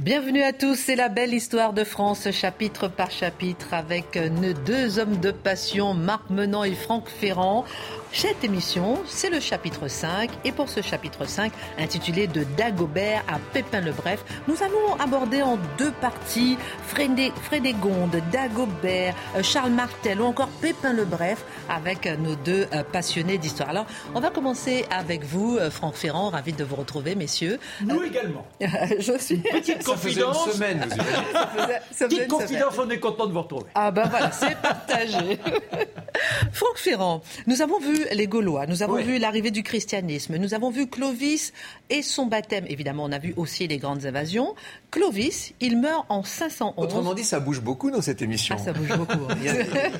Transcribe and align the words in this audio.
Bienvenue 0.00 0.42
à 0.42 0.54
tous, 0.54 0.76
c'est 0.76 0.96
la 0.96 1.10
belle 1.10 1.34
histoire 1.34 1.74
de 1.74 1.84
France, 1.84 2.30
chapitre 2.30 2.88
par 2.88 3.10
chapitre, 3.10 3.74
avec 3.74 4.16
nos 4.16 4.54
deux 4.54 4.98
hommes 4.98 5.20
de 5.20 5.30
passion, 5.30 5.92
Marc 5.92 6.30
Menant 6.30 6.64
et 6.64 6.72
Franck 6.72 7.06
Ferrand. 7.06 7.66
Cette 8.12 8.42
émission, 8.42 8.98
c'est 9.06 9.30
le 9.30 9.38
chapitre 9.38 9.86
5. 9.86 10.30
Et 10.44 10.50
pour 10.50 10.68
ce 10.68 10.82
chapitre 10.82 11.26
5, 11.26 11.52
intitulé 11.78 12.26
De 12.26 12.44
Dagobert 12.56 13.22
à 13.28 13.38
Pépin 13.52 13.80
le 13.80 13.92
Bref, 13.92 14.24
nous 14.48 14.56
allons 14.62 14.94
aborder 14.98 15.42
en 15.42 15.58
deux 15.78 15.92
parties 15.92 16.58
Frédé, 16.86 17.32
Frédégonde, 17.44 18.20
Dagobert, 18.32 19.14
euh, 19.36 19.42
Charles 19.42 19.70
Martel 19.70 20.20
ou 20.20 20.24
encore 20.24 20.48
Pépin 20.60 20.92
le 20.92 21.04
Bref 21.04 21.44
avec 21.68 22.06
nos 22.18 22.34
deux 22.34 22.66
euh, 22.74 22.82
passionnés 22.82 23.38
d'histoire. 23.38 23.68
Alors, 23.68 23.86
on 24.14 24.20
va 24.20 24.30
commencer 24.30 24.84
avec 24.90 25.24
vous, 25.24 25.56
euh, 25.56 25.70
Franck 25.70 25.94
Ferrand. 25.94 26.30
Ravi 26.30 26.52
de 26.52 26.64
vous 26.64 26.76
retrouver, 26.76 27.14
messieurs. 27.14 27.58
Nous 27.84 28.02
également. 28.02 28.44
Je 28.60 29.16
suis. 29.18 29.38
Petite 29.38 29.84
confidence. 29.92 30.46
une 30.46 30.52
semaine, 30.52 30.78
vous 30.88 30.94
imaginez 30.94 31.14
Ça 31.32 31.46
faisait- 31.46 31.72
ça 31.72 31.80
faisait 31.90 32.06
Petite 32.08 32.22
une 32.22 32.28
confidence, 32.28 32.74
on 32.78 32.90
est 32.90 32.98
content 32.98 33.26
de 33.26 33.32
vous 33.32 33.42
retrouver. 33.42 33.66
Ah 33.74 33.90
ben 33.90 34.08
voilà, 34.08 34.30
c'est 34.32 34.56
partagé. 34.56 35.38
Franck 36.52 36.76
Ferrand, 36.76 37.22
nous 37.46 37.62
avons 37.62 37.78
vu 37.78 38.06
les 38.12 38.26
Gaulois, 38.26 38.66
nous 38.66 38.82
avons 38.82 38.94
Oui. 38.94 39.02
vu 39.04 39.18
l'arrivée 39.18 39.50
du 39.50 39.62
christianisme, 39.62 40.36
nous 40.36 40.54
avons 40.54 40.70
vu 40.70 40.88
Clovis 40.88 41.52
et 41.88 42.02
son 42.02 42.26
baptême. 42.26 42.64
Évidemment, 42.68 43.04
on 43.04 43.12
a 43.12 43.18
vu 43.18 43.32
aussi 43.36 43.66
les 43.68 43.78
grandes 43.78 44.06
invasions. 44.06 44.54
Clovis, 44.90 45.52
il 45.60 45.78
meurt 45.80 46.04
en 46.08 46.22
511. 46.22 46.74
Autrement 46.84 47.14
dit, 47.14 47.24
ça 47.24 47.40
bouge 47.40 47.60
beaucoup 47.60 47.90
dans 47.90 48.02
cette 48.02 48.22
émission. 48.22 48.56
Ah, 48.58 48.62
ça 48.62 48.72
bouge 48.72 48.88
beaucoup. 48.96 49.26
hein. 49.30 49.34
Il 49.40 49.44
y 49.44 49.48
a, 49.48 49.54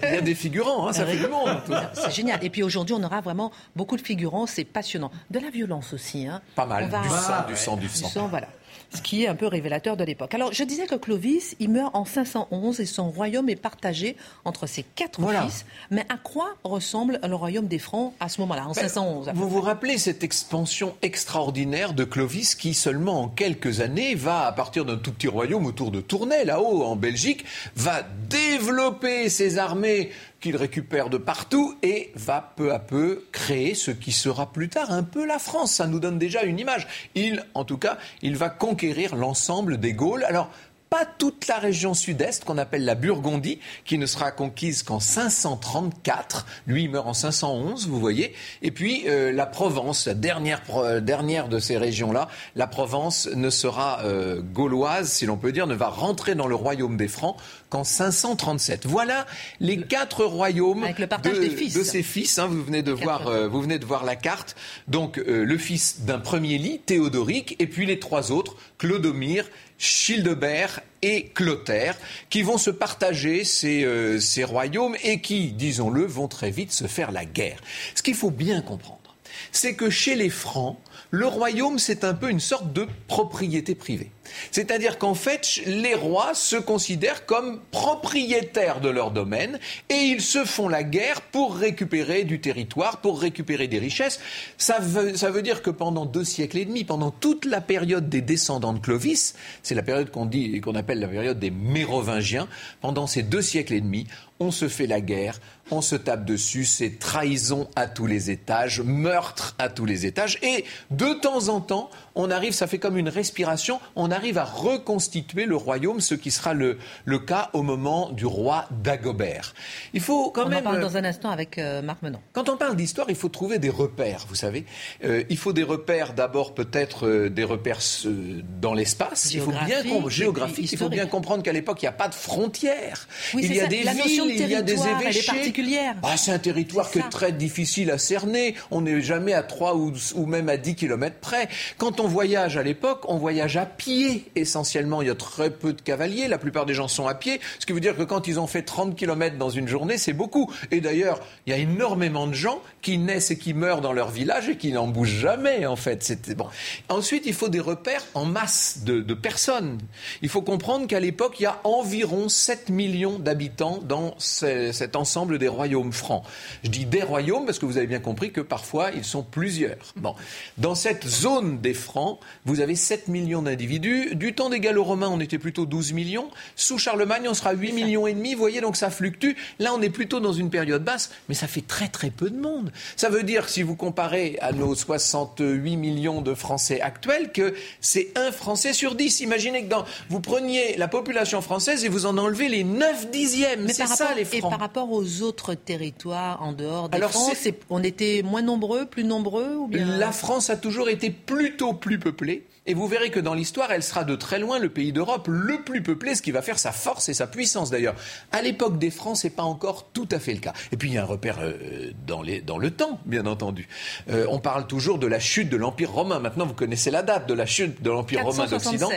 il 0.08 0.14
y 0.14 0.18
a 0.18 0.20
des 0.20 0.34
figurants, 0.34 0.88
hein, 0.88 0.92
ça 0.92 1.06
fait 1.06 1.16
du 1.16 1.26
monde. 1.28 1.48
ça. 1.68 1.92
C'est 1.94 2.10
génial. 2.12 2.42
Et 2.44 2.50
puis 2.50 2.62
aujourd'hui, 2.62 2.94
on 2.98 3.02
aura 3.02 3.20
vraiment 3.20 3.52
beaucoup 3.76 3.96
de 3.96 4.02
figurants, 4.02 4.46
c'est 4.46 4.64
passionnant. 4.64 5.10
De 5.30 5.38
la 5.38 5.50
violence 5.50 5.92
aussi. 5.92 6.26
Hein. 6.26 6.42
Pas 6.54 6.66
mal. 6.66 6.84
On 6.84 6.88
va- 6.88 7.00
Du 7.02 7.08
sang, 7.08 7.14
Ah, 7.28 7.44
du 7.46 7.52
ouais. 7.52 7.58
sang, 7.58 7.76
du 7.76 7.86
Du 7.86 7.92
sang. 7.94 8.08
sang, 8.08 8.28
voilà. 8.28 8.48
Ce 8.94 9.00
qui 9.02 9.24
est 9.24 9.28
un 9.28 9.34
peu 9.36 9.46
révélateur 9.46 9.96
de 9.96 10.04
l'époque. 10.04 10.34
Alors, 10.34 10.52
je 10.52 10.64
disais 10.64 10.86
que 10.86 10.94
Clovis, 10.96 11.54
il 11.60 11.70
meurt 11.70 11.94
en 11.94 12.04
511 12.04 12.80
et 12.80 12.86
son 12.86 13.10
royaume 13.10 13.48
est 13.48 13.56
partagé 13.56 14.16
entre 14.44 14.66
ses 14.66 14.82
quatre 14.82 15.20
Voilà. 15.20 15.42
fils. 15.42 15.64
Mais 15.90 16.04
à 16.08 16.16
quoi 16.16 16.56
ressemble 16.64 17.20
le 17.26 17.34
royaume 17.34 17.66
des 17.68 17.78
Francs 17.78 18.12
à 18.20 18.28
ce 18.28 18.40
moment-là, 18.40 18.66
en 18.66 18.74
511 18.74 19.28
à 19.28 19.32
peu 19.32 19.38
Vous 19.38 19.48
vous 19.48 19.60
rappelez 19.60 19.98
cette 19.98 20.24
expansion 20.24 20.94
extraordinaire 21.02 21.92
de 21.94 22.04
Clovis 22.04 22.54
qui 22.54 22.74
seulement 22.74 23.22
en 23.22 23.28
quelques 23.28 23.80
années 23.80 24.14
va, 24.14 24.46
à 24.46 24.52
partir 24.52 24.84
d'un 24.84 24.96
tout 24.96 25.12
petit 25.12 25.28
royaume 25.28 25.66
autour 25.66 25.90
de 25.90 26.00
Tournai, 26.00 26.44
là-haut 26.44 26.82
en 26.82 26.96
Belgique, 26.96 27.44
va 27.76 28.02
développer 28.28 29.28
ses 29.28 29.58
armées 29.58 30.10
qu'il 30.40 30.56
récupère 30.56 31.10
de 31.10 31.18
partout 31.18 31.76
et 31.82 32.12
va 32.14 32.52
peu 32.56 32.72
à 32.72 32.78
peu 32.78 33.24
créer 33.30 33.74
ce 33.74 33.90
qui 33.90 34.12
sera 34.12 34.52
plus 34.52 34.68
tard 34.68 34.90
un 34.90 35.02
peu 35.02 35.26
la 35.26 35.38
France. 35.38 35.74
Ça 35.74 35.86
nous 35.86 36.00
donne 36.00 36.18
déjà 36.18 36.42
une 36.42 36.58
image. 36.58 36.86
Il, 37.14 37.44
en 37.54 37.64
tout 37.64 37.78
cas, 37.78 37.98
il 38.22 38.36
va 38.36 38.48
conquérir 38.48 39.16
l'ensemble 39.16 39.78
des 39.78 39.92
Gaules. 39.92 40.24
Alors, 40.24 40.50
pas 40.90 41.06
toute 41.06 41.46
la 41.46 41.58
région 41.58 41.94
sud-est 41.94 42.44
qu'on 42.44 42.58
appelle 42.58 42.84
la 42.84 42.96
Burgondie, 42.96 43.60
qui 43.84 43.96
ne 43.96 44.06
sera 44.06 44.32
conquise 44.32 44.82
qu'en 44.82 44.98
534. 44.98 46.46
Lui, 46.66 46.84
il 46.84 46.90
meurt 46.90 47.06
en 47.06 47.14
511, 47.14 47.86
vous 47.88 48.00
voyez. 48.00 48.34
Et 48.62 48.72
puis 48.72 49.04
euh, 49.06 49.30
la 49.30 49.46
Provence, 49.46 50.06
la 50.08 50.14
dernière, 50.14 50.60
euh, 50.74 51.00
dernière 51.00 51.48
de 51.48 51.60
ces 51.60 51.76
régions-là, 51.78 52.28
la 52.56 52.66
Provence 52.66 53.28
ne 53.34 53.50
sera 53.50 54.00
euh, 54.04 54.42
gauloise, 54.42 55.12
si 55.12 55.26
l'on 55.26 55.36
peut 55.36 55.52
dire, 55.52 55.68
ne 55.68 55.76
va 55.76 55.88
rentrer 55.88 56.34
dans 56.34 56.48
le 56.48 56.56
royaume 56.56 56.96
des 56.96 57.06
Francs 57.08 57.36
qu'en 57.68 57.84
537. 57.84 58.86
Voilà 58.86 59.26
les 59.60 59.80
quatre 59.80 60.24
royaumes 60.24 60.82
Avec 60.82 60.98
le 60.98 61.06
partage 61.06 61.36
de, 61.36 61.40
des 61.40 61.50
fils. 61.50 61.74
de 61.74 61.84
ces 61.84 62.02
fils. 62.02 62.36
hein. 62.40 62.48
vous 62.48 62.64
venez 62.64 62.82
de 62.82 62.90
voir, 62.90 63.28
euh, 63.28 63.46
vous 63.46 63.62
venez 63.62 63.78
de 63.78 63.86
voir 63.86 64.04
la 64.04 64.16
carte. 64.16 64.56
Donc 64.88 65.18
euh, 65.18 65.44
le 65.44 65.56
fils 65.58 66.00
d'un 66.00 66.18
premier 66.18 66.58
lit, 66.58 66.80
Théodoric, 66.84 67.54
et 67.60 67.68
puis 67.68 67.86
les 67.86 68.00
trois 68.00 68.32
autres, 68.32 68.56
Clodomir, 68.78 69.44
Childebert 69.80 70.80
et 71.00 71.30
Clotaire, 71.34 71.96
qui 72.28 72.42
vont 72.42 72.58
se 72.58 72.70
partager 72.70 73.44
ces, 73.44 73.82
euh, 73.84 74.20
ces 74.20 74.44
royaumes 74.44 74.94
et 75.02 75.20
qui, 75.20 75.52
disons-le, 75.52 76.04
vont 76.04 76.28
très 76.28 76.50
vite 76.50 76.70
se 76.70 76.86
faire 76.86 77.10
la 77.10 77.24
guerre. 77.24 77.60
Ce 77.94 78.02
qu'il 78.02 78.14
faut 78.14 78.30
bien 78.30 78.60
comprendre, 78.60 79.16
c'est 79.52 79.74
que 79.74 79.88
chez 79.88 80.14
les 80.14 80.28
Francs, 80.28 80.78
le 81.10 81.26
royaume, 81.26 81.78
c'est 81.78 82.04
un 82.04 82.14
peu 82.14 82.30
une 82.30 82.40
sorte 82.40 82.72
de 82.72 82.86
propriété 83.08 83.74
privée. 83.74 84.10
C'est-à-dire 84.50 84.98
qu'en 84.98 85.14
fait, 85.14 85.60
les 85.66 85.94
rois 85.94 86.34
se 86.34 86.56
considèrent 86.56 87.26
comme 87.26 87.60
propriétaires 87.70 88.80
de 88.80 88.88
leur 88.88 89.10
domaine 89.10 89.58
et 89.88 89.94
ils 89.94 90.22
se 90.22 90.44
font 90.44 90.68
la 90.68 90.82
guerre 90.82 91.20
pour 91.20 91.56
récupérer 91.56 92.24
du 92.24 92.40
territoire, 92.40 92.98
pour 92.98 93.20
récupérer 93.20 93.68
des 93.68 93.78
richesses. 93.78 94.20
Ça 94.58 94.78
veut, 94.80 95.16
ça 95.16 95.30
veut 95.30 95.42
dire 95.42 95.62
que 95.62 95.70
pendant 95.70 96.06
deux 96.06 96.24
siècles 96.24 96.58
et 96.58 96.64
demi, 96.64 96.84
pendant 96.84 97.10
toute 97.10 97.44
la 97.44 97.60
période 97.60 98.08
des 98.08 98.20
descendants 98.20 98.72
de 98.72 98.78
Clovis, 98.78 99.34
c'est 99.62 99.74
la 99.74 99.82
période 99.82 100.10
qu'on 100.10 100.26
dit, 100.26 100.60
qu'on 100.60 100.74
appelle 100.74 101.00
la 101.00 101.08
période 101.08 101.38
des 101.38 101.50
Mérovingiens, 101.50 102.48
pendant 102.80 103.06
ces 103.06 103.22
deux 103.22 103.42
siècles 103.42 103.74
et 103.74 103.80
demi, 103.80 104.06
on 104.40 104.50
se 104.50 104.68
fait 104.68 104.86
la 104.86 105.00
guerre, 105.00 105.38
on 105.70 105.82
se 105.82 105.94
tape 105.94 106.24
dessus, 106.24 106.64
c'est 106.64 106.98
trahison 106.98 107.68
à 107.76 107.86
tous 107.86 108.06
les 108.06 108.30
étages, 108.30 108.80
meurtre 108.80 109.54
à 109.58 109.68
tous 109.68 109.84
les 109.84 110.06
étages, 110.06 110.38
et 110.42 110.64
de 110.90 111.12
temps 111.12 111.48
en 111.48 111.60
temps, 111.60 111.90
on 112.20 112.30
arrive, 112.30 112.52
ça 112.52 112.66
fait 112.66 112.78
comme 112.78 112.96
une 112.96 113.08
respiration, 113.08 113.80
on 113.96 114.10
arrive 114.10 114.38
à 114.38 114.44
reconstituer 114.44 115.46
le 115.46 115.56
royaume, 115.56 116.00
ce 116.00 116.14
qui 116.14 116.30
sera 116.30 116.54
le, 116.54 116.78
le 117.04 117.18
cas 117.18 117.50
au 117.52 117.62
moment 117.62 118.10
du 118.10 118.26
roi 118.26 118.66
Dagobert. 118.82 119.54
Il 119.94 120.00
faut 120.00 120.30
quand 120.30 120.46
On 120.46 120.48
même... 120.48 120.64
parle 120.64 120.80
dans 120.80 120.96
un 120.96 121.04
instant 121.04 121.30
avec 121.30 121.58
euh, 121.58 121.82
Marc 121.82 122.02
Menon. 122.02 122.20
Quand 122.32 122.48
on 122.48 122.56
parle 122.56 122.76
d'histoire, 122.76 123.06
il 123.10 123.16
faut 123.16 123.28
trouver 123.28 123.58
des 123.58 123.70
repères, 123.70 124.24
vous 124.28 124.34
savez. 124.34 124.64
Euh, 125.04 125.22
il 125.28 125.36
faut 125.36 125.52
des 125.52 125.62
repères, 125.62 126.12
d'abord 126.14 126.54
peut-être 126.54 127.06
euh, 127.06 127.30
des 127.30 127.44
repères 127.44 127.80
euh, 128.06 128.40
dans 128.60 128.74
l'espace. 128.74 129.32
Il 129.32 129.40
faut 129.40 129.50
bien 129.50 129.82
Géographique, 130.08 130.72
Il 130.72 130.78
faut 130.78 130.88
bien 130.88 131.06
comprendre 131.06 131.42
qu'à 131.42 131.52
l'époque, 131.52 131.82
il 131.82 131.84
n'y 131.84 131.88
a 131.88 131.92
pas 131.92 132.08
de 132.08 132.14
frontières. 132.14 133.08
Oui, 133.34 133.42
il 133.44 133.54
y 133.54 133.60
a 133.60 133.64
ça. 133.64 133.68
des 133.68 133.82
La 133.84 133.94
de 133.94 134.02
villes, 134.02 134.22
il 134.28 134.48
y 134.48 134.54
a 134.54 134.62
des 134.62 134.86
évêchés. 134.86 135.26
particulière. 135.26 135.94
Ah, 136.02 136.16
c'est 136.16 136.32
un 136.32 136.38
territoire 136.38 136.90
qui 136.90 136.98
est 136.98 137.08
très 137.10 137.32
difficile 137.32 137.90
à 137.90 137.98
cerner. 137.98 138.54
On 138.70 138.80
n'est 138.82 139.00
jamais 139.00 139.32
à 139.34 139.42
3 139.42 139.76
ou, 139.76 139.92
ou 140.14 140.26
même 140.26 140.48
à 140.48 140.56
10 140.56 140.74
kilomètres 140.74 141.18
près. 141.20 141.48
Quand 141.78 142.00
on 142.00 142.08
voyage 142.10 142.56
à 142.56 142.62
l'époque, 142.62 143.02
on 143.08 143.16
voyage 143.16 143.56
à 143.56 143.64
pied 143.66 144.30
essentiellement. 144.36 145.00
Il 145.02 145.08
y 145.08 145.10
a 145.10 145.14
très 145.14 145.50
peu 145.50 145.72
de 145.72 145.80
cavaliers. 145.80 146.28
La 146.28 146.38
plupart 146.38 146.66
des 146.66 146.74
gens 146.74 146.88
sont 146.88 147.06
à 147.06 147.14
pied. 147.14 147.40
Ce 147.58 147.66
qui 147.66 147.72
veut 147.72 147.80
dire 147.80 147.96
que 147.96 148.02
quand 148.02 148.26
ils 148.28 148.38
ont 148.38 148.46
fait 148.46 148.62
30 148.62 148.94
kilomètres 148.96 149.38
dans 149.38 149.50
une 149.50 149.68
journée, 149.68 149.96
c'est 149.96 150.12
beaucoup. 150.12 150.52
Et 150.70 150.80
d'ailleurs, 150.80 151.20
il 151.46 151.50
y 151.50 151.52
a 151.54 151.58
énormément 151.58 152.26
de 152.26 152.34
gens 152.34 152.60
qui 152.82 152.98
naissent 152.98 153.30
et 153.30 153.38
qui 153.38 153.54
meurent 153.54 153.80
dans 153.80 153.92
leur 153.92 154.10
village 154.10 154.48
et 154.48 154.56
qui 154.56 154.72
n'en 154.72 154.88
bougent 154.88 155.18
jamais, 155.20 155.64
en 155.66 155.76
fait. 155.76 156.02
C'était 156.02 156.34
bon. 156.34 156.46
Ensuite, 156.88 157.24
il 157.26 157.34
faut 157.34 157.48
des 157.48 157.60
repères 157.60 158.04
en 158.14 158.24
masse 158.24 158.80
de, 158.84 159.00
personnes. 159.14 159.78
Il 160.22 160.28
faut 160.28 160.42
comprendre 160.42 160.86
qu'à 160.86 161.00
l'époque, 161.00 161.36
il 161.40 161.44
y 161.44 161.46
a 161.46 161.60
environ 161.64 162.28
7 162.28 162.68
millions 162.70 163.18
d'habitants 163.18 163.78
dans 163.82 164.14
ce- 164.18 164.72
cet 164.72 164.96
ensemble 164.96 165.38
des 165.38 165.48
royaumes 165.48 165.92
francs. 165.92 166.24
Je 166.64 166.70
dis 166.70 166.86
des 166.86 167.02
royaumes 167.02 167.44
parce 167.46 167.58
que 167.58 167.66
vous 167.66 167.76
avez 167.76 167.86
bien 167.86 168.00
compris 168.00 168.32
que 168.32 168.40
parfois, 168.40 168.90
ils 168.94 169.04
sont 169.04 169.22
plusieurs. 169.22 169.76
Bon. 169.96 170.14
Dans 170.58 170.74
cette 170.74 171.06
zone 171.06 171.60
des 171.60 171.74
francs, 171.90 172.20
vous 172.44 172.60
avez 172.60 172.76
7 172.76 173.08
millions 173.08 173.42
d'individus. 173.42 174.14
Du 174.14 174.32
temps 174.32 174.48
des 174.48 174.60
Gallo-Romains, 174.60 175.08
on 175.10 175.18
était 175.18 175.38
plutôt 175.38 175.66
12 175.66 175.92
millions. 175.92 176.30
Sous 176.54 176.78
Charlemagne, 176.78 177.26
on 177.28 177.34
sera 177.34 177.52
8 177.52 177.72
millions 177.72 178.06
et 178.06 178.14
demi. 178.14 178.34
Vous 178.34 178.40
voyez, 178.40 178.60
donc 178.60 178.76
ça 178.76 178.90
fluctue. 178.90 179.32
Là, 179.58 179.72
on 179.74 179.82
est 179.82 179.90
plutôt 179.90 180.20
dans 180.20 180.32
une 180.32 180.50
période 180.50 180.84
basse, 180.84 181.10
mais 181.28 181.34
ça 181.34 181.48
fait 181.48 181.66
très 181.66 181.88
très 181.88 182.10
peu 182.10 182.30
de 182.30 182.38
monde. 182.38 182.70
Ça 182.94 183.08
veut 183.08 183.24
dire, 183.24 183.48
si 183.48 183.62
vous 183.62 183.74
comparez 183.74 184.38
à 184.40 184.52
nos 184.52 184.76
68 184.76 185.76
millions 185.76 186.22
de 186.22 186.34
Français 186.34 186.80
actuels, 186.80 187.32
que 187.32 187.54
c'est 187.80 188.12
un 188.16 188.30
Français 188.30 188.72
sur 188.72 188.94
10. 188.94 189.20
Imaginez 189.20 189.64
que 189.64 189.68
dans, 189.68 189.84
vous 190.08 190.20
preniez 190.20 190.76
la 190.76 190.86
population 190.86 191.42
française 191.42 191.84
et 191.84 191.88
vous 191.88 192.06
en 192.06 192.16
enlevez 192.18 192.48
les 192.48 192.62
9 192.62 193.10
dixièmes. 193.10 193.66
C'est 193.68 193.86
ça 193.86 194.04
rapport, 194.04 194.16
les 194.16 194.22
et 194.22 194.38
Francs. 194.40 194.50
par 194.52 194.60
rapport 194.60 194.92
aux 194.92 195.22
autres 195.22 195.54
territoires 195.54 196.40
en 196.40 196.52
dehors 196.52 196.88
des 196.88 196.98
Alors, 196.98 197.10
France, 197.10 197.48
on 197.68 197.82
était 197.82 198.22
moins 198.22 198.42
nombreux, 198.42 198.86
plus 198.86 199.02
nombreux 199.02 199.56
ou 199.56 199.66
bien 199.66 199.98
La 199.98 200.12
France 200.12 200.50
a 200.50 200.56
toujours 200.56 200.88
été 200.88 201.10
plutôt 201.10 201.79
plus 201.80 201.98
peuplée. 201.98 202.46
Et 202.66 202.74
vous 202.74 202.86
verrez 202.86 203.10
que 203.10 203.18
dans 203.18 203.34
l'histoire, 203.34 203.72
elle 203.72 203.82
sera 203.82 204.04
de 204.04 204.14
très 204.14 204.38
loin 204.38 204.58
le 204.58 204.68
pays 204.68 204.92
d'Europe 204.92 205.26
le 205.28 205.62
plus 205.62 205.82
peuplé, 205.82 206.14
ce 206.14 206.22
qui 206.22 206.30
va 206.30 206.42
faire 206.42 206.58
sa 206.58 206.72
force 206.72 207.08
et 207.08 207.14
sa 207.14 207.26
puissance 207.26 207.70
d'ailleurs. 207.70 207.94
À 208.32 208.42
l'époque 208.42 208.78
des 208.78 208.90
Francs, 208.90 209.16
c'est 209.16 209.30
pas 209.30 209.42
encore 209.42 209.88
tout 209.92 210.08
à 210.12 210.18
fait 210.18 210.34
le 210.34 210.40
cas. 210.40 210.52
Et 210.70 210.76
puis 210.76 210.90
il 210.90 210.94
y 210.94 210.98
a 210.98 211.02
un 211.02 211.06
repère 211.06 211.38
euh, 211.40 211.90
dans, 212.06 212.22
les, 212.22 212.42
dans 212.42 212.58
le 212.58 212.70
temps, 212.70 213.00
bien 213.06 213.26
entendu. 213.26 213.66
Euh, 214.10 214.26
on 214.28 214.38
parle 214.38 214.66
toujours 214.66 214.98
de 214.98 215.06
la 215.06 215.18
chute 215.18 215.48
de 215.48 215.56
l'Empire 215.56 215.90
romain. 215.90 216.18
Maintenant, 216.18 216.46
vous 216.46 216.54
connaissez 216.54 216.90
la 216.90 217.02
date 217.02 217.26
de 217.26 217.34
la 217.34 217.46
chute 217.46 217.82
de 217.82 217.90
l'Empire 217.90 218.24
romain 218.24 218.46
d'Occident. 218.46 218.90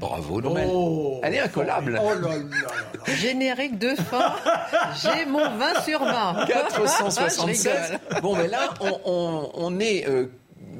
Bravo. 0.00 0.40
Oh, 0.44 1.20
elle 1.22 1.34
est 1.34 1.40
incollable. 1.40 2.00
Oh 2.02 2.14
là 2.14 2.36
là 2.36 3.14
Générique 3.14 3.78
de 3.78 3.94
fin, 3.96 4.34
j'ai 5.02 5.26
mon 5.26 5.56
20 5.58 5.80
sur 5.82 6.04
20. 6.04 6.46
476. 6.46 7.98
bon, 8.22 8.36
mais 8.36 8.48
là, 8.48 8.74
on, 8.80 9.50
on, 9.54 9.80
est 9.80 10.08
euh, 10.08 10.26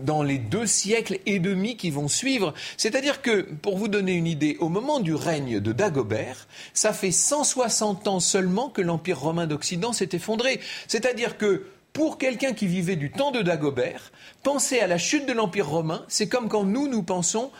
dans 0.05 0.23
les 0.23 0.39
deux 0.39 0.67
siècles 0.67 1.19
et 1.27 1.39
demi 1.39 1.77
qui 1.77 1.91
vont 1.91 2.09
suivre. 2.09 2.55
C'est-à-dire 2.77 3.23
que, 3.23 3.43
pour 3.43 3.77
vous 3.77 3.89
donner 3.89 4.13
une 4.13 4.27
idée, 4.27 4.57
au 4.61 4.69
moment 4.69 5.01
du 5.01 5.15
règne 5.15 5.61
de 5.61 5.73
Dagobert, 5.73 6.49
ça 6.75 6.93
fait 6.93 7.13
160 7.13 8.09
ans 8.09 8.21
seulement 8.21 8.69
que 8.69 8.83
l'Empire 8.83 9.21
romain 9.21 9.47
d'Occident 9.47 9.93
s'est 9.93 10.11
effondré. 10.13 10.61
C'est-à-dire 10.87 11.37
que, 11.37 11.67
pour 11.93 12.19
quelqu'un 12.19 12.53
qui 12.53 12.67
vivait 12.67 12.97
du 12.97 13.11
temps 13.11 13.33
de 13.33 13.43
Dagobert, 13.43 14.13
penser 14.43 14.79
à 14.81 14.87
la 14.87 14.99
chute 14.99 15.27
de 15.27 15.33
l'Empire 15.33 15.69
romain, 15.69 16.05
c'est 16.09 16.29
comme 16.29 16.49
quand 16.49 16.65
nous, 16.65 16.87
nous 16.87 17.03
pensons 17.03 17.51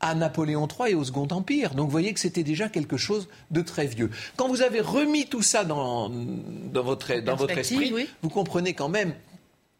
à 0.00 0.14
Napoléon 0.14 0.68
III 0.68 0.92
et 0.92 0.94
au 0.94 1.04
Second 1.04 1.28
Empire. 1.30 1.74
Donc 1.74 1.86
vous 1.86 1.92
voyez 1.92 2.12
que 2.12 2.20
c'était 2.20 2.42
déjà 2.42 2.68
quelque 2.68 2.96
chose 2.96 3.28
de 3.50 3.62
très 3.62 3.86
vieux. 3.86 4.10
Quand 4.36 4.48
vous 4.48 4.60
avez 4.62 4.80
remis 4.80 5.26
tout 5.26 5.42
ça 5.42 5.64
dans, 5.64 6.10
votre, 6.72 7.20
dans 7.20 7.36
votre 7.36 7.56
esprit, 7.56 8.08
vous 8.22 8.28
comprenez 8.28 8.74
quand 8.74 8.88
même 8.90 9.14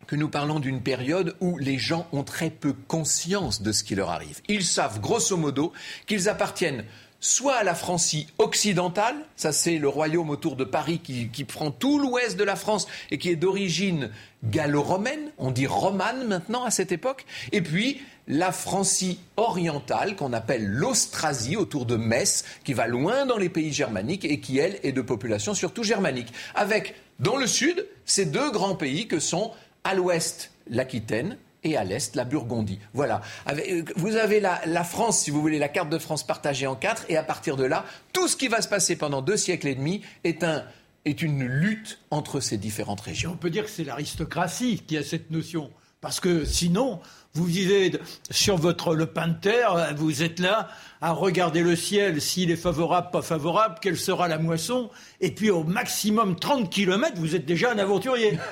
que 0.06 0.16
nous 0.16 0.28
parlons 0.28 0.60
d'une 0.60 0.82
période 0.82 1.36
où 1.40 1.58
les 1.58 1.78
gens 1.78 2.06
ont 2.12 2.24
très 2.24 2.50
peu 2.50 2.72
conscience 2.72 3.62
de 3.62 3.72
ce 3.72 3.84
qui 3.84 3.94
leur 3.94 4.10
arrive. 4.10 4.40
Ils 4.48 4.64
savent 4.64 5.00
grosso 5.00 5.36
modo 5.36 5.72
qu'ils 6.06 6.28
appartiennent 6.28 6.84
soit 7.20 7.54
à 7.56 7.64
la 7.64 7.74
Francie 7.74 8.26
occidentale, 8.36 9.16
ça 9.34 9.50
c'est 9.50 9.78
le 9.78 9.88
royaume 9.88 10.28
autour 10.28 10.56
de 10.56 10.64
Paris 10.64 11.00
qui, 11.02 11.28
qui 11.28 11.44
prend 11.44 11.70
tout 11.70 11.98
l'ouest 11.98 12.36
de 12.36 12.44
la 12.44 12.54
France 12.54 12.86
et 13.10 13.16
qui 13.16 13.30
est 13.30 13.36
d'origine 13.36 14.10
gallo-romaine, 14.44 15.30
on 15.38 15.50
dit 15.50 15.66
romane 15.66 16.26
maintenant 16.26 16.64
à 16.64 16.70
cette 16.70 16.92
époque, 16.92 17.24
et 17.52 17.62
puis 17.62 18.02
la 18.28 18.52
Francie 18.52 19.18
orientale 19.36 20.16
qu'on 20.16 20.32
appelle 20.32 20.66
l'Austrasie 20.66 21.56
autour 21.56 21.86
de 21.86 21.96
Metz, 21.96 22.44
qui 22.64 22.72
va 22.72 22.86
loin 22.86 23.26
dans 23.26 23.36
les 23.36 23.48
pays 23.48 23.72
germaniques 23.72 24.24
et 24.24 24.40
qui, 24.40 24.58
elle, 24.58 24.78
est 24.82 24.92
de 24.92 25.02
population 25.02 25.54
surtout 25.54 25.82
germanique. 25.82 26.32
Avec, 26.54 26.94
dans 27.20 27.36
le 27.36 27.46
sud, 27.46 27.86
ces 28.04 28.24
deux 28.24 28.50
grands 28.50 28.76
pays 28.76 29.08
que 29.08 29.18
sont 29.18 29.52
à 29.84 29.94
l'ouest 29.94 30.50
l'Aquitaine 30.66 31.36
et 31.62 31.76
à 31.76 31.84
l'est 31.84 32.14
la 32.14 32.24
Burgondie. 32.24 32.78
Voilà. 32.92 33.22
Euh, 33.48 33.82
vous 33.96 34.16
avez 34.16 34.40
la, 34.40 34.84
France, 34.84 35.20
si 35.20 35.30
vous 35.30 35.40
voulez, 35.40 35.58
la 35.58 35.68
carte 35.68 35.88
de 35.88 35.98
France 35.98 36.26
partagée 36.26 36.66
en 36.66 36.76
quatre, 36.76 37.04
et 37.08 37.16
à 37.16 37.22
partir 37.22 37.56
de 37.56 37.64
là, 37.64 37.84
tout 38.12 38.28
ce 38.28 38.36
qui 38.36 38.48
va 38.48 38.60
se 38.60 38.68
passer 38.68 38.96
pendant 38.96 39.22
deux 39.22 39.36
siècles 39.36 39.68
et 39.68 39.74
demi 39.74 40.02
est 40.24 41.22
une 41.22 41.44
lutte 41.44 42.00
entre 42.10 42.40
ces 42.40 42.58
différentes 42.58 43.00
régions. 43.00 43.32
On 43.32 43.36
peut 43.36 43.50
dire 43.50 43.64
que 43.64 43.70
c'est 43.70 43.84
l'aristocratie 43.84 44.82
qui 44.86 44.96
a 44.96 45.02
cette 45.02 45.30
notion. 45.30 45.70
Parce 46.00 46.20
que 46.20 46.44
sinon, 46.44 47.00
vous 47.34 47.44
vivez 47.44 47.92
sur 48.30 48.56
votre 48.56 48.94
le 48.94 49.06
pain 49.06 49.28
de 49.28 49.34
terre, 49.34 49.94
vous 49.96 50.22
êtes 50.22 50.38
là 50.38 50.68
à 51.04 51.10
regarder 51.10 51.60
le 51.60 51.76
ciel, 51.76 52.22
s'il 52.22 52.50
est 52.50 52.56
favorable, 52.56 53.08
pas 53.12 53.20
favorable, 53.20 53.74
quelle 53.82 53.98
sera 53.98 54.26
la 54.26 54.38
moisson, 54.38 54.88
et 55.20 55.32
puis 55.32 55.50
au 55.50 55.62
maximum 55.62 56.36
30 56.36 56.70
km, 56.70 57.12
vous 57.16 57.34
êtes 57.34 57.44
déjà 57.44 57.72
un 57.72 57.78
aventurier. 57.78 58.38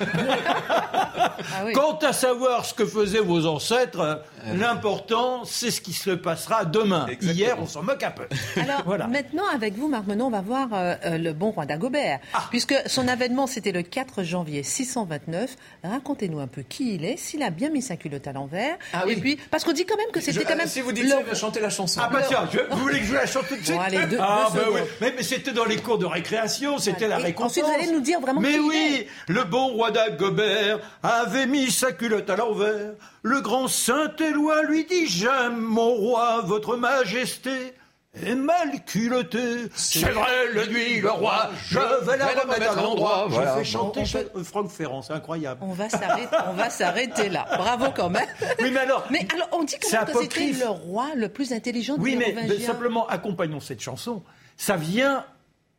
Ah 1.55 1.65
Quant 1.73 1.97
à 1.97 2.13
savoir 2.13 2.63
ce 2.63 2.73
que 2.73 2.85
faisaient 2.85 3.19
vos 3.19 3.47
ancêtres, 3.47 4.23
ah 4.23 4.53
l'important, 4.53 5.43
c'est 5.43 5.71
ce 5.71 5.81
qui 5.81 5.91
se 5.91 6.11
passera 6.11 6.63
demain. 6.63 7.05
Hier, 7.21 7.57
on 7.59 7.65
s'en 7.65 7.83
moque 7.83 8.03
un 8.03 8.11
peu. 8.11 8.27
Alors, 8.55 8.85
maintenant, 9.09 9.43
avec 9.53 9.75
vous, 9.75 9.89
Marc 9.89 10.07
Menon, 10.07 10.27
on 10.27 10.29
va 10.29 10.41
voir 10.41 10.69
euh, 10.73 10.95
euh, 11.05 11.17
le 11.17 11.33
bon 11.33 11.51
roi 11.51 11.65
d'Agobert, 11.65 12.19
ah. 12.33 12.45
puisque 12.49 12.75
son 12.85 13.07
avènement, 13.07 13.45
c'était 13.45 13.71
le 13.71 13.81
4 13.81 14.23
janvier 14.23 14.63
629. 14.63 15.55
Racontez-nous 15.83 16.39
un 16.39 16.47
peu 16.47 16.61
qui 16.61 16.95
il 16.95 17.03
est, 17.03 17.17
s'il 17.17 17.43
a 17.43 17.49
bien 17.49 17.69
mis 17.69 17.81
sa 17.81 17.97
culotte 17.97 18.27
à 18.27 18.31
l'envers. 18.31 18.72
Ah 18.93 19.03
oui. 19.05 19.13
Et 19.13 19.15
puis, 19.17 19.39
parce 19.51 19.63
qu'on 19.63 19.73
dit 19.73 19.85
quand 19.85 19.97
même 19.97 20.11
que 20.11 20.21
c'était 20.21 20.43
quand 20.43 20.55
même. 20.55 20.67
Si 20.67 20.81
vous 20.81 20.91
dites 20.91 21.07
ça, 21.07 21.19
il 21.19 21.25
va 21.25 21.35
chanter 21.35 21.59
la 21.59 21.69
chanson. 21.69 22.01
Ah 22.03 22.09
bah 22.11 22.21
tiens, 22.27 22.47
vous 22.71 22.77
voulez 22.77 22.99
que 22.99 23.05
je 23.05 23.13
la 23.13 23.25
chante 23.25 23.47
tout 23.47 23.55
de 23.55 23.63
suite 23.63 23.77
Ah 24.19 24.49
bah 24.53 24.61
oui. 24.71 24.81
Mais, 25.01 25.23
c'était 25.23 25.51
dans 25.51 25.65
les 25.65 25.77
cours 25.77 25.97
de 25.97 26.05
récréation, 26.05 26.77
c'était 26.77 27.07
la 27.07 27.17
récompense. 27.17 27.51
Ensuite, 27.51 27.65
vous 27.65 27.71
allez 27.71 27.91
nous 27.91 28.01
dire 28.01 28.19
vraiment. 28.19 28.41
Mais 28.41 28.59
oui, 28.59 29.07
le 29.27 29.43
bon 29.43 29.67
roi 29.67 29.91
d'Agobert 29.91 30.79
avait 31.01 31.47
mis 31.47 31.71
sa 31.71 31.91
culotte 31.91 32.29
à 32.29 32.35
l'envers. 32.35 32.93
Le 33.21 33.41
grand 33.41 33.67
Saint-Éloi 33.67 34.63
lui 34.63 34.85
dit 34.85 35.07
J'aime, 35.07 35.57
mon 35.57 35.93
roi, 35.93 36.41
votre 36.43 36.75
majesté 36.75 37.73
et 38.21 38.35
mal 38.35 38.83
culotté. 38.85 39.69
C'est 39.75 40.11
vrai, 40.11 40.47
le 40.53 40.67
nuit, 40.67 41.01
le 41.01 41.11
roi, 41.11 41.49
je 41.67 41.79
vais 41.79 42.17
la 42.17 42.27
remettre 42.27 42.77
à 42.77 42.81
l'endroit. 42.81 43.27
Je 43.29 43.59
fais 43.59 43.63
chanter 43.63 44.03
Franck 44.43 44.69
Ferrand, 44.69 45.01
c'est 45.01 45.13
incroyable. 45.13 45.61
On 45.63 45.73
va 45.73 45.89
s'arrêter, 45.89 46.35
on 46.47 46.53
va 46.53 46.69
s'arrêter 46.69 47.29
là. 47.29 47.47
Bravo 47.57 47.87
quand 47.95 48.09
même. 48.09 48.27
Oui, 48.61 48.71
mais 48.71 48.81
alors. 48.81 49.05
Mais 49.09 49.27
alors, 49.33 49.49
on 49.51 49.63
dit 49.63 49.77
que 49.77 49.87
c'était 49.87 50.51
le 50.51 50.67
roi 50.67 51.07
le 51.15 51.29
plus 51.29 51.53
intelligent 51.53 51.95
Oui, 51.97 52.15
mais 52.15 52.59
simplement 52.59 53.07
accompagnons 53.07 53.59
cette 53.59 53.81
chanson. 53.81 54.23
Ça 54.57 54.75
vient 54.75 55.25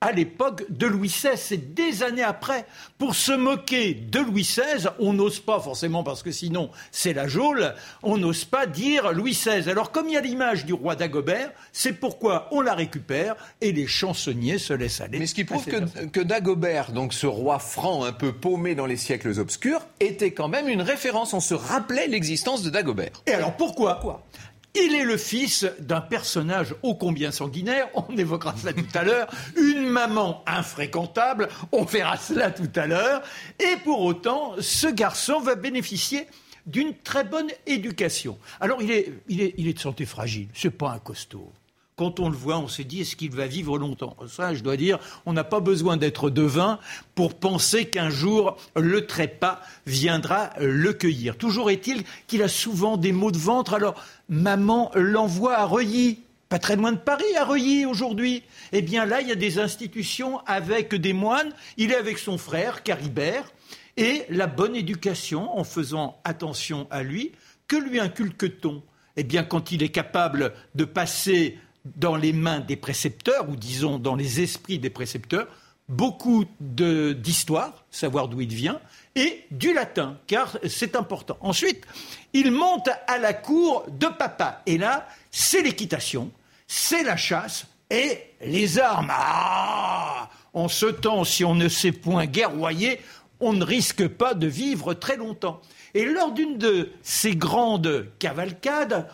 à 0.05 0.12
l'époque 0.12 0.65
de 0.69 0.87
Louis 0.87 1.09
XVI. 1.09 1.37
C'est 1.37 1.75
des 1.75 2.03
années 2.03 2.23
après. 2.23 2.67
Pour 2.99 3.15
se 3.15 3.33
moquer 3.33 3.95
de 3.95 4.21
Louis 4.21 4.43
XVI, 4.43 4.89
on 4.99 5.15
n'ose 5.15 5.41
pas 5.41 5.59
forcément, 5.61 6.05
parce 6.05 6.23
que 6.23 6.31
sinon 6.31 6.71
c'est 6.93 7.15
la 7.15 7.27
geôle, 7.27 7.75
on 8.03 8.19
n'ose 8.19 8.45
pas 8.45 8.67
dire 8.67 9.12
Louis 9.12 9.33
XVI. 9.33 9.71
Alors 9.71 9.93
comme 9.93 10.09
il 10.09 10.12
y 10.12 10.17
a 10.19 10.21
l'image 10.21 10.67
du 10.67 10.75
roi 10.75 10.95
d'Agobert, 10.95 11.51
c'est 11.73 11.95
pourquoi 11.95 12.49
on 12.53 12.61
la 12.61 12.75
récupère 12.75 13.35
et 13.62 13.73
les 13.73 13.87
chansonniers 13.87 14.59
se 14.59 14.75
laissent 14.75 15.01
aller. 15.01 15.19
Mais 15.19 15.27
ce 15.27 15.35
qui 15.35 15.45
prouve 15.45 15.65
que, 15.65 16.05
que, 16.06 16.21
Dagobert, 16.21 16.93
donc 16.93 17.15
ce 17.15 17.27
roi 17.27 17.59
franc 17.59 18.05
un 18.05 18.12
peu 18.12 18.33
paumé 18.33 18.75
dans 18.75 18.87
les 18.87 18.99
siècles 18.99 19.41
obscurs, 19.41 19.81
était 20.01 20.33
quand 20.33 20.49
même 20.49 20.69
une 20.69 20.83
référence. 20.83 21.33
On 21.33 21.41
se 21.41 21.55
rappelait 21.55 22.09
l'existence 22.09 22.62
de 22.62 22.69
Dagobert. 22.69 23.23
Et 23.27 23.33
alors 23.33 23.56
pourquoi, 23.56 23.95
pourquoi? 23.95 24.27
Il 24.75 24.94
est 24.94 25.05
le 25.05 25.17
fils 25.17 25.67
d'un 25.79 26.00
personnage 26.00 26.75
ô 26.82 26.94
combien 26.94 27.31
sanguinaire, 27.31 27.88
on 27.94 28.05
évoquera 28.17 28.55
cela 28.56 28.73
tout 28.73 28.87
à 28.94 29.05
l'heure, 29.05 29.29
une 29.56 29.87
maman 29.87 30.43
infréquentable, 30.47 31.49
on 31.73 31.85
verra 31.85 32.17
cela 32.17 32.50
tout 32.50 32.71
à 32.75 32.87
l'heure, 32.87 33.23
et 33.59 33.76
pour 33.85 34.00
autant, 34.00 34.55
ce 34.61 34.87
garçon 34.87 35.41
va 35.41 35.55
bénéficier 35.55 36.26
d'une 36.67 36.94
très 36.97 37.25
bonne 37.25 37.50
éducation. 37.67 38.38
Alors 38.61 38.82
il 38.82 38.91
est, 38.91 39.12
il 39.29 39.43
est, 39.43 39.55
il 39.59 39.69
est 39.69 39.75
de 39.75 39.79
santé 39.79 40.06
fragile, 40.06 40.49
c'est 40.55 40.71
pas 40.71 40.91
un 40.91 40.99
costaud 40.99 41.53
quand 41.97 42.19
on 42.19 42.29
le 42.29 42.37
voit, 42.37 42.59
on 42.59 42.69
se 42.69 42.82
dit 42.82 43.03
est-ce 43.03 43.15
qu'il 43.15 43.31
va 43.31 43.47
vivre 43.47 43.79
longtemps? 43.79 44.17
Ça, 44.29 44.55
je 44.55 44.62
dois 44.62 44.77
dire, 44.77 44.99
on 45.27 45.32
n'a 45.32 45.44
pas 45.44 45.61
besoin 45.61 45.97
d'être 45.97 46.29
devin 46.29 46.79
pour 47.15 47.35
penser 47.35 47.87
qu'un 47.87 48.11
jour 48.11 48.56
le 48.75 49.06
trépas 49.06 49.61
viendra 49.87 50.50
le 50.61 50.93
cueillir. 50.93 51.37
Toujours 51.37 51.70
est-il 51.70 52.03
qu'il 52.27 52.43
a 52.43 52.49
souvent 52.49 52.97
des 52.97 53.12
maux 53.12 53.31
de 53.31 53.38
ventre. 53.38 53.75
Alors, 53.75 53.94
maman 54.29 54.91
l'envoie 54.94 55.56
à 55.56 55.65
Reuilly, 55.65 56.21
pas 56.49 56.59
très 56.59 56.76
loin 56.76 56.93
de 56.93 56.98
Paris, 56.98 57.37
à 57.37 57.44
Reuilly 57.44 57.84
aujourd'hui. 57.87 58.43
Eh 58.72 58.82
bien 58.82 59.05
là, 59.06 59.20
il 59.20 59.29
y 59.29 59.32
a 59.32 59.37
des 59.37 59.58
institutions 59.58 60.41
avec 60.46 60.94
des 60.94 61.13
moines. 61.13 61.53
Il 61.77 61.91
est 61.91 61.96
avec 61.96 62.19
son 62.19 62.39
frère, 62.39 62.82
Caribert, 62.82 63.53
et 63.96 64.25
la 64.29 64.46
bonne 64.46 64.77
éducation, 64.77 65.56
en 65.56 65.65
faisant 65.65 66.20
attention 66.25 66.87
à 66.91 67.03
lui, 67.03 67.32
que 67.69 67.77
lui 67.77 68.01
inculque-t-on? 68.01 68.82
Eh 69.17 69.22
bien, 69.22 69.44
quand 69.44 69.70
il 69.70 69.82
est 69.82 69.91
capable 69.91 70.53
de 70.75 70.84
passer 70.84 71.58
dans 71.96 72.17
les 72.17 72.32
mains 72.32 72.60
des 72.60 72.77
précepteurs, 72.77 73.48
ou 73.48 73.56
disons 73.56 73.98
dans 73.98 74.17
les 74.17 74.41
esprits 74.41 74.79
des 74.79 74.91
précepteurs, 74.91 75.46
beaucoup 75.88 76.44
d'histoire, 76.60 77.84
savoir 77.91 78.29
d'où 78.29 78.41
il 78.41 78.55
vient, 78.55 78.81
et 79.14 79.44
du 79.50 79.72
latin, 79.72 80.19
car 80.26 80.58
c'est 80.69 80.96
important. 80.96 81.36
Ensuite, 81.41 81.84
il 82.32 82.50
monte 82.50 82.88
à 83.06 83.19
la 83.19 83.32
cour 83.32 83.84
de 83.88 84.06
papa, 84.06 84.62
et 84.67 84.79
là, 84.79 85.06
c'est 85.31 85.62
l'équitation, 85.62 86.31
c'est 86.67 87.03
la 87.03 87.17
chasse, 87.17 87.67
et 87.91 88.19
les 88.41 88.79
armes. 88.79 89.12
Ah 89.12 90.31
En 90.53 90.69
ce 90.69 90.86
temps, 90.86 91.24
si 91.24 91.44
on 91.44 91.55
ne 91.55 91.69
sait 91.69 91.93
point 91.93 92.26
guerroyer, 92.26 93.00
on 93.41 93.53
ne 93.53 93.64
risque 93.64 94.08
pas 94.08 94.34
de 94.34 94.46
vivre 94.46 94.94
très 94.94 95.17
longtemps. 95.17 95.60
Et 95.93 96.05
lors 96.05 96.32
d'une 96.32 96.58
de 96.58 96.91
ces 97.03 97.36
grandes 97.36 98.08
cavalcades, 98.19 99.08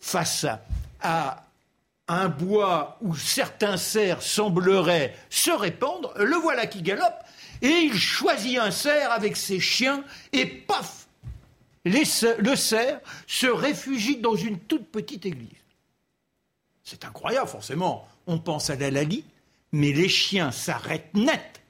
face 0.00 0.46
à 1.00 1.44
un 2.08 2.28
bois 2.28 2.98
où 3.00 3.14
certains 3.16 3.76
cerfs 3.76 4.22
sembleraient 4.22 5.14
se 5.30 5.50
répandre, 5.50 6.12
le 6.16 6.36
voilà 6.36 6.66
qui 6.66 6.82
galope, 6.82 7.22
et 7.62 7.68
il 7.68 7.96
choisit 7.96 8.58
un 8.58 8.70
cerf 8.70 9.12
avec 9.12 9.36
ses 9.36 9.60
chiens, 9.60 10.04
et 10.32 10.46
paf 10.46 11.06
Le 11.84 12.56
cerf 12.56 13.00
se 13.26 13.46
réfugie 13.46 14.16
dans 14.16 14.34
une 14.34 14.58
toute 14.58 14.88
petite 14.88 15.26
église. 15.26 15.48
C'est 16.84 17.04
incroyable, 17.04 17.48
forcément. 17.48 18.06
On 18.26 18.38
pense 18.38 18.70
à 18.70 18.76
la 18.76 18.90
Lali, 18.90 19.24
mais 19.70 19.92
les 19.92 20.08
chiens 20.08 20.50
s'arrêtent 20.50 21.14
net 21.14 21.62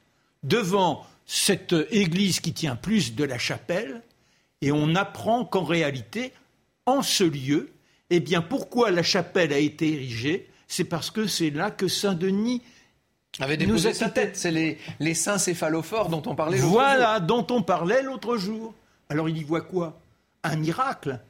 devant 0.42 1.06
cette 1.26 1.74
église 1.90 2.40
qui 2.40 2.52
tient 2.52 2.76
plus 2.76 3.14
de 3.14 3.24
la 3.24 3.38
chapelle, 3.38 4.02
et 4.60 4.72
on 4.72 4.94
apprend 4.94 5.44
qu'en 5.44 5.64
réalité, 5.64 6.32
en 6.86 7.02
ce 7.02 7.24
lieu, 7.24 7.72
Eh 8.14 8.20
bien, 8.20 8.42
pourquoi 8.42 8.90
la 8.90 9.02
chapelle 9.02 9.54
a 9.54 9.58
été 9.58 9.90
érigée? 9.90 10.50
C'est 10.68 10.84
parce 10.84 11.10
que 11.10 11.26
c'est 11.26 11.48
là 11.48 11.70
que 11.70 11.88
Saint-Denis 11.88 12.60
avait 13.40 13.56
déposé 13.56 13.94
sa 13.94 14.10
tête. 14.10 14.36
C'est 14.36 14.50
les, 14.50 14.76
les 15.00 15.14
saints 15.14 15.38
céphalophores 15.38 16.10
dont 16.10 16.22
on 16.26 16.34
parlait 16.34 16.58
l'autre 16.58 16.70
Voilà, 16.70 17.20
dont 17.20 17.46
on 17.48 17.62
parlait 17.62 18.02
l'autre 18.02 18.36
jour. 18.36 18.74
Alors 19.08 19.30
il 19.30 19.38
y 19.38 19.42
voit 19.42 19.62
quoi? 19.62 19.98
Un 20.42 20.56
miracle 20.56 21.20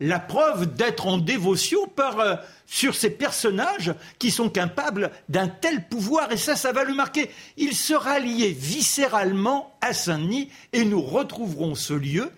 la 0.00 0.18
preuve 0.18 0.74
d'être 0.74 1.06
en 1.06 1.18
dévotion 1.18 1.86
par, 1.86 2.18
euh, 2.18 2.34
sur 2.66 2.96
ces 2.96 3.10
personnages 3.10 3.94
qui 4.18 4.32
sont 4.32 4.50
capables 4.50 5.12
d'un 5.28 5.46
tel 5.46 5.86
pouvoir, 5.86 6.32
et 6.32 6.36
ça, 6.36 6.56
ça 6.56 6.72
va 6.72 6.82
le 6.82 6.94
marquer. 6.94 7.30
Il 7.56 7.76
sera 7.76 8.18
lié 8.18 8.50
viscéralement 8.50 9.78
à 9.80 9.92
Saint-Denis, 9.92 10.50
et 10.72 10.84
nous 10.84 11.00
retrouverons 11.00 11.76
ce 11.76 11.94
lieu, 11.94 12.32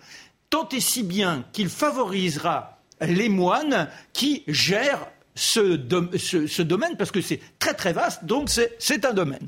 tant 0.51 0.69
et 0.69 0.79
si 0.79 1.01
bien 1.01 1.45
qu'il 1.51 1.69
favorisera 1.69 2.76
les 3.01 3.29
moines 3.29 3.89
qui 4.13 4.43
gèrent 4.47 5.07
ce, 5.35 5.79
ce 6.17 6.61
domaine, 6.61 6.97
parce 6.97 7.11
que 7.11 7.21
c'est 7.21 7.39
très 7.59 7.73
très 7.73 7.93
vaste, 7.93 8.25
donc 8.25 8.49
c'est 8.49 9.05
un 9.05 9.13
domaine. 9.13 9.47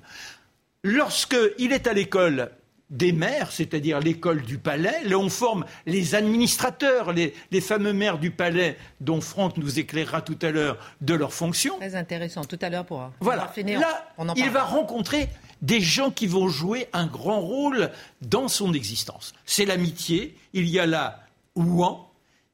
Lorsqu'il 0.83 1.71
est 1.71 1.87
à 1.87 1.93
l'école 1.93 2.51
des 2.89 3.11
maires, 3.11 3.51
c'est-à-dire 3.51 3.99
l'école 3.99 4.41
du 4.41 4.57
palais. 4.57 5.03
Là, 5.03 5.17
on 5.17 5.29
forme 5.29 5.65
les 5.85 6.15
administrateurs, 6.15 7.13
les, 7.13 7.33
fameux 7.61 7.93
maires 7.93 8.17
du 8.17 8.31
palais 8.31 8.77
dont 8.99 9.21
Franck 9.21 9.57
nous 9.57 9.79
éclairera 9.79 10.21
tout 10.21 10.37
à 10.41 10.49
l'heure 10.49 10.77
de 11.01 11.13
leurs 11.13 11.33
fonctions. 11.33 11.77
Très 11.77 11.95
intéressant, 11.95 12.43
tout 12.43 12.59
à 12.61 12.69
l'heure 12.69 12.85
pour 12.85 13.11
Voilà, 13.19 13.47
finir, 13.47 13.79
là, 13.79 14.33
il 14.35 14.49
va 14.49 14.63
rencontrer 14.63 15.29
des 15.61 15.81
gens 15.81 16.09
qui 16.09 16.25
vont 16.25 16.47
jouer 16.47 16.87
un 16.93 17.05
grand 17.05 17.41
rôle 17.41 17.91
dans 18.21 18.47
son 18.47 18.73
existence. 18.73 19.33
C'est 19.45 19.65
l'amitié, 19.65 20.35
il 20.53 20.67
y 20.67 20.79
a 20.79 20.85
là 20.85 21.23
Ouan, 21.55 22.08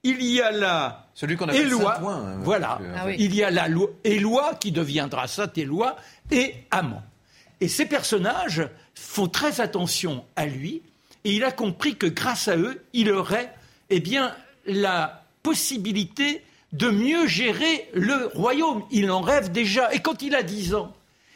il 0.06 0.24
y 0.24 0.42
a 0.42 0.52
là 0.52 1.08
celui 1.14 1.36
qu'on 1.38 1.46
appelle 1.46 1.68
Éloi, 1.68 1.98
hein, 2.00 2.38
voilà, 2.42 2.80
ah 2.98 3.12
il 3.12 3.34
y 3.34 3.44
a 3.44 3.50
là 3.50 3.68
Éloi 4.04 4.56
qui 4.56 4.72
deviendra 4.72 5.28
Saint-Éloi 5.28 5.96
et 6.32 6.56
Amant. 6.72 7.04
Et 7.62 7.68
ces 7.68 7.86
personnages 7.86 8.68
font 8.94 9.28
très 9.28 9.62
attention 9.62 10.26
à 10.36 10.46
lui 10.46 10.82
et 11.26 11.32
il 11.32 11.44
a 11.44 11.52
compris 11.52 11.96
que 11.96 12.06
grâce 12.06 12.48
à 12.48 12.56
eux, 12.56 12.84
il 12.94 13.12
aurait 13.12 13.52
eh 13.90 14.00
bien, 14.00 14.36
la 14.66 15.26
possibilité 15.44 16.42
de 16.72 16.90
mieux 16.90 17.28
gérer 17.28 17.90
le 17.94 18.28
royaume. 18.34 18.84
Il 18.92 19.10
en 19.12 19.22
rêve 19.22 19.52
déjà. 19.52 19.94
Et 19.94 20.00
quand 20.00 20.22
il 20.22 20.36
a 20.36 20.44
10 20.44 20.76
ans, 20.76 20.94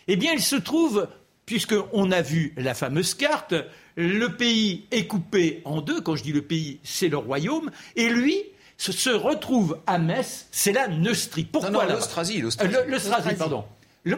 eh 0.08 0.16
bien, 0.16 0.34
il 0.34 0.42
se 0.42 0.56
trouve, 0.56 1.08
puisqu'on 1.46 2.12
a 2.12 2.22
vu 2.22 2.54
la 2.58 2.74
fameuse 2.74 3.14
carte, 3.14 3.56
le 3.96 4.28
pays 4.28 4.86
est 4.92 5.08
coupé 5.08 5.62
en 5.66 5.82
deux. 5.82 6.02
Quand 6.02 6.16
je 6.16 6.24
dis 6.24 6.34
le 6.34 6.44
pays, 6.44 6.80
c'est 6.84 7.10
le 7.10 7.18
royaume. 7.18 7.72
Et 7.96 8.10
lui, 8.10 8.44
se 8.80 9.10
retrouve 9.10 9.80
à 9.86 9.98
Metz, 10.00 10.48
c'est 10.52 10.72
la 10.72 10.88
Neustrie. 10.88 11.44
Pourquoi 11.44 11.70
non, 11.70 11.82
non, 11.82 11.94
l'Austrasie, 11.96 12.40
l'Austrasie, 12.40 13.36
pardon. 13.38 13.66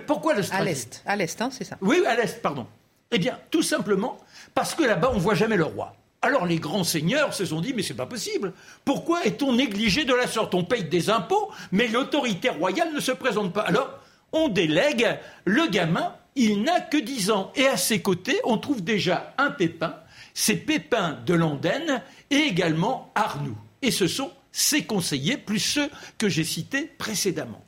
pourquoi 0.06 0.36
l'Austrasie 0.36 0.62
À 0.62 0.64
l'est, 0.64 1.04
à 1.06 1.16
l'est, 1.16 1.42
hein, 1.42 1.50
c'est 1.52 1.64
ça. 1.64 1.78
Oui, 1.82 2.04
à 2.06 2.16
l'est, 2.16 2.42
pardon. 2.42 2.68
Eh 3.12 3.18
bien, 3.18 3.40
tout 3.50 3.64
simplement 3.64 4.18
parce 4.54 4.76
que 4.76 4.84
là-bas, 4.84 5.10
on 5.12 5.16
ne 5.16 5.20
voit 5.20 5.36
jamais 5.36 5.58
le 5.58 5.66
roi. 5.66 5.96
Alors 6.22 6.46
les 6.46 6.58
grands 6.58 6.84
seigneurs 6.84 7.34
se 7.34 7.46
sont 7.46 7.62
dit, 7.62 7.74
mais 7.74 7.82
c'est 7.82 7.96
pas 7.96 8.06
possible. 8.06 8.54
Pourquoi 8.86 9.26
est-on 9.26 9.54
négligé 9.54 10.06
de 10.06 10.14
la 10.14 10.28
sorte? 10.28 10.54
On 10.54 10.64
paye 10.64 10.84
des 10.84 11.10
impôts, 11.10 11.52
mais 11.72 11.88
l'autorité 11.88 12.50
royale 12.50 12.94
ne 12.94 13.00
se 13.00 13.12
présente 13.12 13.54
pas. 13.54 13.62
Alors, 13.62 13.90
on 14.32 14.48
délègue 14.48 15.18
le 15.46 15.68
gamin, 15.68 16.14
il 16.36 16.62
n'a 16.62 16.80
que 16.80 16.98
10 16.98 17.32
ans. 17.32 17.52
Et 17.56 17.66
à 17.66 17.76
ses 17.76 18.02
côtés, 18.04 18.40
on 18.44 18.60
trouve 18.60 18.84
déjà 18.84 19.34
un 19.40 19.50
Pépin, 19.50 19.96
c'est 20.36 20.56
Pépin 20.56 21.18
de 21.26 21.34
Landenne 21.34 22.04
et 22.30 22.36
également 22.36 23.12
Arnoux. 23.16 23.58
Et 23.82 23.90
ce 23.90 24.08
sont 24.08 24.32
ses 24.52 24.84
conseillers, 24.84 25.38
plus 25.38 25.60
ceux 25.60 25.90
que 26.18 26.30
j'ai 26.30 26.44
cités 26.44 26.84
précédemment. 26.98 27.64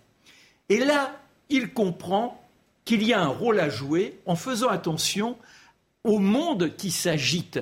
Et 0.70 0.80
là, 0.80 1.20
il 1.50 1.74
comprend 1.74 2.42
qu'il 2.86 3.04
y 3.04 3.14
a 3.14 3.22
un 3.22 3.28
rôle 3.28 3.60
à 3.60 3.70
jouer 3.70 4.20
en 4.26 4.36
faisant 4.36 4.70
attention 4.70 5.38
au 6.04 6.20
monde 6.20 6.76
qui 6.76 6.92
s'agite. 6.92 7.60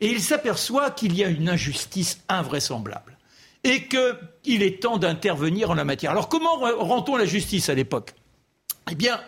Et 0.00 0.08
il 0.08 0.20
s'aperçoit 0.20 0.90
qu'il 0.90 1.16
y 1.16 1.24
a 1.24 1.28
une 1.28 1.48
injustice 1.48 2.20
invraisemblable 2.28 3.16
et 3.64 3.86
qu'il 3.86 4.62
est 4.62 4.82
temps 4.82 4.98
d'intervenir 4.98 5.70
en 5.70 5.74
la 5.74 5.84
matière. 5.84 6.10
Alors 6.10 6.28
comment 6.28 6.56
rend-on 6.56 7.16
la 7.16 7.24
justice 7.24 7.68
à 7.68 7.74
l'époque? 7.74 8.14
Eh 8.90 8.94
bien, 8.94 9.20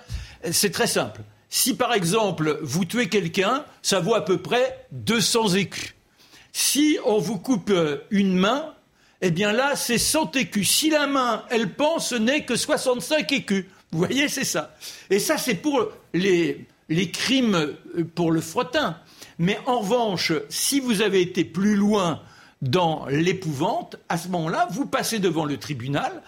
c'est 0.50 0.72
très 0.72 0.88
simple. 0.88 1.22
Si 1.48 1.76
par 1.76 1.94
exemple 1.94 2.58
vous 2.62 2.84
tuez 2.84 3.08
quelqu'un, 3.08 3.64
ça 3.82 4.00
vaut 4.00 4.14
à 4.14 4.24
peu 4.24 4.38
près 4.38 4.86
200 4.90 5.54
écus. 5.54 5.94
Si 6.52 6.98
on 7.04 7.18
vous 7.18 7.38
coupe 7.38 7.72
une 8.10 8.34
main, 8.34 8.74
eh 9.26 9.30
bien 9.30 9.52
là, 9.52 9.74
c'est 9.74 9.96
100 9.96 10.36
écus. 10.36 10.70
Si 10.70 10.90
la 10.90 11.06
main, 11.06 11.44
elle 11.48 11.72
pense, 11.72 12.10
ce 12.10 12.14
n'est 12.14 12.44
que 12.44 12.56
65 12.56 13.32
écus. 13.32 13.64
Vous 13.90 13.98
voyez, 13.98 14.28
c'est 14.28 14.44
ça. 14.44 14.76
Et 15.08 15.18
ça, 15.18 15.38
c'est 15.38 15.54
pour 15.54 15.88
les, 16.12 16.66
les 16.90 17.10
crimes 17.10 17.54
euh, 17.54 18.04
pour 18.14 18.32
le 18.32 18.42
frottin. 18.42 18.98
Mais 19.38 19.58
en 19.64 19.80
revanche, 19.80 20.32
si 20.50 20.78
vous 20.78 21.00
avez 21.00 21.22
été 21.22 21.42
plus 21.42 21.74
loin 21.74 22.20
dans 22.60 23.06
l'épouvante, 23.06 23.96
à 24.10 24.18
ce 24.18 24.28
moment-là, 24.28 24.68
vous 24.70 24.84
passez 24.84 25.20
devant 25.20 25.46
le 25.46 25.56
tribunal, 25.56 26.22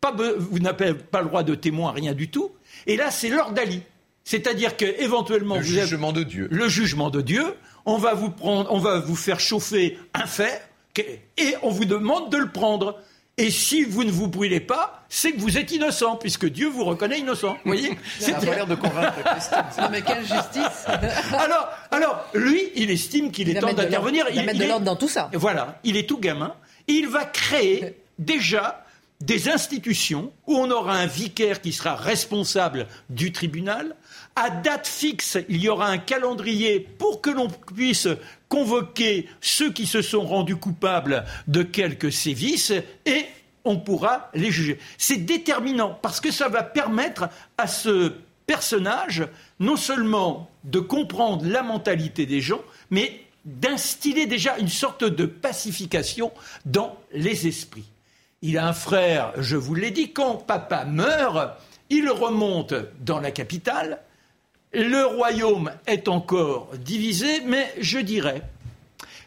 pas, 0.00 0.12
vous 0.12 0.58
n'avez 0.58 0.94
pas 0.94 1.22
le 1.22 1.28
droit 1.28 1.44
de 1.44 1.54
témoin, 1.54 1.92
rien 1.92 2.14
du 2.14 2.30
tout. 2.30 2.50
Et 2.88 2.96
là, 2.96 3.12
c'est 3.12 3.28
l'ordre 3.28 3.52
d'Ali. 3.52 3.82
C'est-à-dire 4.24 4.76
qu'éventuellement, 4.76 5.56
le 5.56 5.62
jugement 5.62 6.12
de 6.12 6.24
Dieu. 6.24 6.48
Le 6.50 6.68
jugement 6.68 7.10
de 7.10 7.20
Dieu. 7.20 7.54
On 7.86 7.96
va 7.96 8.14
vous 8.14 8.30
prendre, 8.30 8.72
on 8.72 8.78
va 8.78 8.98
vous 8.98 9.16
faire 9.16 9.38
chauffer 9.38 9.98
un 10.14 10.26
fer 10.26 10.60
et 10.98 11.54
on 11.62 11.70
vous 11.70 11.84
demande 11.84 12.30
de 12.30 12.36
le 12.36 12.50
prendre. 12.50 12.98
Et 13.38 13.50
si 13.50 13.84
vous 13.84 14.04
ne 14.04 14.10
vous 14.10 14.28
brûlez 14.28 14.60
pas, 14.60 15.02
c'est 15.08 15.32
que 15.32 15.40
vous 15.40 15.56
êtes 15.56 15.72
innocent, 15.72 16.16
puisque 16.16 16.46
Dieu 16.46 16.68
vous 16.68 16.84
reconnaît 16.84 17.20
innocent. 17.20 17.54
Vous 17.64 17.72
voyez 17.72 17.90
a 18.26 18.40
l'air 18.40 18.66
de 18.66 18.74
convaincre 18.74 19.14
Non, 19.80 19.88
mais 19.90 20.02
quelle 20.02 20.20
justice 20.26 20.86
alors, 21.38 21.70
alors, 21.90 22.26
lui, 22.34 22.70
il 22.74 22.90
estime 22.90 23.30
qu'il 23.30 23.48
est 23.48 23.58
temps 23.58 23.72
d'intervenir. 23.72 24.26
Il 24.30 24.36
va 24.36 24.42
mettre 24.42 24.58
de 24.58 24.66
l'ordre 24.66 24.84
dans 24.84 24.96
tout 24.96 25.08
ça. 25.08 25.30
Voilà, 25.32 25.78
il 25.84 25.96
est 25.96 26.06
tout 26.06 26.18
gamin. 26.18 26.54
Il 26.86 27.08
va 27.08 27.24
créer 27.24 27.96
déjà 28.18 28.84
des 29.20 29.48
institutions 29.48 30.32
où 30.46 30.56
on 30.56 30.70
aura 30.70 30.94
un 30.94 31.06
vicaire 31.06 31.60
qui 31.60 31.72
sera 31.72 31.94
responsable 31.94 32.86
du 33.08 33.32
tribunal. 33.32 33.96
À 34.42 34.48
date 34.48 34.86
fixe, 34.86 35.36
il 35.50 35.60
y 35.60 35.68
aura 35.68 35.88
un 35.88 35.98
calendrier 35.98 36.80
pour 36.80 37.20
que 37.20 37.28
l'on 37.28 37.48
puisse 37.50 38.08
convoquer 38.48 39.28
ceux 39.42 39.70
qui 39.70 39.84
se 39.84 40.00
sont 40.00 40.22
rendus 40.22 40.56
coupables 40.56 41.26
de 41.46 41.62
quelques 41.62 42.10
sévices 42.10 42.72
et 43.04 43.26
on 43.66 43.76
pourra 43.76 44.30
les 44.32 44.50
juger. 44.50 44.78
C'est 44.96 45.26
déterminant 45.26 45.98
parce 46.00 46.22
que 46.22 46.30
ça 46.30 46.48
va 46.48 46.62
permettre 46.62 47.28
à 47.58 47.66
ce 47.66 48.14
personnage 48.46 49.28
non 49.58 49.76
seulement 49.76 50.50
de 50.64 50.80
comprendre 50.80 51.44
la 51.44 51.62
mentalité 51.62 52.24
des 52.24 52.40
gens, 52.40 52.62
mais 52.88 53.20
d'instiller 53.44 54.24
déjà 54.24 54.56
une 54.56 54.70
sorte 54.70 55.04
de 55.04 55.26
pacification 55.26 56.32
dans 56.64 56.96
les 57.12 57.46
esprits. 57.46 57.90
Il 58.40 58.56
a 58.56 58.66
un 58.66 58.72
frère, 58.72 59.34
je 59.36 59.56
vous 59.56 59.74
l'ai 59.74 59.90
dit, 59.90 60.14
quand 60.14 60.36
papa 60.36 60.86
meurt, 60.86 61.60
il 61.90 62.08
remonte 62.08 62.72
dans 63.04 63.20
la 63.20 63.32
capitale, 63.32 64.00
le 64.72 65.04
royaume 65.04 65.72
est 65.86 66.08
encore 66.08 66.70
divisé, 66.78 67.40
mais 67.44 67.72
je 67.80 67.98
dirais 67.98 68.42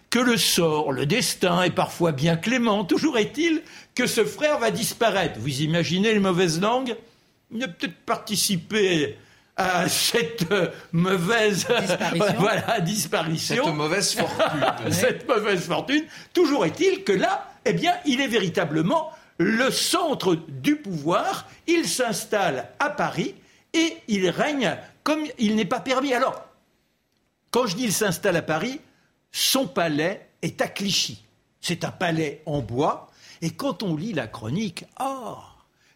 que 0.10 0.20
le 0.20 0.38
sort, 0.38 0.92
le 0.92 1.06
destin 1.06 1.64
est 1.64 1.72
parfois 1.72 2.12
bien 2.12 2.36
clément. 2.36 2.86
Toujours 2.86 3.18
est-il 3.18 3.64
que 3.96 4.06
ce 4.06 4.24
frère 4.24 4.60
va 4.60 4.72
disparaître. 4.72 5.40
Vous 5.40 5.62
imaginez 5.62 6.14
les 6.14 6.20
mauvaises 6.20 6.62
langues? 6.62 6.96
Il 7.52 7.64
a 7.64 7.68
peut-être 7.68 7.98
participé 8.06 9.18
à 9.58 9.88
cette 9.90 10.46
mauvaise 10.92 11.68
disparition. 11.80 12.36
voilà, 12.40 12.80
disparition. 12.80 13.66
Cette 13.66 13.74
mauvaise 13.74 14.14
fortune. 14.14 14.66
cette 14.92 15.28
mauvaise 15.28 15.62
fortune. 15.62 16.04
Toujours 16.34 16.66
est-il 16.66 17.04
que 17.04 17.14
là, 17.14 17.52
eh 17.66 17.74
bien, 17.74 17.94
il 18.06 18.22
est 18.22 18.28
véritablement 18.28 19.12
le 19.38 19.72
centre 19.72 20.36
du 20.48 20.76
pouvoir. 20.76 21.48
Il 21.68 21.88
s'installe 21.88 22.70
à 22.80 22.90
Paris 22.90 23.36
et 23.74 23.98
il 24.08 24.30
règne 24.30 24.78
comme 25.04 25.26
il 25.38 25.56
n'est 25.56 25.66
pas 25.66 25.80
permis. 25.80 26.14
Alors, 26.14 26.46
quand 27.52 27.68
je 27.68 27.76
dis 27.76 27.84
il 27.84 27.94
s'installe 27.94 28.36
à 28.38 28.42
Paris, 28.42 28.80
son 29.32 29.68
palais 29.68 30.30
est 30.42 30.62
à 30.62 30.68
Clichy. 30.68 31.24
C'est 31.62 31.84
un 31.84 31.92
palais 31.92 32.42
en 32.46 32.62
bois. 32.62 33.10
Et 33.42 33.52
quand 33.52 33.84
on 33.84 33.96
lit 33.96 34.14
la 34.14 34.28
chronique, 34.28 34.86
oh, 35.00 35.38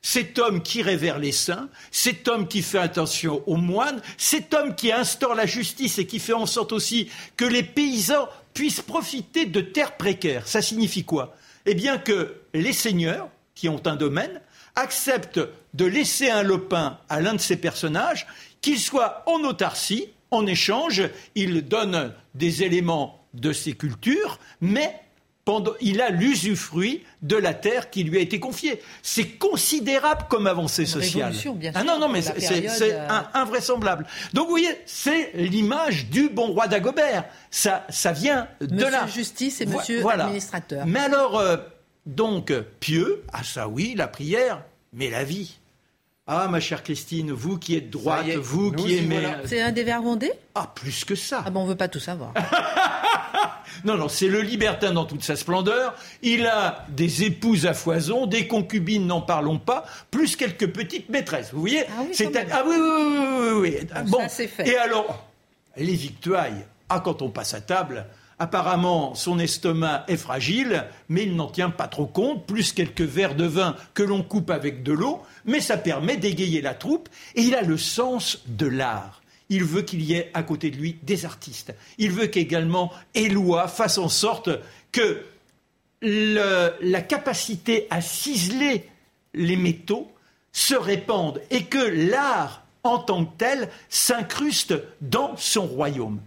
cet 0.01 0.39
homme 0.39 0.61
qui 0.61 0.81
révère 0.81 1.19
les 1.19 1.31
saints, 1.31 1.69
cet 1.91 2.27
homme 2.27 2.47
qui 2.47 2.61
fait 2.61 2.77
attention 2.77 3.43
aux 3.45 3.57
moines, 3.57 4.01
cet 4.17 4.53
homme 4.53 4.75
qui 4.75 4.91
instaure 4.91 5.35
la 5.35 5.45
justice 5.45 5.97
et 5.97 6.07
qui 6.07 6.19
fait 6.19 6.33
en 6.33 6.45
sorte 6.45 6.71
aussi 6.71 7.09
que 7.35 7.45
les 7.45 7.63
paysans 7.63 8.29
puissent 8.53 8.81
profiter 8.81 9.45
de 9.45 9.61
terres 9.61 9.97
précaires. 9.97 10.47
Ça 10.47 10.61
signifie 10.61 11.03
quoi? 11.03 11.35
Eh 11.65 11.75
bien 11.75 11.97
que 11.97 12.41
les 12.53 12.73
seigneurs, 12.73 13.29
qui 13.53 13.67
ont 13.67 13.85
un 13.85 13.95
domaine, 13.95 14.41
acceptent 14.75 15.41
de 15.73 15.85
laisser 15.85 16.29
un 16.29 16.43
lopin 16.43 16.99
à 17.09 17.19
l'un 17.19 17.33
de 17.33 17.41
ces 17.41 17.57
personnages, 17.57 18.27
qu'il 18.67 18.79
soit 18.79 19.23
en 19.27 19.45
autarcie, 19.45 20.09
en 20.29 20.45
échange, 20.45 21.03
il 21.35 21.61
donne 21.61 22.13
des 22.35 22.63
éléments 22.63 23.23
de 23.33 23.53
ses 23.53 23.71
cultures, 23.71 24.39
mais 24.59 24.93
il 25.79 26.01
a 26.01 26.09
l'usufruit 26.09 27.05
de 27.21 27.37
la 27.37 27.53
terre 27.53 27.89
qui 27.89 28.03
lui 28.03 28.17
a 28.17 28.19
été 28.19 28.41
confiée. 28.41 28.81
C'est 29.01 29.37
considérable 29.37 30.25
comme 30.29 30.47
avancée 30.47 30.85
sociale. 30.85 31.33
Bien 31.55 31.71
ah 31.75 31.85
non, 31.85 31.97
non, 31.97 32.09
mais 32.09 32.21
c'est 32.21 32.83
euh, 32.83 33.07
invraisemblable. 33.33 34.05
Donc 34.33 34.47
vous 34.47 34.51
voyez, 34.51 34.77
c'est 34.85 35.31
l'image 35.35 36.07
du 36.07 36.27
bon 36.27 36.47
roi 36.47 36.67
d'Agobert. 36.67 37.23
Ça, 37.49 37.87
ça 37.87 38.11
vient 38.11 38.49
de 38.59 38.83
là. 38.83 39.07
justice 39.07 39.61
et 39.61 39.65
monsieur 39.65 40.01
voilà. 40.01 40.25
administrateur. 40.25 40.85
Mais 40.85 40.99
alors, 40.99 41.39
euh, 41.39 41.55
donc, 42.05 42.51
pieux, 42.81 43.23
ah 43.31 43.45
ça 43.45 43.69
oui, 43.69 43.93
la 43.95 44.09
prière, 44.09 44.61
mais 44.91 45.09
la 45.09 45.23
vie. 45.23 45.57
Ah, 46.29 46.49
ma 46.49 46.59
chère 46.59 46.83
Christine, 46.83 47.31
vous 47.31 47.57
qui 47.57 47.75
êtes 47.75 47.89
droite, 47.89 48.27
vous 48.35 48.73
qui 48.73 48.97
aimez. 48.97 49.23
C'est 49.45 49.61
un 49.61 49.71
des 49.71 49.85
Vergondés 49.85 50.33
Ah, 50.55 50.69
plus 50.75 51.05
que 51.05 51.15
ça. 51.15 51.41
Ah 51.45 51.49
bon, 51.49 51.61
on 51.61 51.65
veut 51.65 51.77
pas 51.77 51.87
tout 51.87 52.01
savoir. 52.01 52.33
non, 53.85 53.95
non, 53.95 54.09
c'est 54.09 54.27
le 54.27 54.41
libertin 54.41 54.91
dans 54.91 55.05
toute 55.05 55.23
sa 55.23 55.37
splendeur. 55.37 55.95
Il 56.21 56.45
a 56.45 56.85
des 56.89 57.23
épouses 57.23 57.65
à 57.65 57.73
foison, 57.73 58.25
des 58.25 58.45
concubines, 58.45 59.07
n'en 59.07 59.21
parlons 59.21 59.57
pas, 59.57 59.85
plus 60.11 60.35
quelques 60.35 60.67
petites 60.67 61.07
maîtresses. 61.07 61.53
Vous 61.53 61.61
voyez 61.61 61.85
Ah 61.87 62.01
oui, 62.01 62.29
ah, 62.51 62.63
oui, 62.67 62.75
oui, 62.77 63.59
oui, 63.61 63.79
oui, 63.93 64.01
Bon, 64.09 64.19
ça, 64.19 64.27
c'est 64.27 64.47
fait. 64.47 64.67
Et 64.67 64.77
alors, 64.77 65.25
les 65.77 65.95
victuailles. 65.95 66.65
Ah, 66.89 66.99
quand 66.99 67.21
on 67.21 67.29
passe 67.29 67.53
à 67.53 67.61
table, 67.61 68.05
Apparemment, 68.39 69.15
son 69.15 69.39
estomac 69.39 70.05
est 70.07 70.17
fragile, 70.17 70.85
mais 71.09 71.23
il 71.23 71.35
n'en 71.35 71.47
tient 71.47 71.71
pas 71.71 71.87
trop 71.87 72.05
compte, 72.05 72.45
plus 72.45 72.71
quelques 72.71 73.01
verres 73.01 73.35
de 73.35 73.45
vin 73.45 73.75
que 73.95 74.03
l'on 74.03 74.21
coupe 74.21 74.51
avec 74.51 74.83
de 74.83 74.93
l'eau, 74.93 75.23
mais 75.45 75.59
ça 75.59 75.75
permet 75.75 76.17
d'égayer 76.17 76.61
la 76.61 76.75
troupe, 76.75 77.09
et 77.33 77.41
il 77.41 77.55
a 77.55 77.63
le 77.63 77.77
sens 77.77 78.43
de 78.45 78.67
l'art. 78.67 79.23
Il 79.49 79.63
veut 79.63 79.81
qu'il 79.81 80.03
y 80.03 80.13
ait 80.13 80.29
à 80.35 80.43
côté 80.43 80.69
de 80.69 80.77
lui 80.77 80.97
des 81.01 81.25
artistes. 81.25 81.73
Il 81.97 82.11
veut 82.11 82.27
qu'également 82.27 82.91
Éloi 83.15 83.67
fasse 83.67 83.97
en 83.97 84.09
sorte 84.09 84.49
que 84.91 85.23
la 86.01 87.01
capacité 87.01 87.87
à 87.89 88.01
ciseler 88.01 88.87
les 89.33 89.55
métaux 89.55 90.11
se 90.51 90.75
répande 90.75 91.41
et 91.49 91.63
que 91.63 92.11
l'art 92.11 92.63
en 92.83 92.99
tant 92.99 93.25
que 93.25 93.37
tel 93.37 93.69
s'incruste 93.89 94.75
dans 95.01 95.35
son 95.37 95.65
royaume 95.65 96.19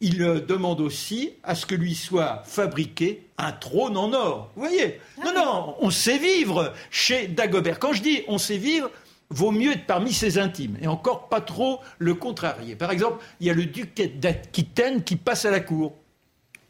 il 0.00 0.18
demande 0.46 0.80
aussi 0.80 1.30
à 1.42 1.54
ce 1.54 1.66
que 1.66 1.74
lui 1.74 1.94
soit 1.94 2.42
fabriqué 2.46 3.26
un 3.36 3.52
trône 3.52 3.96
en 3.96 4.12
or. 4.12 4.50
Vous 4.56 4.62
voyez 4.62 4.98
ah 5.18 5.24
Non, 5.26 5.34
non, 5.34 5.76
on 5.80 5.90
sait 5.90 6.18
vivre 6.18 6.72
chez 6.90 7.28
Dagobert. 7.28 7.78
Quand 7.78 7.92
je 7.92 8.02
dis 8.02 8.22
on 8.26 8.38
sait 8.38 8.56
vivre, 8.56 8.90
vaut 9.28 9.50
mieux 9.50 9.72
être 9.72 9.86
parmi 9.86 10.12
ses 10.12 10.38
intimes 10.38 10.76
et 10.80 10.86
encore 10.86 11.28
pas 11.28 11.40
trop 11.40 11.80
le 11.98 12.14
contrarier. 12.14 12.76
Par 12.76 12.90
exemple, 12.90 13.22
il 13.40 13.46
y 13.46 13.50
a 13.50 13.54
le 13.54 13.66
duc 13.66 14.18
d'Aquitaine 14.18 15.04
qui 15.04 15.16
passe 15.16 15.44
à 15.44 15.50
la 15.50 15.60
cour. 15.60 15.94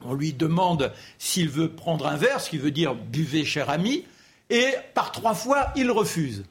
On 0.02 0.14
lui 0.14 0.32
demande 0.32 0.92
s'il 1.18 1.48
veut 1.48 1.70
prendre 1.70 2.06
un 2.06 2.16
verre, 2.16 2.40
ce 2.40 2.50
qui 2.50 2.58
veut 2.58 2.70
dire 2.70 2.94
buvez, 2.94 3.44
cher 3.44 3.70
ami, 3.70 4.04
et 4.48 4.74
par 4.94 5.12
trois 5.12 5.34
fois, 5.34 5.72
il 5.76 5.90
refuse. 5.90 6.44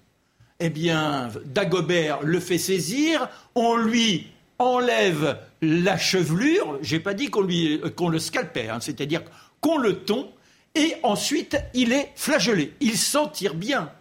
Eh 0.59 0.69
bien, 0.69 1.29
Dagobert 1.45 2.21
le 2.21 2.39
fait 2.39 2.57
saisir, 2.57 3.27
on 3.55 3.75
lui 3.75 4.27
enlève 4.59 5.39
la 5.61 5.97
chevelure, 5.97 6.77
j'ai 6.81 6.99
pas 6.99 7.13
dit 7.13 7.29
qu'on 7.29 7.41
le 8.09 8.19
scalpait, 8.19 8.69
hein, 8.69 8.79
c'est-à-dire 8.81 9.23
qu'on 9.61 9.77
le 9.77 9.99
tond, 10.03 10.31
et 10.75 10.95
ensuite 11.03 11.57
il 11.73 11.91
est 11.91 12.11
flagellé. 12.15 12.73
Il 12.79 12.97
s'en 12.97 13.27
tire 13.27 13.55
bien. 13.55 13.91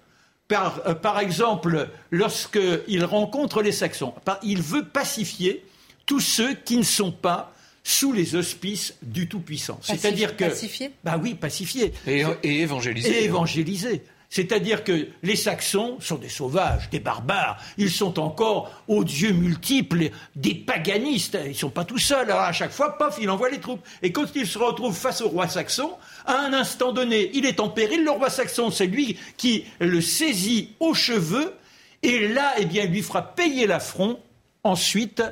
Par, 0.48 0.80
euh, 0.86 0.94
par 0.94 1.20
exemple, 1.20 1.88
lorsqu'il 2.10 3.04
rencontre 3.04 3.62
les 3.62 3.72
Saxons, 3.72 4.14
il 4.42 4.62
veut 4.62 4.84
pacifier 4.84 5.64
tous 6.06 6.20
ceux 6.20 6.54
qui 6.54 6.76
ne 6.76 6.82
sont 6.82 7.12
pas 7.12 7.52
sous 7.84 8.12
les 8.12 8.34
auspices 8.34 8.94
du 9.02 9.28
Tout-Puissant. 9.28 9.78
C'est-à-dire 9.82 10.36
que. 10.36 10.44
Pacifier? 10.44 10.90
Bah 11.04 11.18
oui, 11.22 11.34
pacifier. 11.34 11.92
Et, 12.06 12.24
et 12.42 12.60
évangéliser. 12.60 13.10
Et 13.10 13.24
évangéliser. 13.24 14.02
C'est-à-dire 14.30 14.84
que 14.84 15.08
les 15.22 15.36
Saxons 15.36 15.96
sont 16.00 16.16
des 16.16 16.28
sauvages, 16.28 16.90
des 16.90 17.00
barbares. 17.00 17.58
Ils 17.78 17.90
sont 17.90 18.18
encore 18.20 18.82
aux 18.86 19.02
dieux 19.02 19.32
multiples, 19.32 20.10
des 20.36 20.54
paganistes. 20.54 21.38
Ils 21.44 21.50
ne 21.50 21.54
sont 21.54 21.70
pas 21.70 21.84
tout 21.84 21.98
seuls. 21.98 22.30
Alors 22.30 22.42
à 22.42 22.52
chaque 22.52 22.72
fois, 22.72 22.98
paf, 22.98 23.18
il 23.20 23.30
envoie 23.30 23.48
les 23.48 23.60
troupes. 23.60 23.86
Et 24.02 24.12
quand 24.12 24.26
il 24.34 24.46
se 24.46 24.58
retrouve 24.58 24.94
face 24.94 25.22
au 25.22 25.28
roi 25.28 25.48
saxon, 25.48 25.92
à 26.26 26.40
un 26.40 26.52
instant 26.52 26.92
donné, 26.92 27.30
il 27.32 27.46
est 27.46 27.58
en 27.58 27.70
péril. 27.70 28.04
Le 28.04 28.10
roi 28.10 28.28
saxon, 28.28 28.70
c'est 28.70 28.86
lui 28.86 29.18
qui 29.38 29.64
le 29.80 30.00
saisit 30.02 30.74
aux 30.78 30.94
cheveux. 30.94 31.54
Et 32.02 32.28
là, 32.28 32.52
eh 32.58 32.66
bien, 32.66 32.84
il 32.84 32.90
lui 32.90 33.02
fera 33.02 33.22
payer 33.22 33.66
l'affront. 33.66 34.20
Ensuite, 34.62 35.22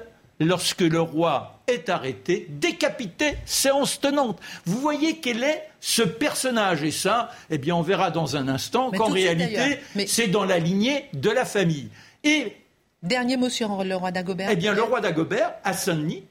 lorsque 0.41 0.81
le 0.81 1.01
roi 1.01 1.56
est 1.67 1.89
arrêté, 1.89 2.47
décapité, 2.49 3.37
séance 3.45 4.01
tenante. 4.01 4.39
Vous 4.65 4.81
voyez 4.81 5.19
quel 5.19 5.43
est 5.43 5.69
ce 5.81 6.03
personnage 6.03 6.83
Et 6.83 6.91
ça, 6.91 7.31
eh 7.51 7.59
bien, 7.59 7.75
on 7.75 7.83
verra 7.83 8.11
dans 8.11 8.37
un 8.37 8.49
instant 8.49 8.91
qu'en 8.91 9.09
réalité, 9.09 9.81
c'est 10.07 10.29
dans 10.29 10.45
la 10.45 10.59
lignée 10.59 11.07
de 11.13 11.31
la 11.31 11.45
famille. 11.45 11.89
Et 12.25 12.57
Dernier 13.03 13.37
mot 13.37 13.49
sur 13.49 13.85
le 13.85 13.95
roi 13.95 14.11
d'Agobert. 14.11 14.49
Eh 14.51 14.57
bien, 14.57 14.75
le 14.75 14.83
roi 14.83 15.01
d'Agobert, 15.01 15.55
à 15.65 15.73
Saint-Denis, 15.73 16.25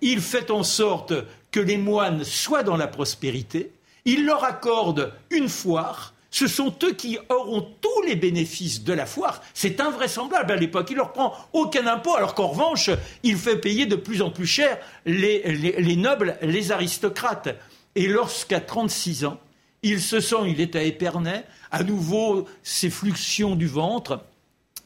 il 0.00 0.20
fait 0.20 0.50
en 0.50 0.62
sorte 0.62 1.14
que 1.50 1.60
les 1.60 1.76
moines 1.76 2.24
soient 2.24 2.64
dans 2.64 2.76
la 2.76 2.88
prospérité. 2.88 3.72
Il 4.04 4.26
leur 4.26 4.44
accorde 4.44 5.12
une 5.30 5.48
foire 5.48 6.11
ce 6.32 6.48
sont 6.48 6.74
eux 6.82 6.94
qui 6.94 7.18
auront 7.28 7.60
tous 7.80 8.02
les 8.06 8.16
bénéfices 8.16 8.82
de 8.82 8.94
la 8.94 9.04
foire. 9.04 9.42
C'est 9.52 9.80
invraisemblable 9.80 10.50
à 10.50 10.56
l'époque. 10.56 10.88
Il 10.90 10.96
leur 10.96 11.12
prend 11.12 11.34
aucun 11.52 11.86
impôt, 11.86 12.16
alors 12.16 12.34
qu'en 12.34 12.48
revanche, 12.48 12.90
il 13.22 13.36
fait 13.36 13.58
payer 13.58 13.84
de 13.84 13.96
plus 13.96 14.22
en 14.22 14.30
plus 14.30 14.46
cher 14.46 14.78
les, 15.04 15.96
nobles, 15.96 16.38
les 16.40 16.72
aristocrates. 16.72 17.50
Et 17.94 18.08
lorsqu'à 18.08 18.60
36 18.60 19.26
ans, 19.26 19.38
il 19.82 20.00
se 20.00 20.20
sent, 20.20 20.48
il 20.48 20.60
est 20.62 20.74
à 20.74 20.82
Épernay, 20.82 21.44
à 21.70 21.82
nouveau 21.82 22.48
ses 22.62 22.88
fluxions 22.88 23.54
du 23.54 23.66
ventre, 23.66 24.24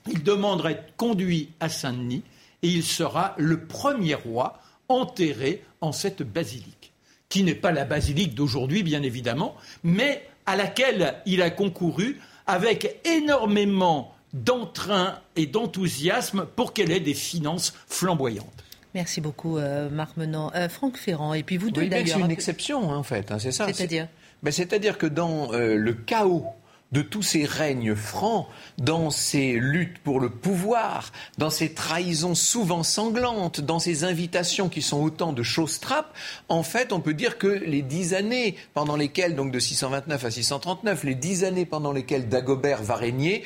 il 0.09 0.24
demande 0.24 0.66
à 0.66 0.72
être 0.72 0.96
conduit 0.96 1.50
à 1.61 1.68
Saint-Denis 1.68 2.22
et 2.62 2.68
il 2.68 2.82
sera 2.82 3.35
le 3.38 3.66
premier 3.66 4.14
roi 4.14 4.61
enterré 4.88 5.62
en 5.80 5.92
cette 5.92 6.22
basilique, 6.22 6.92
qui 7.28 7.44
n'est 7.44 7.54
pas 7.54 7.70
la 7.70 7.85
basilique 7.85 8.35
d'aujourd'hui, 8.35 8.82
bien 8.82 9.02
évidemment, 9.02 9.54
mais 9.85 10.26
à 10.46 10.56
laquelle 10.56 11.14
il 11.26 11.42
a 11.42 11.50
concouru 11.50 12.20
avec 12.46 13.00
énormément 13.04 14.14
d'entrain 14.32 15.18
et 15.35 15.46
d'enthousiasme 15.46 16.46
pour 16.56 16.72
qu'elle 16.72 16.90
ait 16.90 17.00
des 17.00 17.14
finances 17.14 17.74
flamboyantes. 17.88 18.64
Merci 18.94 19.20
beaucoup, 19.20 19.59
euh, 19.59 19.90
Marc 19.90 20.16
Menant. 20.16 20.50
Euh, 20.54 20.68
Franck 20.68 20.96
Ferrand, 20.96 21.35
et 21.35 21.42
puis 21.42 21.59
vous 21.59 21.70
deux 21.70 21.87
d'ailleurs. 21.87 22.16
C'est 22.16 22.24
une 22.24 22.30
exception, 22.30 22.90
hein, 22.90 22.96
en 22.96 23.02
fait, 23.02 23.30
hein, 23.30 23.38
c'est 23.38 23.52
ça. 23.52 23.66
C'est-à-dire 23.66 24.09
ben, 24.42 24.50
C'est-à-dire 24.50 24.96
que 24.96 25.06
dans 25.06 25.52
euh, 25.52 25.74
le 25.74 25.92
chaos 25.92 26.46
de 26.92 27.03
tous 27.03 27.22
ces 27.22 27.44
règnes 27.44 27.94
francs, 27.94 28.46
dans 28.79 29.11
ces 29.11 29.55
luttes 29.55 29.99
pour 29.99 30.20
le 30.20 30.31
pouvoir, 30.31 31.12
dans 31.37 31.51
ces 31.51 31.72
trahisons 31.72 32.35
souvent 32.35 32.83
sanglantes, 32.83 33.61
dans 33.61 33.79
ces 33.79 34.05
invitations 34.05 34.68
qui 34.68 34.83
sont 34.83 35.03
autant 35.03 35.33
de 35.33 35.42
choses 35.42 35.81
trappes, 35.81 36.14
en 36.49 36.62
fait, 36.62 36.92
on 36.92 37.01
peut 37.01 37.14
dire 37.14 37.38
que 37.38 37.49
les 37.49 37.83
dix 37.83 38.14
années 38.14 38.57
pendant 38.72 38.96
lesquelles, 38.96 39.35
donc 39.35 39.51
de 39.51 39.59
629 39.59 40.25
à 40.25 40.31
639, 40.31 41.05
les 41.05 41.14
dix 41.14 41.44
années 41.44 41.66
pendant 41.66 41.92
lesquelles 41.92 42.29
Dagobert 42.29 42.83
va 42.83 42.94
régner, 42.94 43.42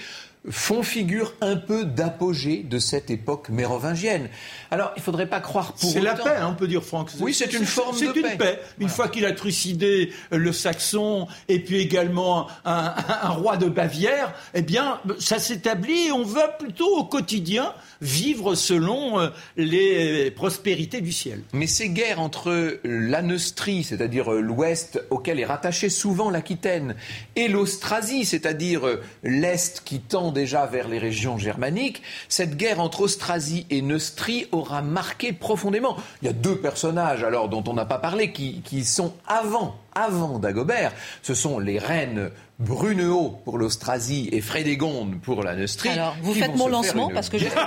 font 0.49 0.83
figure 0.83 1.35
un 1.43 1.57
peu 1.57 1.85
d'apogée 1.85 2.63
de 2.63 2.79
cette 2.79 3.11
époque 3.11 3.51
mérovingienne. 3.51 4.31
Alors, 4.71 4.93
il 4.97 5.01
ne 5.01 5.05
faudrait 5.05 5.29
pas 5.29 5.41
croire 5.41 5.75
pour 5.75 5.91
C'est 5.91 6.01
la 6.01 6.15
paix, 6.15 6.37
hein, 6.39 6.49
on 6.51 6.55
peut 6.55 6.67
dire, 6.67 6.83
Franck. 6.83 7.11
Oui, 7.21 7.35
c'est 7.35 7.53
une 7.53 7.67
forme 7.67 7.95
de 7.99 8.07
paix. 8.07 8.13
C'est 8.15 8.33
une 8.33 8.39
paix. 8.39 8.61
Une 8.79 8.89
fois 8.89 9.09
qu'il 9.09 9.27
a 9.27 9.33
trucidé 9.33 10.13
le 10.31 10.53
Saxon 10.53 11.29
et 11.49 11.61
puis 11.61 11.77
également 11.77 12.49
un, 12.65 12.95
roi 13.29 13.59
de 13.59 13.69
Bavière, 13.69 14.33
eh 14.55 14.63
bien, 14.63 14.99
ça 15.19 15.39
s'établit 15.39 16.07
et 16.07 16.13
on 16.13 16.25
va 16.25 16.49
plutôt 16.49 16.97
au 16.97 17.05
quotidien 17.05 17.75
vivre 18.01 18.55
selon 18.55 19.21
euh, 19.21 19.29
les 19.57 20.31
prospérités 20.31 21.01
du 21.01 21.13
ciel. 21.13 21.43
Mais 21.53 21.67
ces 21.67 21.91
guerres 21.91 22.21
entre 22.21 22.79
la 22.85 23.23
Neustrie, 23.23 23.85
c'est-à-dire 23.85 24.33
euh, 24.33 24.41
l'ouest 24.41 25.03
auquel 25.11 25.41
est 25.41 25.45
rattachée 25.45 25.89
souvent 25.89 26.31
l'Aquitaine, 26.31 26.95
et 27.37 27.49
l'Austrasie, 27.49 28.25
c'est-à-dire 28.25 28.87
euh, 28.87 29.03
l'est 29.23 29.83
qui 29.85 30.01
tend 30.01 30.33
déjà 30.33 30.67
vers 30.67 30.89
les 30.89 30.99
régions 30.99 31.39
germaniques, 31.39 32.03
cette 32.29 32.57
guerre 32.57 32.81
entre 32.81 33.03
Austrasie 33.03 33.67
et 33.71 33.83
Neustrie 33.83 34.47
aura 34.53 34.83
marqué 34.83 35.33
profondément. 35.33 35.97
Il 36.23 36.27
y 36.27 36.29
a 36.29 36.35
deux 36.35 36.57
personnages 36.57 37.25
alors 37.25 37.49
dont 37.49 37.65
on 37.67 37.75
n'a 37.75 37.85
pas 37.85 37.99
parlé 37.99 38.33
qui, 38.33 38.63
qui 38.63 38.85
sont 38.85 39.15
avant 39.27 39.77
avant 39.95 40.39
Dagobert, 40.39 40.93
ce 41.23 41.35
sont 41.35 41.59
les 41.59 41.79
reines 41.79 42.31
Brunehaut 42.61 43.41
pour 43.47 43.57
l'Austrasie 43.57 44.29
et 44.33 44.43
Frédégonde 44.43 45.19
pour 45.23 45.43
la 45.43 45.57
Neustrie. 45.57 45.89
Alors, 45.89 46.15
vous 46.21 46.35
faites 46.35 46.55
mon 46.55 46.69
lancement 46.69 47.09
parce 47.09 47.31
que 47.31 47.39
justement. 47.39 47.65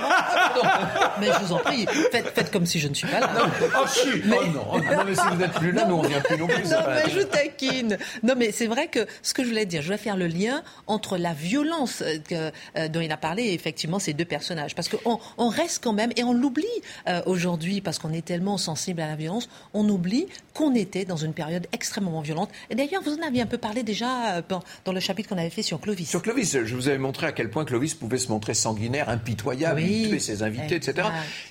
mais 1.19 1.27
je 1.27 1.45
vous 1.45 1.53
en 1.53 1.57
prie, 1.57 1.87
faites, 2.11 2.51
comme 2.51 2.67
si 2.67 2.79
je 2.79 2.87
ne 2.87 2.93
suis 2.93 3.07
pas 3.07 3.19
là. 3.19 3.31
Non, 3.33 3.41
oh, 3.75 3.85
mais... 4.25 4.37
Oh, 4.39 4.47
non. 4.53 4.65
Oh, 4.71 4.77
non, 4.77 5.03
mais 5.05 5.15
si 5.15 5.27
vous 5.27 5.35
n'êtes 5.35 5.53
plus 5.53 5.71
là, 5.71 5.85
nous 5.85 5.95
on 5.95 6.03
vient 6.03 6.21
plus 6.21 6.37
non 6.37 6.45
plus. 6.45 6.69
Non, 6.69 6.77
mais 6.87 7.09
je 7.09 7.21
taquine. 7.21 7.97
Non, 8.21 8.35
mais 8.37 8.51
c'est 8.51 8.67
vrai 8.67 8.87
que 8.87 9.07
ce 9.23 9.33
que 9.33 9.43
je 9.43 9.49
voulais 9.49 9.65
dire, 9.65 9.81
je 9.81 9.87
voulais 9.87 9.97
faire 9.97 10.15
le 10.15 10.27
lien 10.27 10.61
entre 10.85 11.17
la 11.17 11.33
violence 11.33 12.03
que, 12.29 12.51
euh, 12.77 12.87
dont 12.87 13.01
il 13.01 13.11
a 13.11 13.17
parlé 13.17 13.45
et 13.45 13.53
effectivement 13.53 13.97
ces 13.97 14.13
deux 14.13 14.25
personnages. 14.25 14.75
Parce 14.75 14.89
qu'on 14.89 15.19
on 15.39 15.47
reste 15.49 15.83
quand 15.83 15.93
même, 15.93 16.11
et 16.17 16.23
on 16.23 16.33
l'oublie 16.33 16.65
euh, 17.07 17.21
aujourd'hui, 17.25 17.81
parce 17.81 17.97
qu'on 17.97 18.13
est 18.13 18.25
tellement 18.25 18.59
sensible 18.59 19.01
à 19.01 19.07
la 19.07 19.15
violence, 19.15 19.49
on 19.73 19.89
oublie 19.89 20.27
qu'on 20.53 20.75
était 20.75 21.05
dans 21.05 21.17
une 21.17 21.33
période 21.33 21.65
extrêmement 21.71 22.21
violente. 22.21 22.51
Et 22.69 22.75
d'ailleurs, 22.75 23.01
vous 23.01 23.15
en 23.15 23.25
aviez 23.27 23.41
un 23.41 23.47
peu 23.47 23.57
parlé 23.57 23.81
déjà 23.81 24.35
euh, 24.35 24.41
dans 24.85 24.91
le 24.91 24.99
chapitre 24.99 25.29
qu'on 25.29 25.37
avait 25.37 25.49
fait 25.49 25.61
sur 25.61 25.79
Clovis. 25.79 26.09
Sur 26.09 26.21
Clovis, 26.21 26.57
je 26.65 26.75
vous 26.75 26.87
avais 26.87 26.97
montré 26.97 27.27
à 27.27 27.31
quel 27.31 27.49
point 27.49 27.65
Clovis 27.65 27.93
pouvait 27.93 28.17
se 28.17 28.29
montrer 28.29 28.53
sanguinaire, 28.53 29.09
impitoyable, 29.09 29.81
tuer 29.81 30.19
ses 30.19 30.43
invités, 30.43 30.75
etc. 30.75 31.07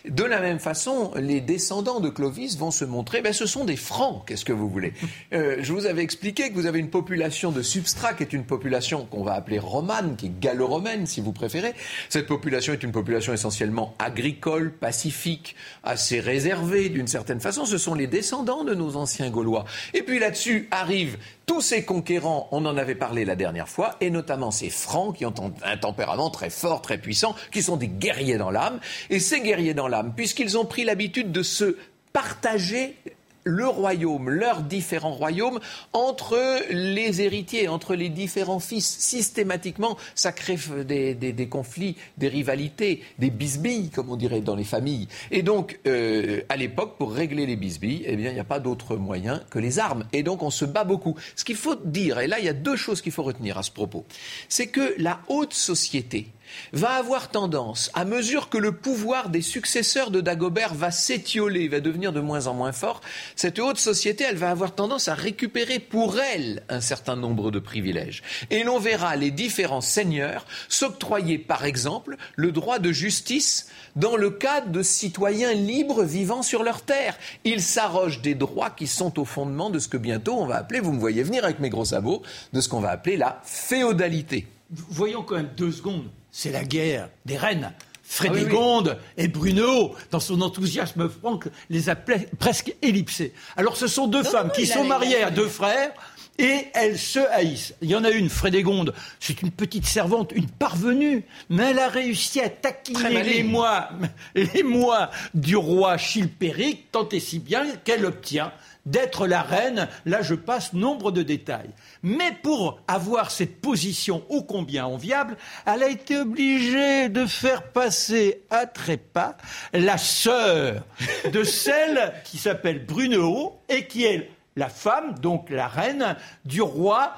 De 0.09 0.25
la 0.25 0.41
même 0.41 0.59
façon, 0.59 1.13
les 1.17 1.41
descendants 1.41 2.01
de 2.01 2.11
Clovis 2.11 2.59
vont 2.59 2.71
se 2.71 2.85
montrer, 2.85 3.23
ben, 3.23 3.33
ce 3.33 3.47
sont 3.47 3.65
des 3.65 3.77
francs, 3.77 4.25
qu'est-ce 4.27 4.45
que 4.45 4.53
vous 4.53 4.69
voulez 4.69 4.93
euh, 5.33 5.57
Je 5.61 5.73
vous 5.73 5.87
avais 5.87 6.03
expliqué 6.03 6.51
que 6.51 6.55
vous 6.55 6.67
avez 6.67 6.79
une 6.79 6.91
population 6.91 7.53
de 7.53 7.63
substrat 7.63 8.15
qui 8.15 8.23
est 8.23 8.33
une 8.33 8.45
population 8.45 9.07
qu'on 9.07 9.23
va 9.23 9.35
appeler 9.35 9.59
romane, 9.59 10.17
qui 10.17 10.27
est 10.27 10.41
gallo-romaine 10.41 11.07
si 11.07 11.21
vous 11.21 11.33
préférez. 11.33 11.75
Cette 12.09 12.27
population 12.27 12.73
est 12.73 12.83
une 12.83 12.93
population 12.93 13.33
essentiellement 13.33 13.95
agricole, 13.99 14.73
pacifique, 14.73 15.57
assez 15.85 16.21
réservée 16.21 16.89
d'une 16.89 17.07
certaine 17.07 17.41
façon. 17.41 17.65
Ce 17.65 17.79
sont 17.79 17.95
les 17.95 18.07
descendants 18.07 18.65
de 18.65 18.75
nos 18.75 18.97
anciens 18.97 19.31
Gaulois. 19.31 19.65
Et 19.95 20.03
puis 20.03 20.19
là-dessus 20.19 20.69
arrivent 20.71 21.19
tous 21.53 21.61
ces 21.61 21.85
conquérants, 21.85 22.49
on 22.51 22.65
en 22.65 22.79
avait 22.79 22.95
parlé 22.95 23.27
la 23.27 23.37
dernière 23.37 23.69
fois, 23.69 23.97
et 24.01 24.09
notamment 24.09 24.51
ces 24.51 24.71
Francs 24.71 25.15
qui 25.15 25.27
ont 25.27 25.35
un 25.63 25.77
tempérament 25.77 26.31
très 26.31 26.49
fort, 26.49 26.81
très 26.81 26.97
puissant, 26.97 27.35
qui 27.51 27.63
sont 27.63 27.77
des 27.77 27.89
guerriers 27.89 28.39
dans 28.39 28.51
l'âme. 28.51 28.81
Et 29.11 29.21
ces 29.21 29.43
guerriers 29.43 29.75
dans 29.75 29.87
l'âme, 29.87 30.15
puisqu'ils 30.17 30.57
ont 30.57 30.65
pris 30.65 30.83
l'habitude 30.83 31.31
de 31.31 31.43
se 31.43 31.77
partager 32.15 32.97
le 33.45 33.67
royaume, 33.67 34.31
leurs 34.31 34.63
différents 34.63 35.13
royaumes, 35.13 35.61
entre 35.93 36.61
les 36.71 37.23
héritiers, 37.23 37.69
entre 37.69 37.95
les 37.95 38.09
différents 38.09 38.61
fils. 38.61 38.87
Systématiquement, 38.87 39.97
ça 40.15 40.33
crée 40.33 40.59
des, 40.85 41.49
conflits, 41.49 41.97
des 42.19 42.29
rivalités, 42.29 43.03
des 43.19 43.31
bisbilles, 43.31 43.91
comme 43.91 44.11
on 44.11 44.17
dirait 44.17 44.41
dans 44.41 44.57
les 44.57 44.65
familles. 44.65 45.09
Et 45.31 45.43
donc, 45.43 45.81
euh, 45.87 46.43
à 46.49 46.57
l'époque, 46.57 46.97
pour 46.99 47.13
régler 47.13 47.47
les 47.47 47.57
bisbilles, 47.57 48.05
eh 48.07 48.17
bien, 48.17 48.31
il 48.31 48.35
n'y 48.35 48.41
a 48.41 48.45
pas 48.45 48.61
d'autre 48.61 48.97
moyen 48.97 49.43
que 49.51 49.59
les 49.59 49.79
armes. 49.79 50.05
Et 50.13 50.23
donc, 50.23 50.43
on 50.43 50.51
se 50.51 50.65
bat 50.65 50.85
beaucoup. 50.85 51.17
Ce 51.37 51.45
qu'il 51.45 51.57
faut 51.57 51.77
dire, 51.77 52.21
et 52.21 52.27
là, 52.27 52.39
il 52.39 52.45
y 52.45 52.49
a 52.49 52.55
deux 52.55 52.77
choses 52.77 53.03
qu'il 53.03 53.13
faut 53.13 53.23
retenir 53.23 53.59
à 53.59 53.63
ce 53.63 53.71
propos, 53.71 54.05
c'est 54.49 54.67
que 54.67 54.95
la 54.99 55.21
haute 55.29 55.55
société, 55.55 56.29
va 56.73 56.91
avoir 56.91 57.31
tendance, 57.31 57.91
à 57.95 58.05
mesure 58.05 58.49
que 58.49 58.59
le 58.59 58.73
pouvoir 58.73 59.29
des 59.29 59.43
successeurs 59.43 60.11
de 60.11 60.21
Dagobert 60.21 60.75
va 60.75 60.91
s'étioler, 60.91 61.69
va 61.69 61.81
devenir 61.81 62.13
de 62.13 62.21
moins 62.21 62.47
en 62.47 62.55
moins 62.55 62.73
fort, 62.73 63.01
cette 63.37 63.59
haute 63.59 63.79
société, 63.79 64.25
elle 64.25 64.37
va 64.37 64.51
avoir 64.51 64.75
tendance 64.75 65.09
à 65.09 65.15
récupérer 65.15 65.79
pour 65.79 66.19
elle 66.19 66.63
un 66.69 66.81
certain 66.81 67.17
nombre 67.17 67.51
de 67.51 67.59
privilèges. 67.59 68.23
Et 68.51 68.65
l'on 68.65 68.79
verra 68.79 69.17
les 69.17 69.31
différents 69.31 69.81
seigneurs 69.81 70.47
s'octroyer, 70.69 71.39
par 71.39 71.65
exemple, 71.65 72.17
le 72.37 72.53
droit 72.53 72.79
de 72.79 72.93
justice 72.93 73.69
dans 73.97 74.17
le 74.17 74.31
cadre 74.31 74.71
de 74.71 74.83
citoyens 74.83 75.53
libres 75.53 76.03
vivant 76.03 76.43
sur 76.43 76.63
leur 76.63 76.83
terre. 76.83 77.17
Ils 77.45 77.63
s'arrogent 77.63 78.23
des 78.23 78.35
droits 78.35 78.71
qui 78.71 78.87
sont 78.87 79.19
au 79.19 79.25
fondement 79.25 79.71
de 79.71 79.79
ce 79.79 79.89
que 79.89 79.97
bientôt 79.97 80.35
on 80.39 80.47
va 80.47 80.57
appeler, 80.57 80.81
vous 80.81 80.93
me 80.93 81.01
voyez 81.01 81.23
venir 81.23 81.45
avec 81.45 81.61
mes 81.61 81.71
gros 81.71 81.85
sabots, 81.85 82.23
de 82.53 82.61
ce 82.61 82.69
qu'on 82.69 82.81
va 82.81 82.91
appeler 82.91 83.17
la 83.17 83.41
féodalité. 83.45 84.47
Voyons 84.73 85.23
quand 85.23 85.37
même 85.37 85.51
deux 85.57 85.73
secondes 85.73 86.09
c'est 86.33 86.51
la 86.51 86.65
guerre 86.65 87.11
des 87.27 87.37
reines. 87.37 87.73
Frédégonde 88.03 88.99
ah 88.99 89.23
et 89.23 89.29
Bruno, 89.29 89.95
dans 90.11 90.21
son 90.21 90.41
enthousiasme 90.43 91.09
Franck, 91.09 91.47
les 91.71 91.89
a 91.89 91.95
presque 91.95 92.75
ellipsés. 92.83 93.33
Alors 93.57 93.77
ce 93.77 93.87
sont 93.87 94.07
deux 94.09 94.25
femmes 94.25 94.51
qui 94.51 94.67
sont 94.67 94.85
mariées 94.85 95.23
à 95.23 95.31
deux 95.31 95.47
frères 95.47 95.93
et 96.39 96.67
elles 96.75 96.99
se 96.99 97.21
haïssent. 97.21 97.75
Il 97.81 97.91
y 97.91 97.95
en 97.95 98.05
a 98.05 98.11
une, 98.11 98.29
Frédégonde, 98.29 98.93
c'est 99.21 99.41
une 99.43 99.51
petite 99.51 99.87
servante, 99.87 100.33
une 100.35 100.49
parvenue, 100.49 101.25
mais 101.49 101.71
elle 101.71 101.79
a 101.79 101.89
réussi 101.89 102.41
à 102.41 102.49
taquiner 102.49 103.23
les 103.23 103.43
mois, 103.43 103.91
les 104.35 104.63
mois 104.63 105.11
du 105.35 105.57
roi 105.57 105.97
Chilpéric, 105.97 106.91
tant 106.91 107.09
et 107.11 107.21
si 107.21 107.39
bien 107.39 107.67
qu'elle 107.85 108.05
obtient 108.05 108.53
d'être 108.87 109.27
la 109.27 109.43
reine. 109.43 109.89
Là, 110.07 110.23
je 110.23 110.35
passe 110.35 110.73
nombre 110.73 111.13
de 111.13 111.23
détails. 111.23 111.71
Mais 112.03 112.33
pour 112.43 112.81
avoir 112.89 113.31
cette 113.31 113.61
position 113.61 114.25
ô 114.29 114.43
combien 114.43 114.87
enviable, 114.87 115.37
elle 115.67 115.83
a 115.83 115.89
été 115.89 116.19
obligée 116.19 117.09
de 117.09 117.27
faire 117.27 117.63
passer 117.65 118.43
à 118.51 118.67
trépas 118.67 119.37
la 119.73 119.99
sœur 119.99 120.85
de 121.33 121.45
celle 121.45 122.13
qui 122.25 122.39
s'appelle 122.39 122.85
Brunehaut 122.85 123.61
et 123.69 123.87
qui 123.87 124.05
est 124.05 124.31
la 124.57 124.69
femme, 124.69 125.19
donc 125.19 125.49
la 125.51 125.69
reine, 125.69 126.17
du 126.45 126.61
roi 126.61 127.15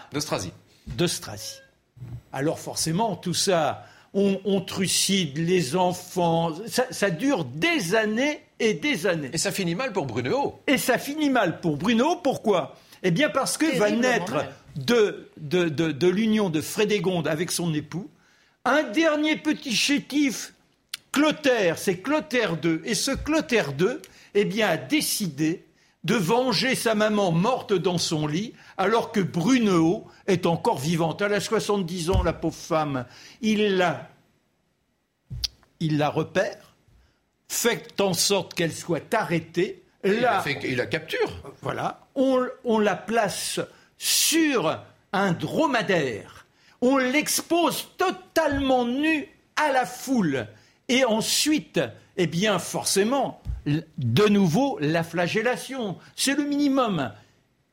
d'Austrasie. 0.86 1.60
Alors 2.32 2.58
forcément, 2.58 3.16
tout 3.16 3.34
ça, 3.34 3.84
on, 4.14 4.60
trucide 4.60 5.38
les 5.38 5.76
enfants, 5.76 6.52
ça, 6.66 7.10
dure 7.10 7.44
des 7.44 7.94
années 7.94 8.40
et 8.60 8.74
des 8.74 9.06
années. 9.06 9.30
Et 9.32 9.38
ça 9.38 9.50
finit 9.50 9.74
mal 9.74 9.92
pour 9.92 10.06
Bruno. 10.06 10.60
Et 10.66 10.78
ça 10.78 10.98
finit 10.98 11.30
mal 11.30 11.60
pour 11.60 11.76
Bruno, 11.76 12.16
pourquoi? 12.16 12.76
Eh 13.02 13.10
bien 13.10 13.28
parce 13.28 13.58
que 13.58 13.76
va 13.76 13.90
naître 13.90 14.46
de, 14.76 15.28
de, 15.36 16.08
l'union 16.08 16.48
de 16.48 16.60
Frédégonde 16.60 17.28
avec 17.28 17.50
son 17.50 17.74
époux 17.74 18.08
un 18.64 18.82
dernier 18.82 19.36
petit 19.36 19.76
chétif, 19.76 20.54
Clotaire, 21.12 21.78
c'est 21.78 21.98
Clotaire 21.98 22.56
II. 22.64 22.80
Et 22.84 22.94
ce 22.94 23.10
Clotaire 23.10 23.72
II, 23.78 23.98
eh 24.34 24.44
bien, 24.46 24.68
a 24.68 24.76
décidé 24.76 25.63
de 26.04 26.14
venger 26.14 26.74
sa 26.74 26.94
maman 26.94 27.32
morte 27.32 27.72
dans 27.72 27.98
son 27.98 28.26
lit, 28.26 28.52
alors 28.76 29.10
que 29.10 29.20
Brunehaut 29.20 30.06
est 30.26 30.46
encore 30.46 30.78
vivante. 30.78 31.22
Elle 31.22 31.34
a 31.34 31.40
70 31.40 32.10
ans, 32.10 32.22
la 32.22 32.34
pauvre 32.34 32.54
femme. 32.54 33.06
Il 33.40 33.76
la, 33.76 34.10
il 35.80 35.96
la 35.96 36.10
repère, 36.10 36.74
fait 37.48 38.00
en 38.00 38.12
sorte 38.12 38.54
qu'elle 38.54 38.72
soit 38.72 39.14
arrêtée. 39.14 39.82
il, 40.04 40.20
la 40.76 40.86
capture. 40.86 41.32
Voilà. 41.62 42.06
On, 42.14 42.46
on 42.64 42.78
la 42.78 42.96
place 42.96 43.60
sur 43.96 44.78
un 45.12 45.32
dromadaire. 45.32 46.46
On 46.82 46.98
l'expose 46.98 47.88
totalement 47.96 48.84
nu 48.84 49.26
à 49.56 49.72
la 49.72 49.86
foule. 49.86 50.48
Et 50.88 51.04
ensuite, 51.06 51.80
eh 52.18 52.26
bien, 52.26 52.58
forcément, 52.58 53.40
de 53.66 54.28
nouveau 54.28 54.78
la 54.80 55.02
flagellation. 55.02 55.96
C'est 56.16 56.36
le 56.36 56.44
minimum. 56.44 57.12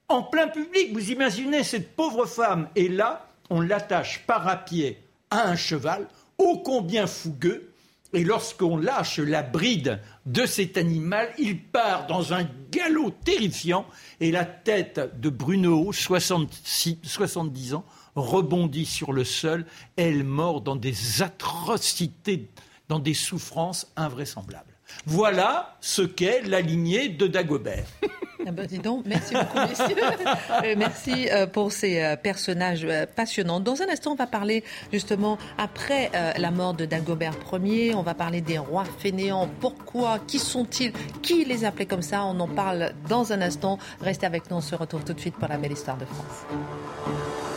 En 0.08 0.24
plein 0.24 0.48
public, 0.48 0.94
vous 0.94 1.12
imaginez 1.12 1.64
cette 1.64 1.96
pauvre 1.96 2.26
femme, 2.26 2.68
et 2.76 2.90
là, 2.90 3.30
on 3.50 3.62
l'attache 3.62 4.26
par 4.28 4.48
à 4.48 4.58
pied 4.58 5.02
à 5.30 5.48
un 5.48 5.56
cheval, 5.56 6.08
ô 6.38 6.58
combien 6.58 7.08
fougueux, 7.08 7.72
et 8.14 8.26
lorsqu'on 8.26 8.76
lâche 8.76 9.20
la 9.20 9.42
bride 9.42 10.02
de 10.26 10.46
cet 10.46 10.78
animal, 10.78 11.30
il 11.38 11.62
part 11.62 12.08
dans 12.08 12.34
un 12.34 12.46
galop 12.72 13.12
terrifiant, 13.24 13.86
et 14.20 14.32
la 14.32 14.44
tête 14.44 15.20
de 15.20 15.30
Bruno, 15.30 15.94
70 15.94 17.74
ans, 17.74 17.86
rebondit 18.16 18.86
sur 18.86 19.14
le 19.14 19.24
sol, 19.24 19.66
elle 19.96 20.26
mort 20.26 20.60
dans 20.60 20.76
des 20.76 21.22
atrocités, 21.22 22.50
dans 22.90 23.00
des 23.00 23.14
souffrances 23.14 23.92
invraisemblables. 23.96 24.71
Voilà 25.06 25.76
ce 25.82 26.02
qu'est 26.02 26.42
la 26.44 26.62
lignée 26.62 27.10
de 27.10 27.28
Dagobert. 27.28 27.86
Ah 28.48 28.52
ben, 28.52 28.66
dis 28.66 28.80
donc, 28.80 29.06
merci 29.06 29.34
beaucoup, 29.36 29.60
messieurs. 29.60 29.96
Euh, 30.64 30.76
merci 30.78 31.30
euh, 31.30 31.48
pour 31.48 31.72
ces 31.72 32.02
euh, 32.02 32.16
personnages 32.16 32.88
passionnants. 33.16 33.60
Dans 33.60 33.82
un 33.82 33.90
instant, 33.90 34.12
on 34.12 34.16
va 34.16 34.28
parler 34.28 34.64
justement, 34.92 35.38
après 35.58 36.12
la 36.38 36.52
mort 36.52 36.74
de 36.74 36.86
Dagobert 36.86 37.36
Ier, 37.54 37.94
on 37.96 38.02
va 38.02 38.14
parler 38.14 38.42
des 38.42 38.58
rois 38.58 38.84
fainéants. 39.00 39.48
Pourquoi? 39.60 40.20
Qui 40.28 40.40
sont-ils? 40.40 40.92
Qui 41.22 41.46
les 41.46 41.66
appelait 41.66 41.86
comme 41.86 42.02
ça? 42.02 42.24
On 42.26 42.40
en 42.40 42.48
parle 42.48 42.94
dans 43.08 43.32
un 43.32 43.42
instant. 43.42 43.78
Restez 44.02 44.26
avec 44.26 44.50
nous, 44.50 44.58
on 44.58 44.62
se 44.62 44.76
retrouve 44.76 45.04
tout 45.04 45.14
de 45.14 45.20
suite 45.20 45.36
pour 45.36 45.48
la 45.48 45.58
belle 45.58 45.74
histoire 45.74 45.98
de 45.98 46.06
France. 46.06 47.51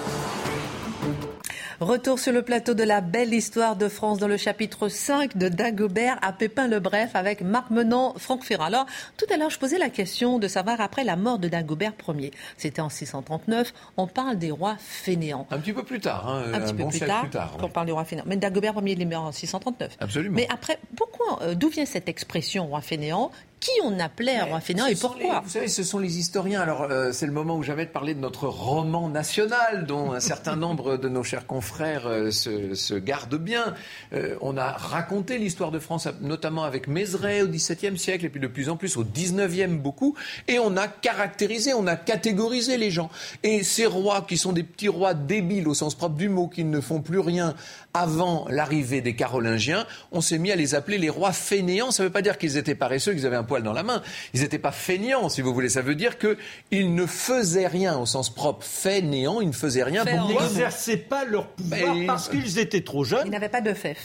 Retour 1.84 2.18
sur 2.18 2.32
le 2.32 2.40
plateau 2.40 2.72
de 2.72 2.82
la 2.82 3.02
belle 3.02 3.34
histoire 3.34 3.76
de 3.76 3.88
France 3.90 4.18
dans 4.18 4.26
le 4.26 4.38
chapitre 4.38 4.88
5 4.88 5.36
de 5.36 5.50
Dagobert 5.50 6.18
à 6.22 6.32
Pépin 6.32 6.66
le 6.66 6.80
Bref 6.80 7.10
avec 7.12 7.42
Marc 7.42 7.68
Menant, 7.68 8.14
Franck 8.16 8.42
Ferrand. 8.42 8.64
Alors, 8.64 8.86
tout 9.18 9.26
à 9.30 9.36
l'heure, 9.36 9.50
je 9.50 9.58
posais 9.58 9.76
la 9.76 9.90
question 9.90 10.38
de 10.38 10.48
savoir 10.48 10.80
après 10.80 11.04
la 11.04 11.16
mort 11.16 11.38
de 11.38 11.46
Dagobert 11.46 11.92
Ier. 12.08 12.30
C'était 12.56 12.80
en 12.80 12.88
639. 12.88 13.74
On 13.98 14.06
parle 14.06 14.38
des 14.38 14.50
rois 14.50 14.76
fainéants. 14.78 15.46
Un 15.50 15.58
petit 15.58 15.74
peu 15.74 15.82
plus 15.82 16.00
tard. 16.00 16.26
Hein, 16.26 16.54
un, 16.54 16.60
petit 16.60 16.72
peu 16.72 16.88
plus, 16.88 17.00
tard, 17.00 17.28
On 17.62 17.68
parle 17.68 17.84
des 17.84 17.92
rois 17.92 18.06
fainéants. 18.06 18.24
Mais 18.26 18.38
Dagobert 18.38 18.76
Ier, 18.82 18.92
il 18.92 19.02
est 19.02 19.04
mort 19.04 19.24
en 19.24 19.32
639. 19.32 19.98
Absolument. 20.00 20.36
Mais 20.36 20.48
après, 20.50 20.78
pourquoi, 20.96 21.42
euh, 21.42 21.54
d'où 21.54 21.68
vient 21.68 21.84
cette 21.84 22.08
expression 22.08 22.66
roi 22.66 22.80
fainéant 22.80 23.30
qui 23.64 23.70
on 23.82 23.98
appelait 23.98 24.36
un 24.36 24.44
roi 24.44 24.60
fainéant 24.60 24.84
et 24.86 24.94
pourquoi 24.94 25.40
Vous 25.40 25.48
savez, 25.48 25.68
ce 25.68 25.82
sont 25.82 25.98
les 25.98 26.18
historiens. 26.18 26.60
Alors, 26.60 26.82
euh, 26.82 27.12
c'est 27.12 27.24
le 27.24 27.32
moment 27.32 27.56
où 27.56 27.62
j'avais 27.62 27.86
de 27.86 27.90
parler 27.90 28.12
de 28.12 28.20
notre 28.20 28.46
roman 28.46 29.08
national, 29.08 29.86
dont 29.86 30.12
un 30.12 30.20
certain 30.20 30.54
nombre 30.54 30.98
de 30.98 31.08
nos 31.08 31.22
chers 31.22 31.46
confrères 31.46 32.06
euh, 32.06 32.30
se, 32.30 32.94
gardent 32.98 33.38
bien. 33.38 33.74
Euh, 34.12 34.36
on 34.42 34.58
a 34.58 34.72
raconté 34.72 35.38
l'histoire 35.38 35.70
de 35.70 35.78
France, 35.78 36.06
notamment 36.20 36.64
avec 36.64 36.88
Mézeray 36.88 37.40
au 37.40 37.48
XVIIe 37.48 37.96
siècle, 37.96 38.26
et 38.26 38.28
puis 38.28 38.40
de 38.40 38.48
plus 38.48 38.68
en 38.68 38.76
plus 38.76 38.98
au 38.98 39.04
XIXe 39.04 39.70
beaucoup, 39.70 40.14
et 40.46 40.58
on 40.58 40.76
a 40.76 40.86
caractérisé, 40.86 41.72
on 41.72 41.86
a 41.86 41.96
catégorisé 41.96 42.76
les 42.76 42.90
gens. 42.90 43.08
Et 43.42 43.62
ces 43.62 43.86
rois 43.86 44.26
qui 44.28 44.36
sont 44.36 44.52
des 44.52 44.62
petits 44.62 44.88
rois 44.88 45.14
débiles 45.14 45.68
au 45.68 45.74
sens 45.74 45.94
propre 45.94 46.16
du 46.16 46.28
mot, 46.28 46.48
qui 46.48 46.64
ne 46.64 46.80
font 46.82 47.00
plus 47.00 47.18
rien 47.18 47.54
avant 47.94 48.46
l'arrivée 48.50 49.00
des 49.00 49.14
Carolingiens, 49.14 49.86
on 50.10 50.20
s'est 50.20 50.38
mis 50.38 50.50
à 50.50 50.56
les 50.56 50.74
appeler 50.74 50.98
les 50.98 51.08
rois 51.08 51.32
fainéants. 51.32 51.92
Ça 51.92 52.02
ne 52.02 52.08
veut 52.08 52.12
pas 52.12 52.22
dire 52.22 52.38
qu'ils 52.38 52.56
étaient 52.56 52.74
paresseux, 52.74 53.12
qu'ils 53.12 53.24
avaient 53.24 53.36
un 53.36 53.44
poil 53.44 53.62
dans 53.62 53.72
la 53.72 53.84
main. 53.84 54.02
Ils 54.34 54.40
n'étaient 54.40 54.58
pas 54.58 54.72
fainéants, 54.72 55.28
si 55.28 55.42
vous 55.42 55.54
voulez. 55.54 55.68
Ça 55.68 55.80
veut 55.80 55.94
dire 55.94 56.18
qu'ils 56.18 56.94
ne 56.94 57.06
faisaient 57.06 57.68
rien 57.68 57.96
au 57.96 58.04
sens 58.04 58.34
propre. 58.34 58.64
Fainéants, 58.64 59.40
ils 59.40 59.48
ne 59.48 59.52
faisaient 59.52 59.84
rien. 59.84 60.04
Ils 60.06 60.34
n'exerçaient 60.34 60.96
pas 60.96 61.24
leur 61.24 61.46
pouvoir 61.46 61.96
parce 62.06 62.28
qu'ils 62.28 62.58
étaient 62.58 62.82
trop 62.82 63.04
jeunes. 63.04 63.26
Ils 63.26 63.30
n'avaient 63.30 63.48
pas 63.48 63.60
de 63.60 63.72
fait. 63.72 63.96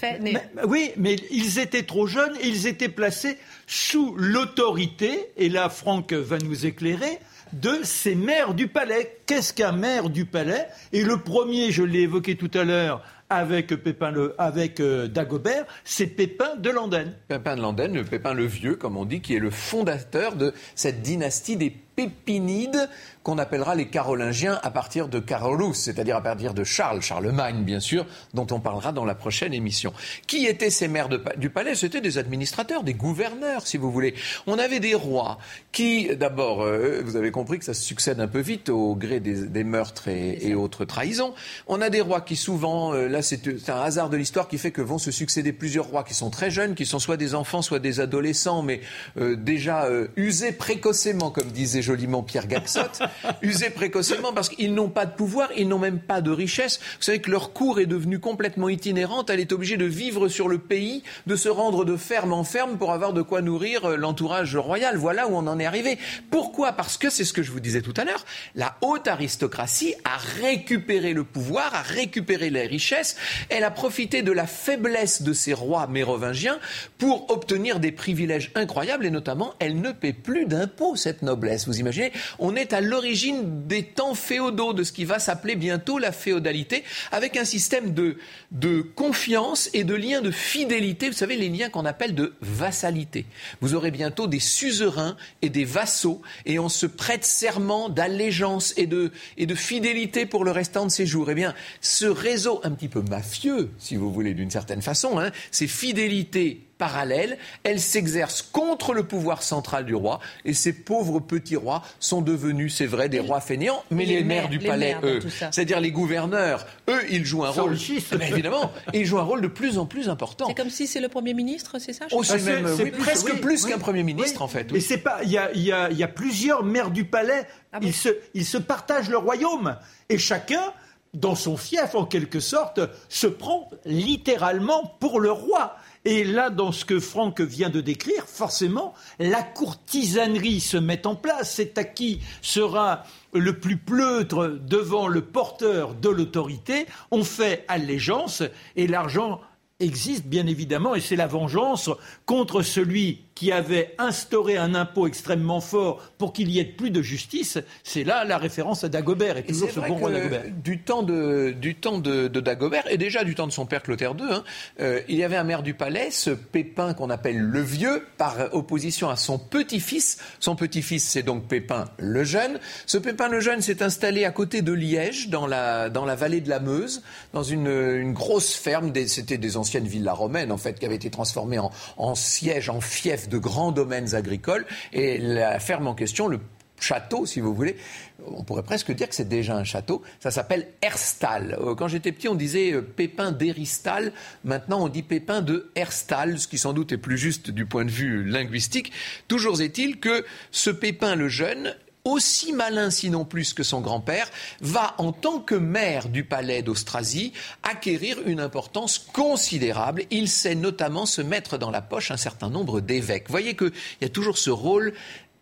oui, 0.68 0.92
mais 0.98 1.16
ils 1.32 1.58
étaient 1.58 1.84
trop 1.84 2.06
jeunes 2.06 2.36
et 2.42 2.48
ils 2.48 2.68
étaient 2.68 2.90
placés 2.90 3.38
sous 3.66 4.16
l'autorité, 4.18 5.30
et 5.38 5.50
là 5.50 5.70
Franck 5.70 6.14
va 6.14 6.38
nous 6.40 6.66
éclairer, 6.66 7.20
de 7.54 7.80
ces 7.84 8.16
maires 8.16 8.54
du 8.54 8.68
palais. 8.68 9.18
Qu'est-ce 9.26 9.54
qu'un 9.54 9.72
maire 9.72 10.10
du 10.10 10.26
palais? 10.26 10.68
Et 10.94 11.04
le 11.04 11.18
premier, 11.18 11.72
je 11.72 11.84
l'ai 11.84 12.02
évoqué 12.02 12.36
tout 12.36 12.52
à 12.54 12.64
l'heure, 12.64 13.04
avec 13.30 13.68
Pépin 13.68 14.12
le, 14.12 14.36
avec 14.38 14.80
euh, 14.80 15.08
Dagobert, 15.08 15.66
c'est 15.84 16.08
Pépin 16.08 16.56
de 16.58 16.70
Landenne. 16.70 17.14
Pépin 17.28 17.56
de 17.56 17.62
Landenne, 17.62 18.04
Pépin 18.04 18.34
le 18.34 18.46
Vieux, 18.46 18.76
comme 18.76 18.98
on 18.98 19.06
dit, 19.06 19.22
qui 19.22 19.36
est 19.36 19.40
le 19.40 19.52
fondateur 19.52 20.36
de 20.36 20.54
cette 20.76 21.02
dynastie 21.02 21.58
des 21.58 21.70
Pépinides 22.00 22.88
qu'on 23.24 23.38
appellera 23.38 23.76
les 23.76 23.90
Carolingiens 23.90 24.58
à 24.64 24.72
partir 24.72 25.10
de 25.10 25.20
Carolus, 25.20 25.74
c'est-à-dire 25.74 26.16
à 26.16 26.22
partir 26.22 26.54
de 26.54 26.64
Charles, 26.64 27.02
Charlemagne 27.02 27.64
bien 27.66 27.82
sûr, 27.82 28.06
dont 28.34 28.48
on 28.52 28.62
parlera 28.62 28.94
dans 28.94 29.04
la 29.04 29.16
prochaine 29.16 29.54
émission. 29.54 29.92
Qui 30.26 30.46
étaient 30.46 30.70
ces 30.70 30.88
maires 30.88 31.10
du 31.10 31.50
palais? 31.50 31.76
C'étaient 31.76 32.00
des 32.00 32.18
administrateurs, 32.18 32.84
des 32.84 32.94
gouverneurs, 32.94 33.68
si 33.68 33.76
vous 33.76 33.92
voulez. 33.92 34.16
On 34.48 34.58
avait 34.58 34.80
des 34.80 34.96
rois 34.96 35.40
qui, 35.74 36.16
d'abord, 36.16 36.62
euh, 36.62 37.02
vous 37.04 37.18
avez 37.18 37.32
compris 37.32 37.60
que 37.60 37.66
ça 37.66 37.74
se 37.74 37.84
succède 37.84 38.22
un 38.22 38.28
peu 38.28 38.40
vite 38.40 38.70
au 38.70 38.96
gré 38.96 39.20
des, 39.20 39.64
meurtres 39.66 40.08
et, 40.08 40.56
autres 40.56 40.86
trahisons. 40.86 41.34
On 41.68 41.82
a 41.82 41.90
des 41.90 42.02
rois 42.02 42.22
qui 42.22 42.38
souvent, 42.38 42.94
euh, 42.94 43.10
là 43.10 43.22
c'est 43.22 43.70
un 43.70 43.82
hasard 43.82 44.10
de 44.10 44.16
l'histoire 44.16 44.48
qui 44.48 44.58
fait 44.58 44.72
que 44.72 44.82
vont 44.82 44.98
se 44.98 45.12
succéder 45.12 45.52
plusieurs 45.52 45.86
rois 45.86 46.06
qui 46.06 46.14
sont 46.14 46.30
très 46.30 46.50
jeunes, 46.50 46.74
qui 46.76 46.86
sont 46.86 47.00
soit 47.00 47.18
des 47.18 47.36
enfants, 47.36 47.62
soit 47.62 47.80
des 47.80 48.00
adolescents, 48.00 48.64
mais 48.64 48.80
euh, 49.18 49.36
déjà 49.36 49.90
usés 50.16 50.54
précocement, 50.54 51.32
comme 51.32 51.50
disait 51.52 51.82
joliment 51.90 52.22
Pierre 52.22 52.46
Gaxot. 52.46 53.02
usés 53.42 53.72
précocement 53.72 54.32
parce 54.32 54.50
qu'ils 54.50 54.76
n'ont 54.76 54.90
pas 54.90 55.08
de 55.08 55.12
pouvoir, 55.12 55.50
ils 55.58 55.68
n'ont 55.68 55.80
même 55.80 56.00
pas 56.00 56.22
de 56.22 56.30
richesse. 56.30 56.80
Vous 56.98 57.04
savez 57.04 57.20
que 57.20 57.32
leur 57.32 57.52
cour 57.52 57.80
est 57.80 57.88
devenue 57.88 58.20
complètement 58.20 58.70
itinérante. 58.70 59.32
Elle 59.32 59.40
est 59.40 59.52
obligée 59.52 59.76
de 59.76 59.86
vivre 59.86 60.28
sur 60.28 60.48
le 60.48 60.60
pays, 60.60 61.02
de 61.26 61.36
se 61.36 61.50
rendre 61.50 61.86
de 61.86 61.98
ferme 61.98 62.32
en 62.32 62.44
ferme 62.44 62.78
pour 62.78 62.92
avoir 62.92 63.12
de 63.12 63.24
quoi 63.24 63.42
nourrir 63.42 63.86
euh, 63.86 63.96
l'entourage 63.96 64.56
royal. 64.56 64.98
Voilà 64.98 65.28
où 65.28 65.32
on 65.36 65.48
en 65.48 65.58
est 65.58 65.66
arrivé. 65.66 65.98
Pourquoi? 66.30 66.74
Parce 66.74 66.96
que 66.98 67.10
c'est 67.10 67.26
ce 67.26 67.34
que 67.34 67.42
je 67.42 67.52
vous 67.52 67.60
disais 67.60 67.82
tout 67.82 67.96
à 67.98 68.06
l'heure. 68.06 68.24
La 68.54 68.78
haute 68.82 69.08
aristocratie 69.08 69.96
a 70.04 70.18
récupéré 70.40 71.14
le 71.14 71.24
pouvoir, 71.24 71.74
a 71.74 71.82
récupéré 71.82 72.52
les 72.52 72.68
richesses. 72.68 73.16
Elle 73.50 73.64
a 73.64 73.72
profité 73.72 74.22
de 74.22 74.32
la 74.32 74.46
faiblesse 74.46 75.24
de 75.24 75.34
ces 75.34 75.54
rois 75.54 75.88
mérovingiens 75.88 76.60
pour 77.00 77.32
obtenir 77.32 77.80
des 77.80 77.92
privilèges 77.92 78.52
incroyables 78.54 79.08
et 79.08 79.12
notamment, 79.12 79.56
elle 79.58 79.82
ne 79.82 79.92
paie 79.92 80.14
plus 80.14 80.46
d'impôts, 80.46 80.96
cette 80.96 81.24
noblesse. 81.24 81.68
Vous 81.68 81.79
imaginez 81.80 82.12
On 82.38 82.56
est 82.56 82.74
à 82.74 82.82
l'origine 82.82 83.68
des 83.68 83.84
temps 83.84 84.16
féodaux, 84.16 84.74
de 84.74 84.84
ce 84.84 84.92
qui 84.92 85.06
va 85.06 85.20
s'appeler 85.20 85.56
bientôt 85.56 85.98
la 85.98 86.12
féodalité, 86.12 86.84
avec 87.12 87.38
un 87.38 87.46
système 87.46 87.94
de, 87.94 88.18
de 88.52 88.82
confiance 88.82 89.70
et 89.74 89.84
de 89.84 89.94
liens 89.96 90.22
de 90.22 90.32
fidélité, 90.32 91.10
vous 91.10 91.16
savez, 91.16 91.36
les 91.36 91.50
liens 91.50 91.70
qu'on 91.70 91.86
appelle 91.86 92.16
de 92.16 92.34
vassalité. 92.42 93.26
Vous 93.62 93.76
aurez 93.76 93.92
bientôt 93.92 94.28
des 94.28 94.40
suzerains 94.40 95.18
et 95.42 95.50
des 95.50 95.66
vassaux, 95.66 96.22
et 96.46 96.60
on 96.60 96.70
se 96.70 96.86
prête 96.86 97.26
serment 97.26 97.90
d'allégeance 97.90 98.74
et 98.78 98.86
de, 98.86 99.12
et 99.38 99.46
de 99.46 99.56
fidélité 99.56 100.26
pour 100.26 100.44
le 100.44 100.52
restant 100.52 100.86
de 100.86 100.92
ses 100.92 101.06
jours. 101.06 101.30
Eh 101.32 101.36
bien, 101.36 101.54
ce 101.82 102.06
réseau 102.06 102.62
un 102.64 102.72
petit 102.72 102.88
peu 102.88 103.02
mafieux, 103.02 103.72
si 103.78 103.96
vous 103.96 104.12
voulez, 104.12 104.34
d'une 104.34 104.52
certaine 104.52 104.82
façon, 104.82 105.20
hein, 105.20 105.32
ces 105.52 105.68
fidélités 105.68 106.69
parallèle. 106.80 107.38
Elle 107.64 107.80
s'exerce 107.80 108.42
contre 108.42 108.94
le 108.94 109.04
pouvoir 109.04 109.44
central 109.44 109.86
du 109.86 109.94
roi. 109.94 110.20
Et 110.46 110.54
ces 110.56 110.74
pauvres 110.74 111.20
petits 111.20 111.58
rois 111.58 111.84
sont 112.00 112.24
devenus, 112.24 112.74
c'est 112.76 112.88
vrai, 112.88 113.10
des 113.10 113.20
rois 113.20 113.42
fainéants. 113.42 113.84
Mais 113.92 114.06
les, 114.06 114.24
maires, 114.24 114.50
du 114.50 114.58
palais, 114.58 114.96
eux, 115.04 115.20
c'est-à-dire 115.30 115.80
les 115.80 115.92
gouverneurs, 115.92 116.66
eux, 116.90 117.02
ils 117.12 117.26
jouent 117.26 117.46
un 117.46 117.52
rôle. 117.52 117.78
évidemment, 118.22 118.72
ils 118.94 119.06
jouent 119.06 119.20
un 119.20 119.24
rôle 119.24 119.42
de 119.42 119.48
plus 119.48 119.78
en 119.78 119.86
plus 119.86 120.10
important. 120.10 120.48
C'est 120.48 120.56
comme 120.56 120.72
si 120.72 120.88
c'est 120.88 121.02
le 121.02 121.10
Premier 121.10 121.36
ministre, 121.36 121.78
c'est 121.78 121.94
ça 121.94 122.06
oh, 122.12 122.24
C'est 122.24 122.92
presque 122.98 123.40
plus 123.40 123.66
qu'un 123.66 123.78
Premier 123.78 124.04
ministre, 124.04 124.42
en 124.42 124.48
fait. 124.48 124.74
Et 124.74 124.80
c'est 124.80 124.98
pas. 124.98 125.20
Il 125.24 125.32
y 125.32 125.38
a, 125.38 125.52
y, 125.54 125.72
a, 125.72 125.92
y 125.92 126.04
a, 126.04 126.08
plusieurs 126.08 126.64
maires 126.64 126.92
du 126.92 127.04
palais. 127.04 127.46
Ah 127.72 127.80
ils, 127.82 127.94
se, 127.94 128.10
ils 128.34 128.46
se 128.46 128.58
partagent 128.58 129.10
le 129.10 129.18
royaume. 129.18 129.76
Et 130.08 130.18
chacun 130.18 130.74
dans 131.14 131.36
son 131.36 131.58
fief, 131.58 131.96
en 131.96 132.06
quelque 132.06 132.40
sorte, 132.40 132.80
se 133.10 133.28
prend 133.28 133.70
littéralement 133.86 134.96
pour 135.00 135.20
le 135.20 135.32
roi. 135.32 135.76
Et 136.06 136.24
là, 136.24 136.50
dans 136.50 136.72
ce 136.72 136.86
que 136.86 137.00
Franck 137.00 137.42
vient 137.42 137.70
de 137.70 137.82
décrire, 137.82 138.26
forcément, 138.26 138.94
la 139.20 139.44
courtisanerie 139.44 140.62
se 140.62 140.78
met 140.78 141.06
en 141.06 141.16
place. 141.16 141.54
C'est 141.56 141.78
à 141.78 141.84
qui 141.84 142.22
sera 142.42 143.04
le 143.34 143.60
plus 143.60 143.78
pleutre 143.78 144.48
devant 144.48 145.08
le 145.08 145.22
porteur 145.22 145.96
de 145.96 146.10
l'autorité. 146.10 146.86
On 147.12 147.24
fait 147.24 147.66
allégeance 147.68 148.44
et 148.76 148.88
l'argent 148.88 149.42
existe 149.80 150.26
bien 150.26 150.46
évidemment 150.46 150.94
et 150.94 151.02
c'est 151.02 151.16
la 151.16 151.28
vengeance 151.28 151.90
contre 152.26 152.62
celui 152.62 153.24
qui 153.40 153.54
avait 153.54 153.96
instauré 154.00 154.58
un 154.58 154.76
impôt 154.76 155.08
extrêmement 155.08 155.62
fort 155.62 156.12
pour 156.18 156.34
qu'il 156.34 156.52
y 156.52 156.60
ait 156.60 156.66
plus 156.66 156.92
de 156.92 157.02
justice, 157.02 157.58
c'est 157.86 158.04
là 158.04 158.26
la 158.26 158.38
référence 158.38 158.84
à 158.84 158.90
Dagobert 158.90 159.38
et 159.38 159.44
toujours 159.44 159.72
ce 159.72 159.80
bon 159.80 159.96
roi 159.96 160.12
Dagobert. 160.12 160.44
Du 160.62 160.80
temps 160.82 161.04
de, 161.04 161.56
du 161.58 161.76
temps 161.76 162.00
de, 162.00 162.28
Dagobert 162.28 162.84
et 162.92 162.98
déjà 162.98 163.24
du 163.24 163.36
temps 163.36 163.48
de 163.48 163.54
son 163.54 163.66
père 163.66 163.82
Clotaire 163.82 164.14
II, 164.20 164.26
hein, 164.30 164.44
euh, 164.82 165.00
il 165.08 165.16
y 165.16 165.24
avait 165.24 165.38
un 165.38 165.46
maire 165.46 165.64
du 165.64 165.74
palais, 165.74 166.12
ce 166.12 166.32
Pépin 166.32 166.94
qu'on 166.94 167.10
appelle 167.10 167.40
le 167.40 167.62
vieux, 167.62 168.06
par 168.18 168.54
opposition 168.54 169.10
à 169.10 169.16
son 169.16 169.40
petit-fils. 169.40 170.18
Son 170.42 170.58
petit-fils, 170.58 171.08
c'est 171.08 171.24
donc 171.24 171.48
Pépin 171.48 171.86
le 171.98 172.26
jeune. 172.26 172.60
Ce 172.88 172.98
Pépin 172.98 173.30
le 173.30 173.40
jeune 173.40 173.62
s'est 173.62 173.82
installé 173.82 174.26
à 174.26 174.32
côté 174.32 174.62
de 174.62 174.74
Liège, 174.74 175.30
dans 175.30 175.48
la, 175.48 175.90
dans 175.90 176.04
la 176.04 176.16
vallée 176.16 176.42
de 176.42 176.50
la 176.50 176.60
Meuse, 176.60 177.04
dans 177.32 177.44
une, 177.44 177.68
une 177.68 178.12
grosse 178.12 178.54
ferme. 178.54 178.92
C'était 179.08 179.38
des 179.38 179.56
anciennes 179.56 179.88
villas 179.88 180.18
romaines 180.18 180.52
en 180.52 180.58
fait 180.58 180.78
qui 180.78 180.86
avaient 180.86 180.96
été 180.96 181.10
transformées 181.10 181.60
en, 181.60 181.72
en 181.96 182.16
siège, 182.16 182.70
en 182.70 182.82
fief 182.82 183.29
de 183.30 183.38
grands 183.38 183.72
domaines 183.72 184.16
agricoles. 184.16 184.66
Et 184.94 185.18
la 185.18 185.60
ferme 185.60 185.88
en 185.88 185.96
question, 185.96 186.28
le 186.28 186.40
château, 186.80 187.26
si 187.26 187.40
vous 187.40 187.54
voulez. 187.54 187.78
On 188.26 188.44
pourrait 188.44 188.64
presque 188.64 188.92
dire 188.92 189.10
que 189.10 189.16
c'est 189.16 189.28
déjà 189.28 189.56
un 189.56 189.64
château. 189.64 190.02
Ça 190.20 190.32
s'appelle 190.32 190.68
Herstal. 190.82 191.58
Euh, 191.60 191.76
quand 191.76 191.88
j'étais 191.88 192.12
petit, 192.12 192.28
on 192.28 192.36
disait 192.36 192.74
euh, 192.74 192.82
Pépin 192.82 193.32
d'Eristal. 193.32 194.12
Maintenant, 194.44 194.84
on 194.84 194.90
dit 194.90 195.04
Pépin 195.04 195.42
de 195.42 195.72
Herstal, 195.76 196.40
ce 196.40 196.48
qui 196.48 196.58
sans 196.58 196.74
doute 196.74 196.92
est 196.92 196.98
plus 196.98 197.18
juste 197.18 197.52
du 197.52 197.66
point 197.66 197.86
de 197.86 197.92
vue 197.92 198.24
linguistique. 198.24 198.92
Toujours 199.28 199.62
est-il 199.62 200.00
que 200.00 200.26
ce 200.52 200.70
Pépin 200.70 201.16
le 201.16 201.30
jeune 201.30 201.76
aussi 202.06 202.54
malin 202.54 202.90
sinon 202.90 203.26
plus 203.26 203.54
que 203.54 203.64
son 203.64 203.82
grand-père, 203.82 204.30
va 204.62 204.96
en 204.98 205.12
tant 205.12 205.40
que 205.40 205.56
maire 205.56 206.10
du 206.10 206.24
palais 206.24 206.62
d'Austrasie 206.62 207.34
acquérir 207.64 208.18
une 208.26 208.40
importance 208.40 209.00
considérable. 209.00 210.04
Il 210.12 210.30
sait 210.30 210.56
notamment 210.56 211.06
se 211.06 211.22
mettre 211.22 211.58
dans 211.58 211.72
la 211.72 211.82
poche 211.82 212.12
un 212.12 212.18
certain 212.18 212.50
nombre 212.50 212.82
d'évêques. 212.82 213.30
Voyez 213.30 213.56
qu'il 213.56 213.72
y 214.02 214.06
a 214.06 214.10
toujours 214.10 214.38
ce 214.38 214.50
rôle 214.50 214.94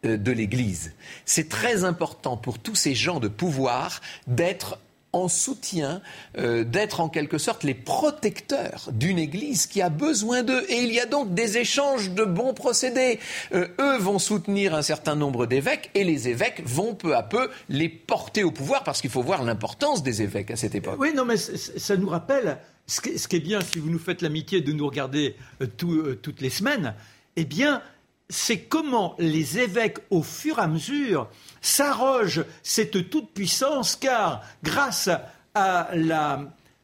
euh, 0.06 0.17
de 0.17 0.32
l'Église. 0.32 0.93
C'est 1.26 1.50
très 1.50 1.84
important 1.84 2.38
pour 2.38 2.60
tous 2.60 2.76
ces 2.76 2.96
gens 2.96 3.20
de 3.20 3.28
pouvoir 3.28 4.02
d'être 4.28 4.78
en 5.13 5.28
soutien, 5.28 6.02
euh, 6.38 6.63
d'être 6.63 7.00
en 7.00 7.10
quelque 7.10 7.38
sorte 7.38 7.63
les 7.63 7.74
protecteurs 7.74 8.89
d'une 8.91 9.17
Église 9.17 9.65
qui 9.65 9.82
a 9.82 9.89
besoin 9.89 10.43
d'eux. 10.43 10.63
Et 10.70 10.84
il 10.84 10.93
y 10.93 11.00
a 11.00 11.06
donc 11.06 11.34
des 11.34 11.58
échanges 11.58 12.12
de 12.12 12.24
bons 12.24 12.54
procédés. 12.54 13.20
Euh, 13.54 13.67
eux 13.80 13.98
vont 13.98 14.20
soutenir 14.20 14.76
un 14.76 14.82
certain 14.82 15.15
nombre 15.15 15.46
d'évêques 15.46 15.89
et 15.96 16.04
les 16.04 16.28
évêques 16.28 16.62
vont 16.65 16.93
peu 16.93 17.15
à 17.15 17.24
peu 17.24 17.50
les 17.70 17.89
porter 17.89 18.43
au 18.43 18.52
pouvoir 18.52 18.84
parce 18.84 19.02
qu'il 19.02 19.10
faut 19.10 19.24
voir 19.24 19.43
l'importance 19.43 20.04
des 20.04 20.22
évêques 20.22 20.52
à 20.52 20.56
cette 20.56 20.76
époque. 20.76 20.98
Oui, 21.00 21.13
non, 21.15 21.26
mais 21.26 21.38
ça 21.38 21.96
nous 21.96 22.10
rappelle, 22.10 22.58
ce 22.86 23.02
qui 23.02 23.36
est 23.36 23.39
bien 23.39 23.62
si 23.62 23.80
vous 23.80 23.89
nous 23.89 24.00
faites 24.00 24.22
l'amitié 24.22 24.62
de 24.62 24.72
nous 24.72 24.88
regarder 24.88 25.36
euh, 25.62 26.15
toutes 26.22 26.41
les 26.41 26.50
semaines, 26.50 26.93
eh 27.36 27.46
bien, 27.46 27.82
c'est 28.30 28.60
comment 28.60 29.16
les 29.20 29.60
évêques, 29.60 30.00
au 30.10 30.22
fur 30.22 30.60
et 30.60 30.63
à 30.63 30.68
mesure, 30.68 31.30
s'arrogent 31.62 32.46
cette 32.63 33.10
toute-puissance, 33.10 33.96
car 33.96 34.42
grâce 34.63 35.10
à 35.56 35.90
la 35.94 36.42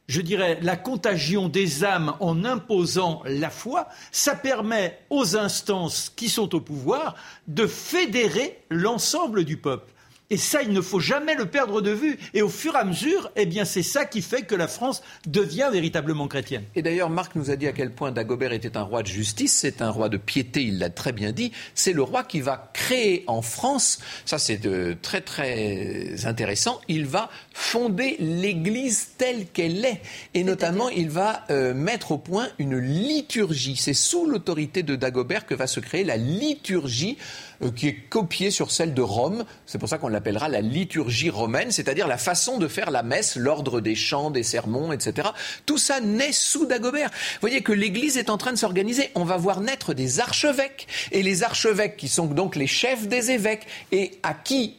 je 0.08 0.22
dirais, 0.22 0.60
la 0.62 0.76
contagion 0.76 1.48
des 1.48 1.86
âmes 1.86 2.14
en 2.20 2.44
imposant 2.44 3.22
la 3.26 3.50
foi, 3.50 3.88
ça 4.12 4.36
permet 4.36 5.00
aux 5.10 5.38
instances 5.38 6.12
qui 6.14 6.28
sont 6.28 6.54
au 6.56 6.60
pouvoir 6.60 7.16
de 7.48 7.66
fédérer 7.68 8.60
l'ensemble 8.70 9.46
du 9.46 9.58
peuple. 9.58 9.93
Et 10.34 10.38
ça, 10.38 10.64
il 10.64 10.74
ne 10.74 10.82
faut 10.82 11.00
jamais 11.00 11.36
le 11.36 11.46
perdre 11.46 11.80
de 11.80 11.92
vue. 11.92 12.18
Et 12.34 12.42
au 12.42 12.50
fur 12.50 12.74
et 12.74 12.80
à 12.80 12.84
mesure, 12.86 13.32
eh 13.36 13.46
bien, 13.46 13.66
c'est 13.66 13.84
ça 13.84 14.04
qui 14.04 14.24
fait 14.24 14.42
que 14.42 14.56
la 14.56 14.68
France 14.68 15.04
devient 15.28 15.70
véritablement 15.72 16.28
chrétienne. 16.28 16.64
Et 16.74 16.82
d'ailleurs, 16.82 17.12
Marc 17.12 17.36
nous 17.36 17.52
a 17.52 17.56
dit 17.56 17.68
à 17.68 17.72
quel 17.72 17.92
point 17.92 18.12
Dagobert 18.12 18.52
était 18.52 18.76
un 18.76 18.82
roi 18.82 19.04
de 19.04 19.08
justice, 19.08 19.54
c'est 19.54 19.84
un 19.84 19.92
roi 19.92 20.10
de 20.10 20.18
piété, 20.18 20.64
il 20.64 20.80
l'a 20.80 20.90
très 20.90 21.12
bien 21.12 21.32
dit. 21.34 21.52
C'est 21.76 21.94
le 21.94 22.02
roi 22.02 22.24
qui 22.24 22.42
va 22.42 22.72
créer 22.74 23.24
en 23.28 23.44
France, 23.44 24.00
ça 24.26 24.40
c'est 24.40 24.62
très 25.04 25.22
très 25.22 26.26
intéressant, 26.26 26.82
il 26.88 27.06
va 27.06 27.30
fonder 27.54 28.16
l'Église 28.20 29.10
telle 29.20 29.46
qu'elle 29.46 29.86
est. 29.86 30.02
Et 30.34 30.44
notamment, 30.44 30.90
il 30.90 31.12
va 31.12 31.44
euh, 31.52 31.76
mettre 31.76 32.14
au 32.14 32.18
point 32.18 32.48
une 32.58 32.80
liturgie. 32.80 33.76
C'est 33.76 33.94
sous 33.94 34.26
l'autorité 34.26 34.82
de 34.82 34.96
Dagobert 34.96 35.46
que 35.46 35.54
va 35.54 35.68
se 35.68 35.80
créer 35.80 36.04
la 36.04 36.18
liturgie 36.18 37.20
euh, 37.62 37.72
qui 37.72 37.88
est 37.88 37.96
copiée 38.10 38.52
sur 38.52 38.72
celle 38.72 38.94
de 38.94 39.02
Rome. 39.02 39.46
C'est 39.66 39.78
pour 39.78 39.90
ça 39.90 39.98
qu'on 39.98 40.10
l'appellera 40.24 40.48
la 40.48 40.62
liturgie 40.62 41.30
romaine, 41.30 41.72
c'est-à-dire 41.72 42.08
la 42.08 42.18
façon 42.18 42.58
de 42.58 42.70
faire 42.70 42.92
la 42.92 43.04
messe, 43.04 43.36
l'ordre 43.36 43.82
des 43.82 43.96
chants, 43.96 44.32
des 44.32 44.44
sermons, 44.44 44.94
etc. 44.94 45.28
Tout 45.66 45.78
ça 45.78 46.00
naît 46.00 46.32
sous 46.32 46.66
Dagobert. 46.66 47.10
Vous 47.10 47.42
voyez 47.42 47.62
que 47.62 47.74
l'Église 47.74 48.18
est 48.18 48.30
en 48.30 48.38
train 48.38 48.54
de 48.54 48.58
s'organiser. 48.58 49.12
On 49.16 49.26
va 49.26 49.36
voir 49.36 49.60
naître 49.60 49.94
des 49.94 50.22
archevêques. 50.22 50.88
Et 51.12 51.24
les 51.24 51.44
archevêques, 51.44 51.98
qui 51.98 52.08
sont 52.08 52.28
donc 52.28 52.56
les 52.56 52.68
chefs 52.68 53.08
des 53.10 53.32
évêques, 53.32 53.68
et 53.92 54.12
à 54.24 54.34
qui 54.34 54.78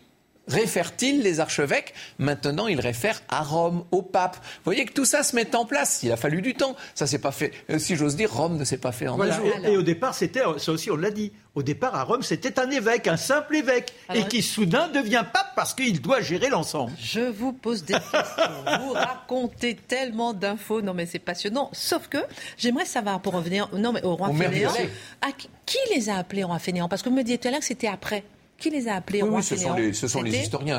réfère-t-il 0.48 1.22
les 1.22 1.40
archevêques 1.40 1.94
Maintenant, 2.18 2.66
il 2.66 2.80
réfère 2.80 3.22
à 3.28 3.42
Rome, 3.42 3.84
au 3.90 4.02
pape. 4.02 4.36
Vous 4.36 4.64
voyez 4.64 4.84
que 4.84 4.92
tout 4.92 5.04
ça 5.04 5.22
se 5.22 5.34
met 5.34 5.54
en 5.54 5.64
place. 5.64 6.02
Il 6.02 6.12
a 6.12 6.16
fallu 6.16 6.42
du 6.42 6.54
temps. 6.54 6.76
Ça 6.94 7.06
s'est 7.06 7.18
pas 7.18 7.32
fait. 7.32 7.52
Euh, 7.70 7.78
si 7.78 7.96
j'ose 7.96 8.16
dire, 8.16 8.32
Rome 8.32 8.56
ne 8.56 8.64
s'est 8.64 8.78
pas 8.78 8.92
fait 8.92 9.08
en 9.08 9.20
un 9.20 9.30
jour. 9.30 9.46
Et, 9.64 9.76
au 9.76 9.82
départ, 9.82 10.14
c'était, 10.14 10.42
ça 10.58 10.72
aussi, 10.72 10.90
on 10.90 10.96
l'a 10.96 11.10
dit. 11.10 11.32
Au 11.54 11.62
départ, 11.62 11.94
à 11.94 12.02
Rome, 12.02 12.22
c'était 12.22 12.58
un 12.58 12.68
évêque, 12.70 13.06
un 13.06 13.16
simple 13.16 13.54
évêque, 13.54 13.92
et 14.12 14.24
qui 14.24 14.42
soudain 14.42 14.88
devient 14.88 15.24
pape 15.32 15.52
parce 15.54 15.72
qu'il 15.72 16.00
doit 16.00 16.20
gérer 16.20 16.48
l'ensemble. 16.48 16.92
Je 16.98 17.20
vous 17.20 17.52
pose 17.52 17.84
des 17.84 17.94
questions. 17.94 18.80
vous 18.80 18.92
racontez 18.92 19.76
tellement 19.76 20.34
d'infos. 20.34 20.82
Non, 20.82 20.94
mais 20.94 21.06
c'est 21.06 21.20
passionnant. 21.20 21.70
Sauf 21.72 22.08
que 22.08 22.18
j'aimerais 22.58 22.86
savoir, 22.86 23.20
pour 23.20 23.34
revenir, 23.34 23.68
non, 23.72 23.92
mais 23.92 24.02
au 24.02 24.16
roi 24.16 24.32
fainéant, 24.34 24.72
qui 25.64 25.78
les 25.94 26.10
a 26.10 26.16
appelés 26.16 26.44
roi 26.44 26.58
fainéant? 26.58 26.88
Parce 26.88 27.02
que 27.02 27.08
vous 27.08 27.14
me 27.14 27.22
disiez 27.22 27.38
tout 27.38 27.48
à 27.48 27.50
l'heure 27.52 27.60
que 27.60 27.66
c'était 27.66 27.88
après. 27.88 28.24
Qui 28.58 28.70
les 28.70 28.88
a 28.88 28.94
appelés 28.94 29.22
oui, 29.22 29.42
ce 29.42 29.56
sont, 29.56 29.74
les, 29.74 29.92
ce 29.92 30.06
sont 30.06 30.22
les 30.22 30.36
historiens. 30.36 30.78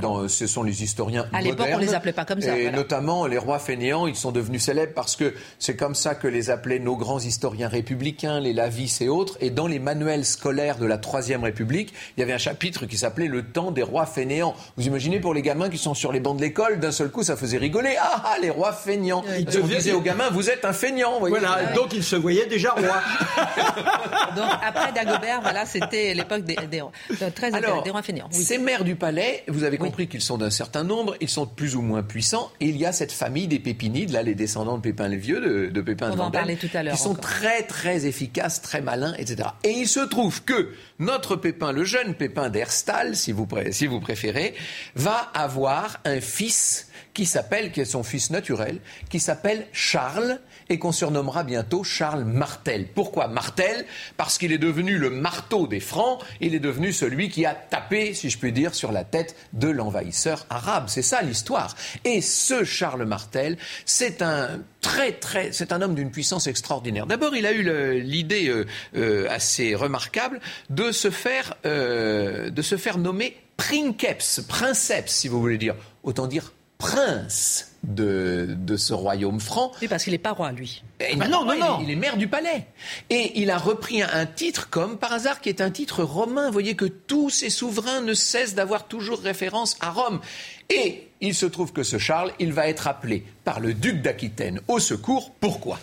Dans, 0.00 0.28
ce 0.28 0.46
sont 0.46 0.62
les 0.62 0.82
historiens 0.82 1.26
À 1.32 1.42
l'époque, 1.42 1.68
on 1.72 1.78
les 1.78 1.94
appelait 1.94 2.12
pas 2.12 2.24
comme 2.24 2.40
ça. 2.40 2.58
Et 2.58 2.70
notamment, 2.70 3.26
les 3.26 3.38
rois 3.38 3.58
fainéants, 3.58 4.06
ils 4.06 4.16
sont 4.16 4.32
devenus 4.32 4.62
célèbres 4.62 4.92
parce 4.94 5.14
que 5.14 5.34
c'est 5.58 5.76
comme 5.76 5.94
ça 5.94 6.14
que 6.14 6.26
les 6.26 6.50
appelaient 6.50 6.78
nos 6.78 6.96
grands 6.96 7.20
historiens 7.20 7.68
républicains, 7.68 8.40
les 8.40 8.52
Lavis 8.52 8.98
et 9.02 9.08
autres. 9.08 9.36
Et 9.40 9.50
dans 9.50 9.66
les 9.66 9.78
manuels 9.78 10.24
scolaires 10.24 10.78
de 10.78 10.86
la 10.86 10.98
Troisième 10.98 11.44
République, 11.44 11.92
il 12.16 12.20
y 12.20 12.22
avait 12.22 12.32
un 12.32 12.38
chapitre 12.38 12.86
qui 12.86 12.96
s'appelait 12.96 13.28
Le 13.28 13.42
temps 13.42 13.70
des 13.70 13.82
rois 13.82 14.06
fainéants. 14.06 14.54
Vous 14.76 14.86
imaginez 14.86 15.20
pour 15.20 15.34
les 15.34 15.42
gamins 15.42 15.68
qui 15.68 15.78
sont 15.78 15.94
sur 15.94 16.12
les 16.12 16.20
bancs 16.20 16.36
de 16.36 16.42
l'école, 16.42 16.80
d'un 16.80 16.92
seul 16.92 17.10
coup, 17.10 17.22
ça 17.22 17.36
faisait 17.36 17.58
rigoler. 17.58 17.96
Ah, 18.00 18.22
ah 18.24 18.36
les 18.40 18.50
rois 18.50 18.72
fainéants. 18.72 19.22
Ils 19.38 19.58
on 19.60 19.66
disait 19.66 19.92
aux 19.92 20.00
gamins, 20.00 20.30
vous 20.30 20.50
êtes 20.50 20.64
un 20.64 20.72
feignant. 20.72 21.20
Voilà, 21.20 21.72
donc 21.74 21.92
ils 21.92 22.04
se 22.04 22.16
voyaient 22.16 22.46
déjà 22.46 22.72
rois. 22.72 23.02
donc 24.36 24.50
après 24.66 24.92
Dagobert, 24.92 25.40
voilà, 25.42 25.66
c'était 25.66 26.14
l'époque 26.14 26.42
des, 26.42 26.56
des 26.70 26.82
Très 27.34 27.54
Alors, 27.54 27.84
Ces 28.30 28.58
maires 28.58 28.84
du 28.84 28.96
palais, 28.96 29.44
vous 29.48 29.64
avez 29.64 29.78
compris 29.78 30.08
qu'ils 30.08 30.20
sont 30.20 30.38
d'un 30.38 30.50
certain 30.50 30.84
nombre, 30.84 31.16
ils 31.20 31.28
sont 31.28 31.46
plus 31.46 31.76
ou 31.76 31.82
moins 31.82 32.02
puissants, 32.02 32.50
et 32.60 32.66
il 32.66 32.76
y 32.76 32.86
a 32.86 32.92
cette 32.92 33.12
famille 33.12 33.48
des 33.48 33.58
Pépinides, 33.58 34.10
là, 34.10 34.22
les 34.22 34.34
descendants 34.34 34.76
de 34.76 34.82
Pépin 34.82 35.08
le 35.08 35.16
Vieux, 35.16 35.40
de, 35.40 35.70
de 35.70 35.80
Pépin 35.80 36.10
On 36.12 36.26
de 36.26 36.32
parler 36.32 36.56
tout 36.56 36.68
à 36.74 36.82
l'heure. 36.82 36.94
Qui 36.94 37.00
sont 37.00 37.14
très, 37.14 37.62
très 37.62 38.06
efficaces, 38.06 38.62
très 38.62 38.80
malins, 38.80 39.14
etc. 39.18 39.48
Et 39.64 39.70
il 39.70 39.88
se 39.88 40.00
trouve 40.00 40.42
que 40.44 40.72
notre 40.98 41.36
Pépin, 41.36 41.72
le 41.72 41.84
jeune 41.84 42.14
Pépin 42.14 42.50
si 43.12 43.32
vous, 43.32 43.48
si 43.70 43.86
vous 43.86 44.00
préférez, 44.00 44.54
va 44.94 45.16
avoir 45.34 45.98
un 46.04 46.20
fils 46.20 46.88
qui 47.14 47.26
s'appelle, 47.26 47.72
qui 47.72 47.80
est 47.80 47.86
son 47.86 48.02
fils 48.02 48.30
naturel, 48.30 48.80
qui 49.08 49.20
s'appelle 49.20 49.66
Charles 49.72 50.38
et 50.68 50.78
qu'on 50.78 50.92
surnommera 50.92 51.44
bientôt 51.44 51.84
Charles 51.84 52.24
Martel. 52.24 52.88
Pourquoi 52.94 53.28
Martel? 53.28 53.84
Parce 54.16 54.38
qu'il 54.38 54.52
est 54.52 54.58
devenu 54.58 54.98
le 54.98 55.10
marteau 55.10 55.66
des 55.66 55.80
Francs, 55.80 56.22
il 56.40 56.54
est 56.54 56.60
devenu 56.60 56.92
celui 56.92 57.28
qui 57.28 57.46
a 57.46 57.54
tapé, 57.54 58.14
si 58.14 58.30
je 58.30 58.38
puis 58.38 58.52
dire, 58.52 58.74
sur 58.74 58.92
la 58.92 59.04
tête 59.04 59.36
de 59.52 59.68
l'envahisseur 59.68 60.46
arabe. 60.50 60.84
C'est 60.88 61.02
ça 61.02 61.22
l'histoire. 61.22 61.74
Et 62.04 62.20
ce 62.20 62.64
Charles 62.64 63.04
Martel, 63.04 63.56
c'est 63.84 64.22
un 64.22 64.60
très 64.80 65.12
très, 65.12 65.52
c'est 65.52 65.72
un 65.72 65.82
homme 65.82 65.94
d'une 65.94 66.10
puissance 66.10 66.46
extraordinaire. 66.46 67.06
D'abord, 67.06 67.34
il 67.34 67.46
a 67.46 67.52
eu 67.52 68.00
l'idée 68.00 68.48
euh, 68.48 68.66
euh, 68.96 69.26
assez 69.30 69.74
remarquable 69.74 70.40
de 70.70 70.92
se 70.92 71.10
faire, 71.10 71.54
euh, 71.66 72.50
de 72.50 72.62
se 72.62 72.76
faire 72.76 72.98
nommer 72.98 73.36
princeps, 73.56 74.42
princeps, 74.46 75.12
si 75.12 75.28
vous 75.28 75.40
voulez 75.40 75.58
dire. 75.58 75.74
Autant 76.02 76.26
dire 76.26 76.52
prince 76.78 77.72
de, 77.82 78.48
de 78.58 78.76
ce 78.76 78.92
royaume 78.92 79.40
franc. 79.40 79.72
Oui, 79.80 79.88
parce 79.88 80.04
qu'il 80.04 80.12
n'est 80.12 80.18
pas 80.18 80.32
roi, 80.32 80.52
lui. 80.52 80.82
Ah 81.00 81.28
non, 81.28 81.44
non, 81.44 81.56
non. 81.56 81.78
Il, 81.82 81.90
est 81.90 81.96
maire 81.96 82.16
du 82.16 82.28
palais. 82.28 82.66
Et 83.10 83.40
il 83.40 83.50
a 83.50 83.58
repris 83.58 84.02
un, 84.02 84.26
titre, 84.26 84.68
comme 84.68 84.98
par 84.98 85.12
hasard, 85.12 85.40
qui 85.40 85.48
est 85.48 85.60
un 85.60 85.70
titre 85.70 86.02
romain. 86.02 86.46
Vous 86.46 86.52
voyez 86.52 86.74
que 86.74 86.84
tous 86.84 87.30
ces 87.30 87.50
souverains 87.50 88.00
ne 88.00 88.14
cessent 88.14 88.54
d'avoir 88.54 88.88
toujours 88.88 89.20
référence 89.20 89.76
à 89.80 89.90
Rome. 89.90 90.20
Et 90.68 91.08
il 91.20 91.34
se 91.34 91.46
trouve 91.46 91.72
que 91.72 91.82
ce 91.82 91.98
Charles, 91.98 92.32
il 92.38 92.52
va 92.52 92.68
être 92.68 92.88
appelé 92.88 93.24
par 93.44 93.60
le 93.60 93.72
duc 93.72 94.02
d'Aquitaine 94.02 94.60
au 94.68 94.78
secours. 94.78 95.32
Pourquoi? 95.40 95.78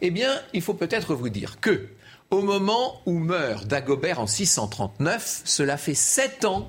Eh 0.00 0.10
bien, 0.10 0.40
il 0.52 0.62
faut 0.62 0.74
peut-être 0.74 1.14
vous 1.14 1.28
dire 1.28 1.60
que, 1.60 1.88
au 2.30 2.42
moment 2.42 3.00
où 3.06 3.18
meurt 3.18 3.66
Dagobert 3.66 4.20
en 4.20 4.26
639, 4.26 5.42
cela 5.44 5.76
fait 5.76 5.94
sept 5.94 6.44
ans 6.44 6.68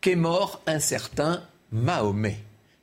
qu'est 0.00 0.16
mort 0.16 0.60
un 0.66 0.80
certain 0.80 1.42
Mahomet 1.70 2.38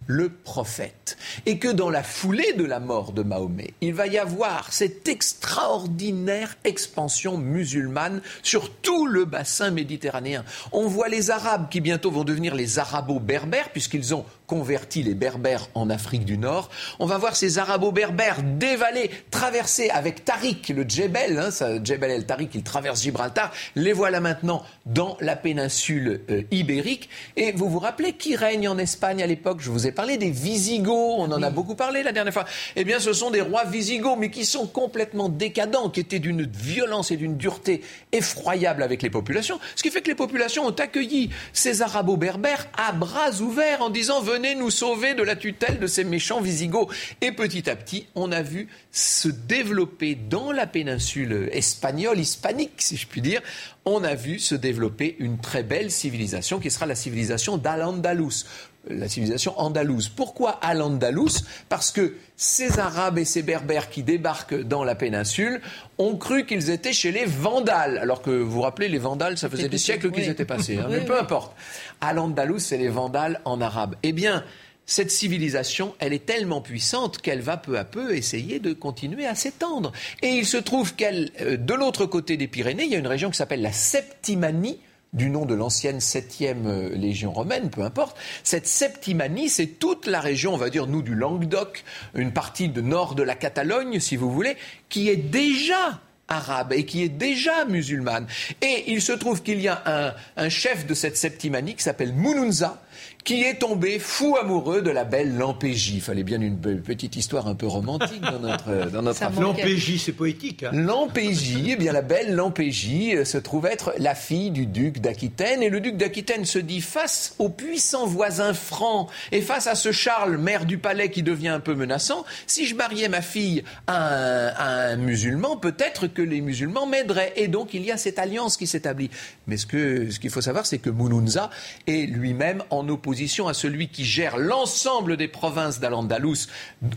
le 0.10 0.30
prophète. 0.30 1.18
Et 1.46 1.60
que 1.60 1.68
dans 1.68 1.92
la 1.92 2.02
foulée 2.02 2.54
de 2.54 2.66
la 2.66 2.80
mort 2.80 3.14
de 3.14 3.22
Mahomet, 3.22 3.76
il 3.80 3.94
va 3.94 4.08
y 4.08 4.18
avoir 4.18 4.74
cette 4.74 5.08
extraordinaire 5.08 6.58
expansion 6.64 7.38
musulmane 7.38 8.22
sur 8.42 8.72
tout 8.72 9.06
le 9.06 9.26
bassin 9.26 9.70
méditerranéen. 9.70 10.44
On 10.72 10.88
voit 10.88 11.10
les 11.10 11.30
Arabes 11.30 11.70
qui 11.70 11.80
bientôt 11.80 12.10
vont 12.10 12.24
devenir 12.24 12.56
les 12.56 12.80
Arabo-berbères, 12.80 13.70
puisqu'ils 13.70 14.16
ont 14.16 14.26
converti 14.48 15.04
les 15.04 15.14
Berbères 15.14 15.68
en 15.76 15.92
Afrique 15.92 16.26
du 16.26 16.40
Nord. 16.40 16.72
On 16.98 17.06
va 17.06 17.20
voir 17.20 17.36
ces 17.36 17.60
Arabo-berbères 17.60 18.42
dévaler, 18.42 19.12
traverser 19.30 19.92
avec 19.92 20.26
Tariq, 20.26 20.74
le 20.74 20.90
Djebel, 20.90 21.38
hein, 21.38 21.80
Djebel 21.84 22.10
el 22.10 22.26
Tariq, 22.26 22.50
il 22.56 22.64
traverse 22.64 23.04
Gibraltar. 23.04 23.52
Les 23.76 23.94
voilà 23.94 24.22
maintenant 24.22 24.64
dans 24.88 25.18
la 25.22 25.36
péninsule 25.36 26.22
euh, 26.32 26.42
ibérique. 26.50 27.10
Et 27.36 27.52
vous 27.52 27.70
vous 27.70 27.78
rappelez 27.78 28.14
qui 28.14 28.36
règne 28.36 28.68
en 28.68 28.80
Espagne 28.80 29.22
à 29.22 29.28
l'époque? 29.28 29.60
Je 29.62 29.70
vous 29.70 29.86
ai 29.86 29.92
parlé 30.00 30.16
des 30.16 30.30
Visigoths, 30.30 31.18
on 31.18 31.30
en 31.30 31.44
a 31.44 31.50
beaucoup 31.50 31.76
parlé 31.76 32.04
la 32.04 32.14
dernière 32.14 32.32
fois. 32.32 32.46
Eh 32.78 32.86
bien, 32.86 33.02
ce 33.02 33.12
sont 33.12 33.32
des 33.32 33.42
rois 33.42 33.66
Visigoths, 33.66 34.18
mais 34.18 34.32
qui 34.32 34.46
sont 34.46 34.66
complètement 34.66 35.28
décadents, 35.28 35.90
qui 35.90 36.00
étaient 36.00 36.20
d'une 36.20 36.44
violence 36.44 37.12
et 37.12 37.18
d'une 37.18 37.36
dureté 37.36 37.82
effroyable 38.14 38.82
avec 38.82 39.02
les 39.02 39.10
populations. 39.10 39.60
Ce 39.76 39.84
qui 39.84 39.92
fait 39.92 40.02
que 40.02 40.08
les 40.08 40.16
populations 40.16 40.66
ont 40.66 40.72
accueilli 40.72 41.32
ces 41.52 41.82
Arabo-berbères 41.82 42.70
à 42.78 42.94
bras 42.94 43.42
ouverts 43.42 43.82
en 43.82 43.90
disant 43.90 44.22
venez 44.22 44.56
nous 44.56 44.70
sauver 44.70 45.16
de 45.16 45.24
la 45.24 45.36
tutelle 45.36 45.80
de 45.80 45.88
ces 45.88 46.06
méchants 46.06 46.40
Visigoths. 46.40 46.88
Et 47.20 47.34
petit 47.34 47.70
à 47.70 47.76
petit, 47.76 48.08
on 48.16 48.32
a 48.32 48.42
vu 48.42 48.70
se 48.94 49.28
développer 49.28 50.16
dans 50.16 50.54
la 50.54 50.66
péninsule 50.66 51.50
espagnole, 51.52 52.20
hispanique, 52.20 52.72
si 52.78 52.96
je 52.96 53.06
puis 53.06 53.20
dire, 53.20 53.42
on 53.84 54.04
a 54.04 54.16
vu 54.16 54.40
se 54.40 54.56
développer 54.56 55.16
une 55.20 55.40
très 55.40 55.64
belle 55.64 55.92
civilisation 55.92 56.60
qui 56.60 56.72
sera 56.72 56.86
la 56.86 56.96
civilisation 56.96 57.58
d'Al-Andalus 57.58 58.46
la 58.90 59.08
civilisation 59.08 59.60
andalouse. 59.60 60.10
Pourquoi 60.10 60.52
Al-Andalus 60.62 61.44
Parce 61.70 61.92
que 61.92 62.16
ces 62.36 62.80
Arabes 62.80 63.18
et 63.18 63.26
ces 63.26 63.44
Berbères 63.44 63.90
qui 63.90 64.04
débarquent 64.04 64.62
dans 64.62 64.84
la 64.84 64.96
péninsule 64.96 65.62
ont 65.98 66.16
cru 66.16 66.46
qu'ils 66.46 66.70
étaient 66.70 66.94
chez 66.94 67.12
les 67.12 67.26
Vandales. 67.26 67.98
Alors 67.98 68.22
que 68.22 68.32
vous 68.32 68.52
vous 68.52 68.62
rappelez, 68.62 68.88
les 68.88 68.98
Vandales, 68.98 69.38
ça 69.38 69.50
faisait 69.50 69.70
des 69.70 69.78
siècles 69.78 70.12
qu'ils 70.12 70.30
étaient 70.30 70.46
passés. 70.46 70.78
Hein, 70.78 70.88
mais 70.90 71.02
peu 71.02 71.18
importe. 71.20 71.54
Al-Andalus, 72.02 72.60
c'est 72.60 72.78
les 72.78 72.90
Vandales 72.90 73.42
en 73.46 73.62
arabe. 73.62 73.96
Eh 74.04 74.12
bien, 74.12 74.44
cette 74.90 75.12
civilisation, 75.12 75.94
elle 76.00 76.14
est 76.14 76.26
tellement 76.26 76.62
puissante 76.62 77.20
qu'elle 77.20 77.42
va 77.42 77.58
peu 77.58 77.78
à 77.78 77.84
peu 77.84 78.16
essayer 78.16 78.60
de 78.60 78.74
continuer 78.74 79.28
à 79.28 79.36
s'étendre. 79.36 79.92
Et 80.24 80.30
il 80.30 80.48
se 80.48 80.58
trouve 80.58 80.96
qu'elle, 80.96 81.30
euh, 81.42 81.58
de 81.58 81.74
l'autre 81.76 82.08
côté 82.08 82.38
des 82.38 82.48
Pyrénées, 82.48 82.86
il 82.86 82.92
y 82.92 82.96
a 82.96 82.98
une 82.98 83.06
région 83.06 83.30
qui 83.30 83.38
s'appelle 83.38 83.62
la 83.62 83.72
Septimanie, 83.72 84.80
du 85.14 85.30
nom 85.30 85.46
de 85.46 85.56
l'ancienne 85.56 86.00
septième 86.00 86.68
euh, 86.68 86.96
légion 86.96 87.32
romaine, 87.32 87.70
peu 87.70 87.82
importe. 87.82 88.18
Cette 88.44 88.68
Septimanie, 88.68 89.50
c'est 89.50 89.68
toute 89.68 90.06
la 90.06 90.20
région, 90.20 90.54
on 90.54 90.58
va 90.58 90.70
dire, 90.70 90.88
nous, 90.88 91.02
du 91.02 91.16
Languedoc, 91.16 91.84
une 92.14 92.32
partie 92.32 92.70
de 92.70 92.82
nord 92.82 93.16
de 93.16 93.24
la 93.24 93.36
Catalogne, 93.36 94.00
si 94.00 94.16
vous 94.16 94.32
voulez, 94.32 94.56
qui 94.90 95.10
est 95.10 95.16
déjà 95.16 96.00
arabe 96.30 96.74
et 96.74 96.86
qui 96.86 97.04
est 97.04 97.10
déjà 97.10 97.66
musulmane. 97.66 98.28
Et 98.62 98.86
il 98.88 99.02
se 99.02 99.12
trouve 99.12 99.42
qu'il 99.42 99.60
y 99.60 99.68
a 99.68 100.16
un, 100.38 100.50
chef 100.50 100.86
de 100.86 100.94
cette 100.94 101.18
Septimanie 101.18 101.76
qui 101.76 101.84
s'appelle 101.84 102.14
Moununza, 102.14 102.82
qui 103.24 103.44
est 103.44 103.56
tombé 103.56 104.00
fou 104.00 104.38
amoureux 104.42 104.82
de 104.82 104.90
la 104.90 105.04
belle 105.04 105.38
Lampégie. 105.38 105.96
Il 105.96 106.02
fallait 106.02 106.24
bien 106.24 106.42
une 106.42 106.58
petite 106.82 107.16
histoire 107.16 107.48
un 107.48 107.56
peu 107.56 107.68
romantique 107.68 108.22
dans 108.22 108.40
notre, 108.40 108.90
dans 108.92 109.02
notre 109.02 109.24
affaire. 109.24 109.42
Lampégie, 109.42 110.00
c'est 110.00 110.14
poétique. 110.14 110.64
Hein. 110.64 110.72
Lampégie, 110.74 111.72
eh 111.72 111.76
bien 111.76 111.92
la 111.92 112.02
belle 112.02 112.34
Lampégie 112.34 113.16
euh, 113.16 113.26
se 113.26 113.38
trouve 113.38 113.66
être 113.66 113.94
la 113.98 114.16
fille 114.16 114.52
du 114.52 114.66
duc 114.66 115.00
d'Aquitaine. 115.00 115.62
Et 115.62 115.70
le 115.70 115.80
duc 115.80 115.98
d'Aquitaine 115.98 116.46
se 116.46 116.60
dit 116.60 116.82
face 116.82 117.36
aux 117.40 117.50
puissants 117.50 118.08
voisins 118.08 118.54
francs 118.54 119.10
et 119.32 119.42
face 119.42 119.68
à 119.68 119.76
ce 119.76 119.92
Charles, 119.92 120.38
maire 120.38 120.66
du 120.66 120.78
palais 120.78 121.12
qui 121.12 121.24
devient 121.24 121.50
un 121.50 121.60
peu 121.60 121.76
menaçant, 121.76 122.26
si 122.48 122.66
je 122.66 122.76
mariais 122.76 123.10
ma 123.10 123.22
fille 123.22 123.64
à 123.88 124.92
un, 124.92 124.96
musulman, 124.96 125.58
peut-être 125.58 126.08
que 126.08 126.22
les 126.22 126.42
musulmans 126.42 126.88
m'aideraient. 126.88 127.34
Et 127.36 127.48
donc 127.48 127.74
il 127.74 127.84
y 127.84 127.92
a 127.92 127.98
cette 127.98 128.18
alliance 128.18 128.58
qui 128.58 128.66
s'établit. 128.66 129.10
Mais 129.48 129.58
ce 129.58 129.66
qu'il 129.66 130.12
ce 130.12 130.20
qu'il 130.20 130.30
faut 130.30 130.42
savoir, 130.42 130.66
c'est 130.66 130.80
que 130.80 130.90
Mounounza 130.90 131.50
est 131.88 132.08
lui-même 132.08 132.64
en 132.70 132.88
opposition 132.88 133.09
à 133.48 133.54
celui 133.54 133.90
qui 133.90 134.06
gère 134.06 134.38
l'ensemble 134.38 135.18
des 135.18 135.28
provinces 135.28 135.80
d'Al-Andalus 135.80 136.48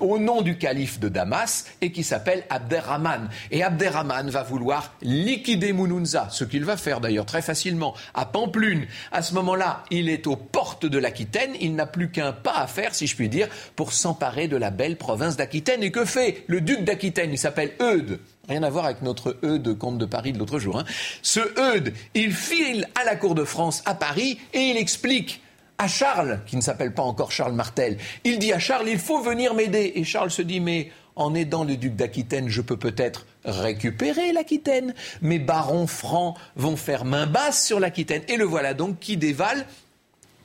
au 0.01 0.19
nom 0.19 0.43
du 0.43 0.57
calife 0.57 1.01
de 1.01 1.09
Damas 1.09 1.67
et 1.81 1.91
qui 1.91 2.05
s'appelle 2.05 2.45
Abderrahman. 2.51 3.29
Et 3.51 3.63
Abderrahman 3.63 4.31
va 4.31 4.43
vouloir 4.43 4.95
liquider 5.03 5.73
Mounounza, 5.73 6.29
ce 6.31 6.45
qu'il 6.45 6.65
va 6.65 6.77
faire 6.77 7.01
d'ailleurs 7.01 7.27
très 7.27 7.43
facilement 7.43 7.95
à 8.15 8.27
Pamplune. 8.27 8.87
À 9.11 9.23
ce 9.23 9.35
moment-là, 9.35 9.85
il 9.91 10.09
est 10.09 10.27
aux 10.27 10.37
portes 10.37 10.87
de 10.87 10.99
l'Aquitaine, 10.99 11.53
il 11.61 11.75
n'a 11.75 11.87
plus 11.87 12.11
qu'un 12.11 12.33
pas 12.33 12.57
à 12.57 12.67
faire, 12.67 12.95
si 12.95 13.07
je 13.07 13.17
puis 13.17 13.29
dire, 13.29 13.49
pour 13.77 13.93
s'emparer 13.93 14.49
de 14.49 14.57
la 14.57 14.71
belle 14.71 14.97
province 14.97 15.37
d'Aquitaine. 15.37 15.83
Et 15.83 15.91
que 15.91 16.05
fait 16.05 16.45
le 16.47 16.61
duc 16.61 16.85
d'Aquitaine? 16.85 17.31
Il 17.33 17.39
s'appelle 17.39 17.73
Eudes. 17.81 18.21
Rien 18.49 18.63
à 18.65 18.71
voir 18.71 18.87
avec 18.87 19.03
notre 19.03 19.39
Eudes, 19.45 19.79
comte 19.79 19.99
de 19.99 20.07
Paris 20.07 20.33
de 20.33 20.39
l'autre 20.39 20.59
jour. 20.59 20.79
Hein. 20.79 20.85
Ce 21.23 21.41
Eudes, 21.59 21.95
il 22.15 22.33
file 22.33 22.89
à 23.01 23.05
la 23.05 23.15
cour 23.15 23.35
de 23.35 23.45
France 23.45 23.83
à 23.85 23.95
Paris 23.95 24.39
et 24.53 24.59
il 24.59 24.77
explique 24.77 25.42
à 25.83 25.89
Charles, 25.89 26.41
qui 26.47 26.57
ne 26.57 26.61
s'appelle 26.61 26.95
pas 26.95 27.03
encore 27.03 27.33
Charles 27.33 27.55
Martel, 27.55 27.99
il 28.23 28.39
dit 28.39 28.53
à 28.53 28.61
Charles, 28.61 28.89
il 28.89 29.01
faut 29.01 29.21
venir 29.21 29.53
m'aider. 29.55 29.93
Et 29.97 30.05
Charles 30.05 30.31
se 30.31 30.43
dit, 30.43 30.61
mais 30.61 30.93
en 31.17 31.35
aidant 31.35 31.65
le 31.65 31.77
duc 31.77 31.97
d'Aquitaine, 31.97 32.49
je 32.49 32.63
peux 32.63 32.77
peut-être 32.77 33.27
récupérer 33.45 34.33
l'Aquitaine. 34.33 34.95
Mes 35.21 35.41
barons 35.41 35.89
francs 35.89 36.37
vont 36.55 36.77
faire 36.77 37.05
main 37.05 37.27
basse 37.27 37.67
sur 37.67 37.81
l'Aquitaine. 37.81 38.23
Et 38.29 38.37
le 38.37 38.45
voilà 38.45 38.75
donc 38.75 39.01
qui 39.01 39.17
dévale, 39.17 39.67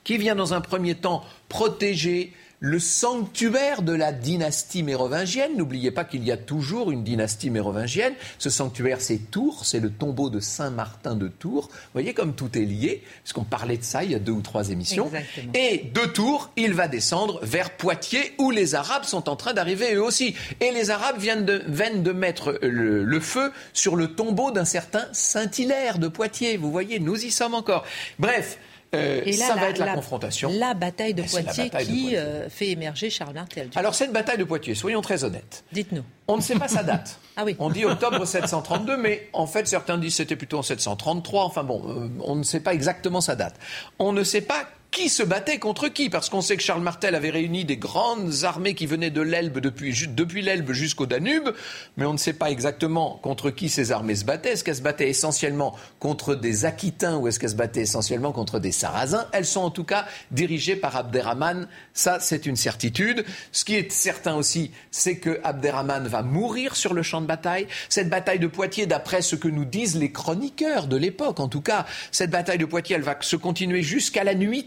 qui 0.02 0.18
vient 0.18 0.34
dans 0.34 0.54
un 0.54 0.60
premier 0.60 0.96
temps 0.96 1.22
protéger 1.48 2.32
le 2.60 2.78
sanctuaire 2.78 3.82
de 3.82 3.92
la 3.92 4.12
dynastie 4.12 4.82
mérovingienne. 4.82 5.56
N'oubliez 5.56 5.90
pas 5.90 6.04
qu'il 6.04 6.24
y 6.24 6.32
a 6.32 6.36
toujours 6.36 6.90
une 6.90 7.04
dynastie 7.04 7.50
mérovingienne. 7.50 8.14
Ce 8.38 8.50
sanctuaire, 8.50 9.00
c'est 9.00 9.30
Tours, 9.30 9.64
c'est 9.64 9.80
le 9.80 9.90
tombeau 9.90 10.28
de 10.30 10.40
Saint-Martin 10.40 11.14
de 11.14 11.28
Tours. 11.28 11.68
Vous 11.70 11.92
voyez 11.92 12.14
comme 12.14 12.34
tout 12.34 12.56
est 12.58 12.64
lié, 12.64 13.02
puisqu'on 13.22 13.44
parlait 13.44 13.76
de 13.76 13.84
ça 13.84 14.02
il 14.02 14.10
y 14.10 14.14
a 14.14 14.18
deux 14.18 14.32
ou 14.32 14.42
trois 14.42 14.70
émissions. 14.70 15.10
Et 15.54 15.90
de 15.94 16.04
Tours, 16.06 16.50
il 16.56 16.74
va 16.74 16.88
descendre 16.88 17.38
vers 17.42 17.70
Poitiers, 17.70 18.34
où 18.38 18.50
les 18.50 18.74
Arabes 18.74 19.04
sont 19.04 19.28
en 19.28 19.36
train 19.36 19.54
d'arriver 19.54 19.94
eux 19.94 20.02
aussi. 20.02 20.34
Et 20.60 20.72
les 20.72 20.90
Arabes 20.90 21.18
viennent 21.18 21.44
de, 21.44 21.62
viennent 21.68 22.02
de 22.02 22.12
mettre 22.12 22.58
le, 22.62 23.04
le, 23.04 23.20
feu 23.20 23.52
sur 23.72 23.96
le 23.96 24.14
tombeau 24.14 24.50
d'un 24.50 24.64
certain 24.64 25.06
Saint-Hilaire 25.12 25.98
de 25.98 26.08
Poitiers. 26.08 26.56
Vous 26.56 26.70
voyez, 26.70 26.98
nous 26.98 27.24
y 27.24 27.30
sommes 27.30 27.54
encore. 27.54 27.84
Bref, 28.18 28.58
euh, 28.94 29.20
et 29.24 29.32
ça 29.32 29.54
va 29.54 29.68
être 29.68 29.78
la, 29.78 29.94
confrontation. 29.94 30.50
La 30.58 30.72
bataille 30.72 31.12
de 31.12 31.22
Poitiers 31.22 31.70
qui 31.70 32.16
euh, 32.16 32.48
fait 32.48 32.68
émerger 32.68 33.10
Charles 33.10 33.34
Martel. 33.34 33.68
Alors 33.76 33.94
cette 33.94 34.12
bataille 34.12 34.38
de 34.38 34.44
Poitiers, 34.44 34.74
soyons 34.74 35.02
très 35.02 35.24
honnêtes. 35.24 35.64
Dites-nous. 35.72 36.04
On 36.26 36.36
ne 36.36 36.42
sait 36.42 36.54
pas 36.54 36.68
sa 36.68 36.82
date. 36.82 37.18
ah 37.36 37.44
oui. 37.44 37.54
On 37.58 37.70
dit 37.70 37.84
octobre 37.84 38.24
732, 38.24 38.96
mais 38.96 39.28
en 39.32 39.46
fait 39.46 39.66
certains 39.66 39.98
disent 39.98 40.16
c'était 40.16 40.36
plutôt 40.36 40.58
en 40.58 40.62
733. 40.62 41.44
Enfin 41.44 41.64
bon, 41.64 41.82
euh, 41.86 42.08
on 42.24 42.34
ne 42.34 42.42
sait 42.42 42.60
pas 42.60 42.72
exactement 42.72 43.20
sa 43.20 43.36
date. 43.36 43.56
On 43.98 44.12
ne 44.12 44.24
sait 44.24 44.40
pas 44.40 44.66
qui 44.90 45.08
se 45.10 45.22
battait 45.22 45.58
contre 45.58 45.88
qui? 45.88 46.08
Parce 46.08 46.30
qu'on 46.30 46.40
sait 46.40 46.56
que 46.56 46.62
Charles 46.62 46.82
Martel 46.82 47.14
avait 47.14 47.30
réuni 47.30 47.64
des 47.64 47.76
grandes 47.76 48.44
armées 48.44 48.74
qui 48.74 48.86
venaient 48.86 49.10
de 49.10 49.20
l'Elbe 49.20 49.58
depuis, 49.58 50.42
l'Elbe 50.42 50.72
jusqu'au 50.72 51.06
Danube, 51.06 51.50
mais 51.96 52.06
on 52.06 52.14
ne 52.14 52.18
sait 52.18 52.32
pas 52.32 52.50
exactement 52.50 53.18
contre 53.22 53.50
qui 53.50 53.68
ces 53.68 53.92
armées 53.92 54.16
se 54.16 54.24
battaient. 54.24 54.50
Est-ce 54.50 54.64
qu'elles 54.64 54.76
se 54.76 54.82
battaient 54.82 55.08
essentiellement 55.08 55.76
contre 55.98 56.34
des 56.34 56.64
Aquitains 56.64 57.16
ou 57.16 57.28
est-ce 57.28 57.38
qu'elles 57.38 57.50
se 57.50 57.54
battaient 57.54 57.82
essentiellement 57.82 58.32
contre 58.32 58.58
des 58.58 58.72
Sarrasins? 58.72 59.26
Elles 59.32 59.44
sont 59.44 59.60
en 59.60 59.70
tout 59.70 59.84
cas 59.84 60.06
dirigées 60.30 60.76
par 60.76 60.96
Abderrahman, 60.96 61.68
ça 61.92 62.18
c'est 62.20 62.46
une 62.46 62.56
certitude. 62.56 63.24
Ce 63.52 63.64
qui 63.64 63.74
est 63.74 63.92
certain 63.92 64.36
aussi, 64.36 64.72
c'est 64.90 65.18
que 65.18 65.40
Abderrahman 65.44 66.08
va 66.08 66.22
mourir 66.22 66.76
sur 66.76 66.94
le 66.94 67.02
champ 67.02 67.20
de 67.20 67.26
bataille. 67.26 67.66
Cette 67.88 68.08
bataille 68.08 68.38
de 68.38 68.46
Poitiers, 68.46 68.86
d'après 68.86 69.22
ce 69.22 69.36
que 69.36 69.48
nous 69.48 69.64
disent 69.64 69.96
les 69.96 70.12
chroniqueurs 70.12 70.86
de 70.86 70.96
l'époque, 70.96 71.40
en 71.40 71.48
tout 71.48 71.62
cas, 71.62 71.84
cette 72.10 72.30
bataille 72.30 72.58
de 72.58 72.64
Poitiers, 72.64 72.96
elle 72.96 73.02
va 73.02 73.16
se 73.20 73.36
continuer 73.36 73.82
jusqu'à 73.82 74.24
la 74.24 74.34
nuit 74.34 74.64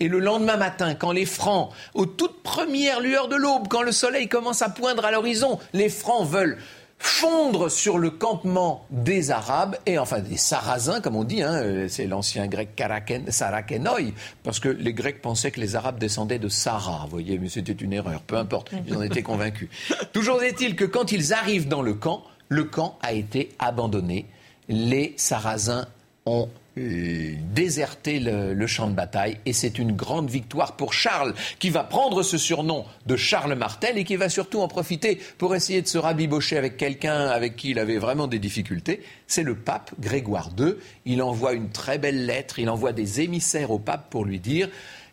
et 0.00 0.08
le 0.08 0.18
lendemain 0.18 0.56
matin, 0.56 0.94
quand 0.94 1.12
les 1.12 1.26
Francs, 1.26 1.70
aux 1.94 2.06
toutes 2.06 2.42
premières 2.42 3.00
lueurs 3.00 3.28
de 3.28 3.36
l'aube, 3.36 3.68
quand 3.68 3.82
le 3.82 3.92
soleil 3.92 4.28
commence 4.28 4.62
à 4.62 4.68
poindre 4.68 5.04
à 5.04 5.10
l'horizon, 5.10 5.58
les 5.72 5.88
Francs 5.88 6.26
veulent 6.26 6.58
fondre 7.00 7.70
sur 7.70 7.96
le 7.98 8.10
campement 8.10 8.84
des 8.90 9.30
Arabes 9.30 9.76
et 9.86 9.98
enfin 9.98 10.18
des 10.18 10.36
Sarrasins, 10.36 11.00
comme 11.00 11.14
on 11.14 11.22
dit, 11.22 11.42
hein, 11.42 11.54
euh, 11.54 11.86
c'est 11.88 12.06
l'ancien 12.06 12.48
grec 12.48 12.70
Sarakenoi, 13.28 14.12
parce 14.42 14.58
que 14.58 14.68
les 14.68 14.92
Grecs 14.92 15.22
pensaient 15.22 15.52
que 15.52 15.60
les 15.60 15.76
Arabes 15.76 15.98
descendaient 15.98 16.40
de 16.40 16.48
Sarah, 16.48 17.02
vous 17.04 17.10
voyez, 17.10 17.38
mais 17.38 17.48
c'était 17.48 17.72
une 17.72 17.92
erreur, 17.92 18.20
peu 18.22 18.36
importe, 18.36 18.72
ils 18.86 18.96
en 18.96 19.02
étaient 19.02 19.22
convaincus. 19.22 19.68
Toujours 20.12 20.42
est-il 20.42 20.74
que 20.74 20.84
quand 20.84 21.12
ils 21.12 21.32
arrivent 21.32 21.68
dans 21.68 21.82
le 21.82 21.94
camp, 21.94 22.24
le 22.48 22.64
camp 22.64 22.98
a 23.02 23.12
été 23.12 23.50
abandonné, 23.60 24.26
les 24.68 25.14
Sarrasins 25.16 25.86
ont 26.26 26.48
déserter 27.54 28.20
le, 28.20 28.66
champ 28.66 28.88
de 28.88 28.94
bataille 28.94 29.38
et 29.46 29.52
c'est 29.52 29.78
une 29.78 29.92
grande 29.92 30.28
victoire 30.28 30.76
pour 30.76 30.92
Charles 30.92 31.34
qui 31.58 31.70
va 31.70 31.84
prendre 31.84 32.22
ce 32.22 32.36
surnom 32.36 32.84
de 33.06 33.16
Charles 33.16 33.54
Martel 33.54 33.96
et 33.96 34.04
qui 34.04 34.16
va 34.16 34.28
surtout 34.28 34.60
en 34.60 34.68
profiter 34.68 35.18
pour 35.38 35.54
essayer 35.54 35.80
de 35.80 35.88
se 35.88 35.98
rabibocher 35.98 36.56
avec 36.56 36.76
quelqu'un 36.76 37.28
avec 37.28 37.56
qui 37.56 37.70
il 37.70 37.78
avait 37.78 37.98
vraiment 37.98 38.26
des 38.26 38.38
difficultés. 38.38 39.02
C'est 39.26 39.42
le 39.42 39.54
pape 39.54 39.92
Grégoire 39.98 40.50
II. 40.58 40.74
Il 41.06 41.22
envoie 41.22 41.54
une 41.54 41.70
très 41.70 41.98
belle 41.98 42.26
lettre, 42.26 42.58
il 42.58 42.68
envoie 42.68 42.92
des 42.92 43.20
émissaires 43.20 43.70
au 43.70 43.78
pape 43.78 44.10
pour 44.10 44.24
lui 44.24 44.38
dire 44.38 44.68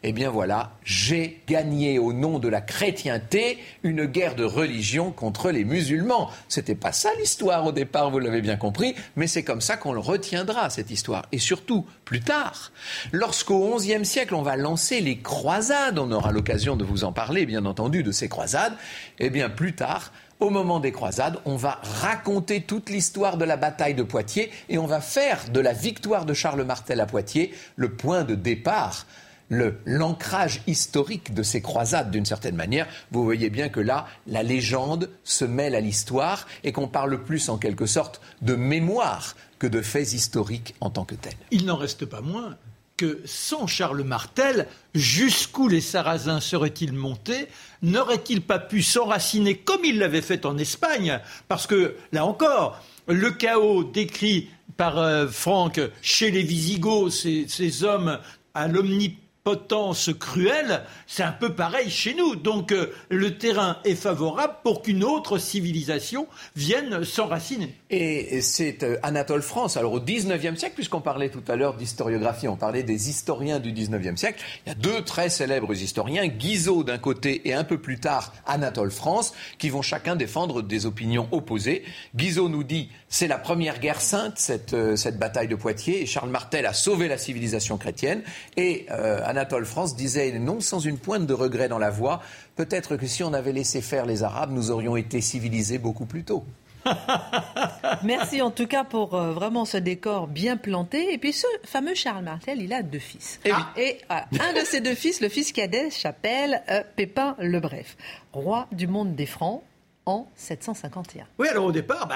eh 0.08 0.12
bien 0.12 0.30
voilà, 0.30 0.74
j'ai 0.84 1.42
gagné 1.48 1.98
au 1.98 2.14
nom 2.14 2.38
de 2.38 2.48
la 2.48 2.62
chrétienté 2.62 3.58
une 3.82 4.06
guerre 4.06 4.36
de 4.36 4.44
religion 4.44 5.10
contre 5.10 5.50
les 5.50 5.66
musulmans. 5.66 6.30
C'était 6.48 6.76
pas 6.76 6.92
ça 6.92 7.10
l'histoire 7.18 7.66
au 7.66 7.72
départ, 7.72 8.12
vous 8.12 8.20
l'avez 8.20 8.44
bien 8.44 8.56
compris, 8.56 8.94
mais 9.16 9.26
c'est 9.26 9.42
comme 9.42 9.62
ça 9.62 9.78
qu'on 9.78 9.94
le 9.94 10.00
retiendra, 10.00 10.70
cette 10.70 10.92
histoire. 10.92 11.26
Et 11.32 11.40
surtout, 11.40 11.88
plus 12.06 12.20
tard, 12.20 12.72
lorsqu'au 13.12 13.76
XIe 13.78 14.06
siècle, 14.06 14.36
on 14.36 14.44
va 14.44 14.58
lancer 14.58 15.02
les 15.02 15.18
croisades, 15.18 15.98
on 15.98 16.12
aura 16.12 16.32
l'occasion 16.32 16.76
de 16.76 16.84
vous 16.84 17.04
en 17.04 17.12
parler, 17.12 17.48
bien 17.48 17.66
entendu, 17.66 18.04
de 18.04 18.12
ces 18.12 18.30
croisades, 18.30 18.74
eh 19.18 19.32
bien 19.32 19.50
plus 19.50 19.74
tard, 19.74 20.12
au 20.40 20.52
moment 20.52 20.80
des 20.80 20.92
croisades, 20.92 21.40
on 21.46 21.56
va 21.56 21.80
raconter 22.02 22.62
toute 22.62 22.92
l'histoire 22.92 23.38
de 23.38 23.46
la 23.46 23.58
bataille 23.58 23.96
de 23.96 24.04
Poitiers 24.04 24.52
et 24.70 24.78
on 24.78 24.86
va 24.86 25.02
faire 25.02 25.50
de 25.52 25.60
la 25.60 25.74
victoire 25.74 26.26
de 26.26 26.36
Charles 26.36 26.64
Martel 26.64 27.02
à 27.02 27.08
Poitiers 27.08 27.56
le 27.76 27.90
point 27.90 28.24
de 28.24 28.36
départ 28.36 29.08
l'ancrage 29.50 30.62
historique 30.68 31.34
de 31.34 31.44
ces 31.44 31.62
croisades 31.62 32.12
d'une 32.12 32.26
certaine 32.26 32.56
manière, 32.56 32.88
vous 33.12 33.24
voyez 33.24 33.50
bien 33.50 33.70
que 33.70 33.80
là, 33.80 34.08
la 34.28 34.44
légende 34.44 35.10
se 35.24 35.46
mêle 35.46 35.76
à 35.76 35.80
l'histoire 35.80 36.48
et 36.64 36.72
qu'on 36.72 36.88
parle 36.88 37.24
plus 37.24 37.50
en 37.50 37.58
quelque 37.58 37.86
sorte 37.86 38.22
de 38.42 38.56
mémoire 38.56 39.36
que 39.60 39.68
de 39.68 39.82
faits 39.82 40.14
historiques 40.14 40.76
en 40.82 40.90
tant 40.90 41.06
que 41.06 41.16
tels. 41.16 41.34
Il 41.52 41.66
n'en 41.66 41.78
reste 41.78 42.06
pas 42.06 42.22
moins 42.22 42.58
que 42.98 43.22
sans 43.26 43.68
Charles 43.68 44.04
Martel, 44.04 44.68
jusqu'où 44.94 45.68
les 45.68 45.82
Sarrasins 45.82 46.40
seraient-ils 46.40 46.94
montés? 46.94 47.48
N'auraient-ils 47.82 48.42
pas 48.42 48.60
pu 48.60 48.82
s'enraciner 48.82 49.58
comme 49.58 49.84
ils 49.84 50.00
l'avaient 50.00 50.22
fait 50.22 50.46
en 50.46 50.58
Espagne? 50.58 51.20
Parce 51.48 51.68
que, 51.68 51.98
là 52.14 52.26
encore, 52.26 52.82
le 53.08 53.32
chaos 53.32 53.84
décrit 53.84 54.50
par 54.78 54.98
euh, 54.98 55.28
Franck 55.28 55.80
chez 56.02 56.32
les 56.32 56.44
Visigoths, 56.44 57.12
ces 57.12 57.84
hommes 57.84 58.20
à 58.54 58.68
l'omnipotence, 58.68 59.25
potence 59.46 60.10
cruelle, 60.20 60.82
c'est 61.06 61.22
un 61.22 61.32
peu 61.32 61.54
pareil 61.54 61.92
chez 61.92 62.16
nous. 62.16 62.36
Donc 62.36 62.72
euh, 62.72 62.92
le 63.10 63.38
terrain 63.38 63.78
est 63.86 63.94
favorable 63.94 64.56
pour 64.64 64.82
qu'une 64.82 65.04
autre 65.04 65.38
civilisation 65.38 66.26
vienne 66.56 67.04
s'enraciner. 67.04 67.76
Et 67.92 68.42
c'est 68.42 68.82
euh, 68.82 68.98
Anatole 69.04 69.44
France. 69.44 69.78
Alors 69.78 69.94
au 69.94 70.00
19e 70.00 70.56
siècle, 70.56 70.74
puisqu'on 70.74 71.00
parlait 71.00 71.30
tout 71.30 71.44
à 71.48 71.56
l'heure 71.56 71.76
d'historiographie, 71.76 72.48
on 72.48 72.56
parlait 72.56 72.82
des 72.82 73.08
historiens 73.12 73.60
du 73.60 73.72
19e 73.72 74.18
siècle, 74.18 74.44
il 74.66 74.70
y 74.70 74.72
a 74.72 74.76
deux 74.76 75.04
très 75.04 75.30
célèbres 75.30 75.76
historiens, 75.76 76.26
Guizot 76.26 76.84
d'un 76.84 76.98
côté 76.98 77.48
et 77.48 77.54
un 77.54 77.64
peu 77.64 77.78
plus 77.78 78.00
tard 78.00 78.34
Anatole 78.48 78.90
France, 78.90 79.32
qui 79.60 79.70
vont 79.70 79.84
chacun 79.84 80.16
défendre 80.16 80.64
des 80.64 80.88
opinions 80.88 81.28
opposées. 81.32 81.84
Guizot 82.16 82.50
nous 82.50 82.64
dit 82.64 82.90
c'est 83.10 83.28
la 83.28 83.38
première 83.38 83.80
guerre 83.80 84.02
sainte, 84.02 84.40
cette, 84.40 84.74
euh, 84.74 84.96
cette 84.96 85.20
bataille 85.20 85.48
de 85.48 85.56
Poitiers, 85.56 86.02
et 86.02 86.08
Charles 86.08 86.32
Martel 86.32 86.66
a 86.66 86.74
sauvé 86.74 87.08
la 87.08 87.20
civilisation 87.20 87.78
chrétienne. 87.78 88.24
Et 88.58 88.88
Anatole 88.90 89.35
France 89.66 89.96
disait, 89.96 90.40
non 90.40 90.62
sans 90.62 90.80
une 90.80 90.98
pointe 90.98 91.26
de 91.28 91.34
regret 91.34 91.68
dans 91.68 91.80
la 91.80 91.90
voix, 91.90 92.22
peut-être 92.56 92.96
que 92.96 93.08
si 93.08 93.24
on 93.24 93.34
avait 93.34 93.54
laissé 93.54 93.82
faire 93.82 94.06
les 94.06 94.24
Arabes, 94.24 94.52
nous 94.52 94.72
aurions 94.72 94.96
été 94.96 95.22
civilisés 95.22 95.78
beaucoup 95.78 96.06
plus 96.06 96.24
tôt. 96.24 96.46
Merci 98.04 98.42
en 98.42 98.52
tout 98.52 98.68
cas 98.68 98.84
pour 98.84 99.16
euh, 99.16 99.32
vraiment 99.32 99.66
ce 99.66 99.78
décor 99.78 100.28
bien 100.28 100.58
planté. 100.58 101.14
Et 101.14 101.18
puis 101.18 101.34
ce 101.34 101.48
fameux 101.64 101.96
Charles 101.96 102.24
Martel, 102.24 102.62
il 102.62 102.74
a 102.74 102.84
deux 102.84 103.00
fils. 103.00 103.40
Et, 103.46 103.52
et 103.82 103.98
un 104.10 104.54
de 104.54 104.66
ses 104.66 104.82
deux 104.82 104.96
fils, 104.96 105.22
le 105.22 105.30
fils 105.30 105.52
cadet, 105.52 105.90
s'appelle 105.90 106.62
euh, 106.70 106.84
Pépin 106.96 107.36
le 107.40 107.60
Bref, 107.60 107.98
roi 108.34 108.68
du 108.72 108.88
monde 108.88 109.16
des 109.16 109.26
Francs 109.26 109.64
en 110.06 110.28
751. 110.36 111.26
Oui, 111.40 111.48
alors 111.48 111.66
au 111.66 111.72
départ, 111.72 112.08
bah, 112.08 112.16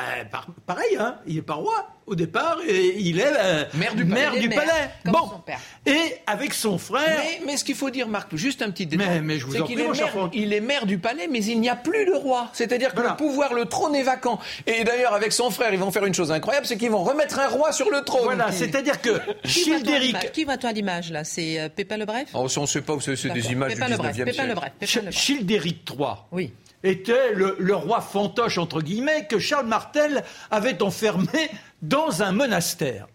pareil, 0.66 0.96
hein, 1.00 1.18
il 1.26 1.36
n'est 1.36 1.42
pas 1.42 1.56
roi. 1.56 1.88
Au 2.06 2.16
départ, 2.16 2.58
il 2.68 3.20
est 3.20 3.34
euh, 3.38 3.66
maire 3.76 3.94
du 3.94 4.04
palais. 4.04 4.40
du 4.40 4.50
palais. 4.50 4.90
bon. 5.06 5.30
Son 5.30 5.40
père. 5.40 5.60
Et 5.86 6.16
avec 6.26 6.56
son 6.56 6.80
frère. 6.80 7.22
Mais, 7.46 7.56
ce 7.56 7.64
qu'il 7.64 7.76
faut 7.76 7.92
dire, 7.92 8.08
Marc, 8.08 8.36
juste 8.36 8.64
un 8.64 8.72
petit 8.72 8.88
détail. 8.88 9.22
Mais, 9.22 9.38
je 9.38 9.46
vous 9.46 9.62
en 9.62 9.64
prie, 9.64 9.74
est 9.74 9.88
maire, 9.88 10.30
il 10.34 10.54
est 10.54 10.60
maire 10.60 10.86
du 10.88 10.98
palais, 10.98 11.28
mais 11.30 11.44
il 11.44 11.62
n'y 11.62 11.70
a 11.70 11.76
plus 11.76 12.06
de 12.06 12.14
roi. 12.14 12.50
C'est-à-dire 12.54 12.96
que 12.96 13.02
le 13.02 13.16
pouvoir, 13.16 13.54
le 13.54 13.66
trône 13.66 13.96
est 13.96 14.04
vacant. 14.04 14.40
Et 14.66 14.84
d'ailleurs, 14.84 15.14
avec 15.14 15.32
son 15.32 15.52
frère, 15.52 15.72
ils 15.72 15.80
vont 15.80 15.92
faire 15.92 16.06
une 16.06 16.16
chose 16.16 16.32
incroyable, 16.32 16.66
c'est 16.66 16.78
qu'ils 16.78 16.90
vont 16.90 17.04
remettre 17.04 17.40
un 17.40 17.48
roi 17.48 17.72
sur 17.72 17.92
le 17.92 18.02
trône. 18.02 18.24
Voilà, 18.24 18.52
c'est-à-dire 18.52 19.02
que 19.02 19.20
Childéric. 19.46 20.32
Qui 20.32 20.46
voit-on 20.46 20.68
à 20.68 20.72
l'image 20.72 21.12
là? 21.12 21.24
C'est 21.24 21.60
euh, 21.60 21.70
Pépin 21.70 21.98
le 21.98 22.06
Bref 22.06 22.30
oh, 22.34 22.48
On 22.58 22.62
ne 22.62 22.66
sait 22.68 22.82
pas, 22.82 22.98
c'est 23.00 23.30
des 23.30 23.52
images 23.52 23.74
Pépin 23.74 23.88
du 23.88 23.94
19e 23.94 24.14
siècle. 24.14 24.32
Pépin 24.32 24.48
le 24.48 24.56
Bref. 24.56 24.72
Childéric 25.12 25.88
III. 25.92 26.08
Oui 26.32 26.54
était 26.84 27.34
le, 27.34 27.76
roi 27.76 28.02
fantoche, 28.02 28.58
entre 28.58 28.82
guillemets, 28.82 29.28
que 29.28 29.40
Charles 29.40 29.68
Martel 29.68 30.24
avait 30.52 30.82
enfermé 30.82 31.50
dans 31.82 32.24
un 32.24 32.32
monastère. 32.32 33.08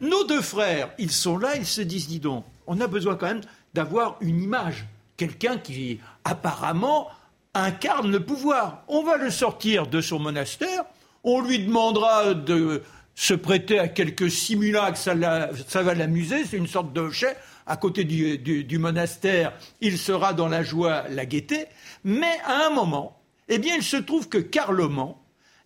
Nos 0.00 0.24
deux 0.24 0.42
frères, 0.42 0.90
ils 0.98 1.12
sont 1.12 1.38
là, 1.38 1.56
ils 1.56 1.66
se 1.66 1.80
disent, 1.80 2.08
dis 2.08 2.20
donc, 2.20 2.44
on 2.66 2.80
a 2.80 2.86
besoin 2.86 3.16
quand 3.16 3.26
même 3.26 3.42
d'avoir 3.74 4.16
une 4.20 4.42
image, 4.42 4.86
quelqu'un 5.16 5.58
qui 5.58 6.00
apparemment 6.24 7.08
incarne 7.54 8.10
le 8.10 8.20
pouvoir. 8.24 8.82
On 8.88 9.02
va 9.02 9.16
le 9.16 9.30
sortir 9.30 9.86
de 9.86 10.00
son 10.00 10.18
monastère, 10.18 10.84
on 11.24 11.40
lui 11.40 11.60
demandera 11.60 12.34
de 12.34 12.82
se 13.14 13.34
prêter 13.34 13.78
à 13.78 13.88
quelques 13.88 14.30
simulacres, 14.30 14.96
ça, 14.96 15.14
va 15.14 15.94
l'amuser, 15.94 16.44
c'est 16.44 16.56
une 16.56 16.66
sorte 16.66 16.92
de 16.92 17.10
chais. 17.10 17.36
À 17.66 17.76
côté 17.76 18.04
du 18.04 18.78
monastère, 18.78 19.52
il 19.80 19.96
sera 19.96 20.32
dans 20.32 20.48
la 20.48 20.62
joie, 20.62 21.04
la 21.08 21.26
gaieté. 21.26 21.66
Mais 22.04 22.40
à 22.44 22.66
un 22.66 22.70
moment, 22.70 23.22
eh 23.48 23.58
bien, 23.58 23.76
il 23.76 23.82
se 23.82 23.96
trouve 23.96 24.28
que 24.28 24.38
Carloman 24.38 25.14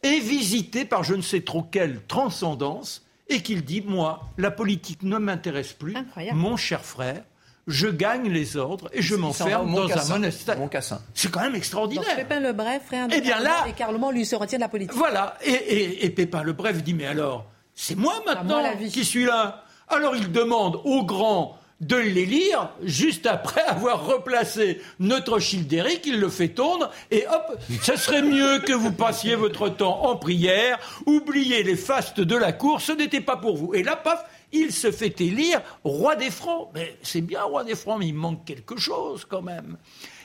est 0.02 0.20
visité 0.20 0.84
par 0.84 1.04
je 1.04 1.14
ne 1.14 1.22
sais 1.22 1.40
trop 1.40 1.62
quelle 1.62 2.04
transcendance 2.06 3.06
et 3.28 3.42
qu'il 3.42 3.64
dit 3.64 3.80
Moi, 3.80 4.28
la 4.38 4.50
politique 4.50 5.02
ne 5.02 5.18
m'intéresse 5.18 5.72
plus. 5.72 5.94
Mon 6.32 6.56
cher 6.56 6.84
frère, 6.84 7.22
je 7.66 7.88
gagne 7.88 8.30
les 8.30 8.56
ordres 8.56 8.88
et 8.92 9.02
je 9.02 9.14
m'enferme 9.14 9.74
dans 9.74 9.90
un 9.90 10.08
monastère. 10.08 10.56
C'est 11.14 11.30
quand 11.30 11.40
même 11.40 11.54
extraordinaire. 11.54 12.16
Pépin 12.16 12.40
le 12.40 12.52
Bref, 12.52 12.82
frère 12.86 13.08
de 13.08 13.14
eh 13.16 13.20
bien 13.20 13.40
là, 13.40 13.64
et 13.68 13.72
Carloman 13.72 14.12
lui 14.12 14.24
se 14.24 14.36
retient 14.36 14.58
de 14.58 14.62
la 14.62 14.68
politique. 14.68 14.96
Voilà. 14.96 15.36
Et, 15.44 16.08
Pépin 16.10 16.42
le 16.42 16.52
Bref 16.52 16.82
dit 16.82 16.94
Mais 16.94 17.06
alors, 17.06 17.46
c'est 17.74 17.96
moi 17.96 18.22
maintenant 18.24 18.62
qui 18.90 19.04
suis 19.04 19.24
là. 19.24 19.64
Alors 19.88 20.16
il 20.16 20.32
demande 20.32 20.80
au 20.84 21.04
grand 21.04 21.58
de 21.80 21.96
les 21.96 22.24
lire 22.24 22.70
juste 22.82 23.26
après 23.26 23.62
avoir 23.66 24.06
replacé 24.06 24.80
notre 24.98 25.38
Childéric, 25.38 26.06
il 26.06 26.20
le 26.20 26.28
fait 26.28 26.48
tourner, 26.48 26.86
et 27.10 27.26
hop, 27.28 27.58
ce 27.82 27.96
serait 27.96 28.22
mieux 28.22 28.60
que 28.60 28.72
vous 28.72 28.92
passiez 28.92 29.34
votre 29.34 29.68
temps 29.68 30.04
en 30.04 30.16
prière, 30.16 30.78
oubliez 31.04 31.62
les 31.62 31.76
fastes 31.76 32.20
de 32.20 32.36
la 32.36 32.52
cour, 32.52 32.80
ce 32.80 32.92
n'était 32.92 33.20
pas 33.20 33.36
pour 33.36 33.56
vous. 33.56 33.74
Et 33.74 33.82
là, 33.82 33.96
paf, 33.96 34.24
il 34.52 34.72
se 34.72 34.90
fait 34.90 35.20
élire 35.20 35.60
roi 35.84 36.16
des 36.16 36.30
Francs. 36.30 36.68
Mais 36.74 36.96
c'est 37.02 37.20
bien 37.20 37.42
roi 37.42 37.64
des 37.64 37.74
Francs, 37.74 37.98
mais 37.98 38.08
il 38.08 38.14
manque 38.14 38.44
quelque 38.44 38.78
chose 38.78 39.24
quand 39.24 39.42
même. 39.42 39.76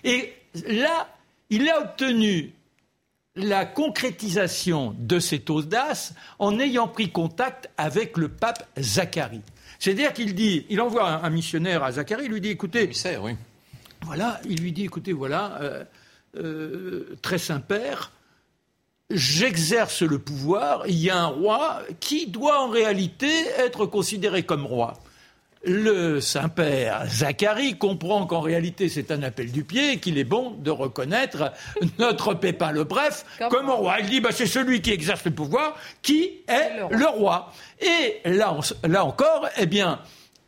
Et 0.03 0.33
là, 0.67 1.07
il 1.49 1.69
a 1.69 1.81
obtenu 1.81 2.53
la 3.35 3.65
concrétisation 3.65 4.95
de 4.97 5.19
cette 5.19 5.49
audace 5.49 6.13
en 6.39 6.59
ayant 6.59 6.87
pris 6.87 7.11
contact 7.11 7.69
avec 7.77 8.17
le 8.17 8.27
pape 8.27 8.67
Zacharie. 8.77 9.41
C'est-à-dire 9.79 10.13
qu'il 10.13 10.35
dit, 10.35 10.65
il 10.69 10.81
envoie 10.81 11.25
un, 11.25 11.29
missionnaire 11.29 11.83
à 11.83 11.93
Zacharie, 11.93 12.25
il 12.25 12.31
lui 12.31 12.41
dit, 12.41 12.49
écoutez, 12.49 12.89
oui. 13.21 13.35
voilà, 14.01 14.39
il 14.47 14.61
lui 14.61 14.71
dit, 14.71 14.83
écoutez, 14.83 15.13
voilà, 15.13 15.57
euh, 15.61 15.83
euh, 16.35 17.17
très 17.21 17.37
Saint-Père, 17.37 18.11
j'exerce 19.13 20.01
le 20.01 20.19
pouvoir, 20.19 20.83
il 20.87 20.97
y 20.97 21.09
a 21.09 21.17
un 21.17 21.27
roi 21.27 21.81
qui 21.99 22.27
doit 22.27 22.61
en 22.61 22.69
réalité 22.69 23.29
être 23.57 23.85
considéré 23.85 24.43
comme 24.43 24.65
roi 24.65 24.93
le 25.63 26.19
Saint-Père 26.19 27.05
Zacharie 27.07 27.77
comprend 27.77 28.25
qu'en 28.25 28.41
réalité 28.41 28.89
c'est 28.89 29.11
un 29.11 29.21
appel 29.23 29.51
du 29.51 29.63
pied 29.63 29.93
et 29.93 29.97
qu'il 29.99 30.17
est 30.17 30.23
bon 30.23 30.51
de 30.51 30.71
reconnaître 30.71 31.51
notre 31.99 32.33
Pépin 32.33 32.71
le 32.71 32.83
Bref 32.83 33.25
comme, 33.49 33.69
roi. 33.69 33.97
Il 33.99 34.09
dit 34.09 34.21
bah, 34.21 34.31
c'est 34.31 34.47
celui 34.47 34.81
qui 34.81 34.91
exerce 34.91 35.25
le 35.25 35.31
pouvoir 35.31 35.75
qui 36.01 36.41
est 36.47 36.89
le 36.89 37.05
roi. 37.05 37.53
Et 37.79 38.21
là, 38.25 38.57
là 38.83 39.05
encore, 39.05 39.47
eh 39.57 39.65
bien, 39.65 39.99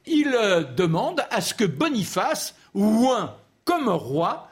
il 0.05 0.34
euh, 0.34 0.64
demande 0.64 1.22
à 1.30 1.41
ce 1.41 1.53
que 1.53 1.66
Boniface 1.66 2.55
oint 2.74 3.36
comme 3.66 3.89
roi 3.89 4.49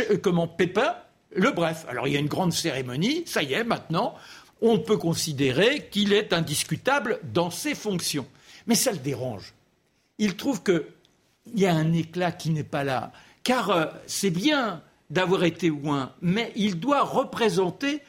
euh, 0.00 0.16
comment 0.22 0.46
Pépin 0.46 0.94
le 1.36 1.50
Bref. 1.52 1.86
Alors 1.88 2.08
il 2.08 2.14
y 2.14 2.16
a 2.16 2.20
une 2.20 2.26
grande 2.26 2.52
cérémonie, 2.52 3.22
ça 3.26 3.42
y 3.42 3.52
est, 3.52 3.64
maintenant, 3.64 4.14
on 4.60 4.78
peut 4.78 4.96
considérer 4.96 5.88
qu'il 5.90 6.12
est 6.12 6.32
indiscutable 6.32 7.20
dans 7.22 7.50
ses 7.50 7.74
fonctions. 7.74 8.26
Mais 8.66 8.74
ça 8.74 8.90
le 8.90 8.98
dérange 8.98 9.54
il 10.18 10.36
trouve 10.36 10.62
qu'il 10.62 10.84
y 11.54 11.66
a 11.66 11.74
un 11.74 11.92
éclat 11.92 12.32
qui 12.32 12.50
n'est 12.50 12.64
pas 12.64 12.84
là. 12.84 13.12
Car 13.42 13.70
euh, 13.70 13.86
c'est 14.06 14.30
bien 14.30 14.82
d'avoir 15.10 15.44
été 15.44 15.68
loin, 15.68 16.12
mais 16.20 16.52
il 16.56 16.80
doit 16.80 17.02
représenter 17.02 18.00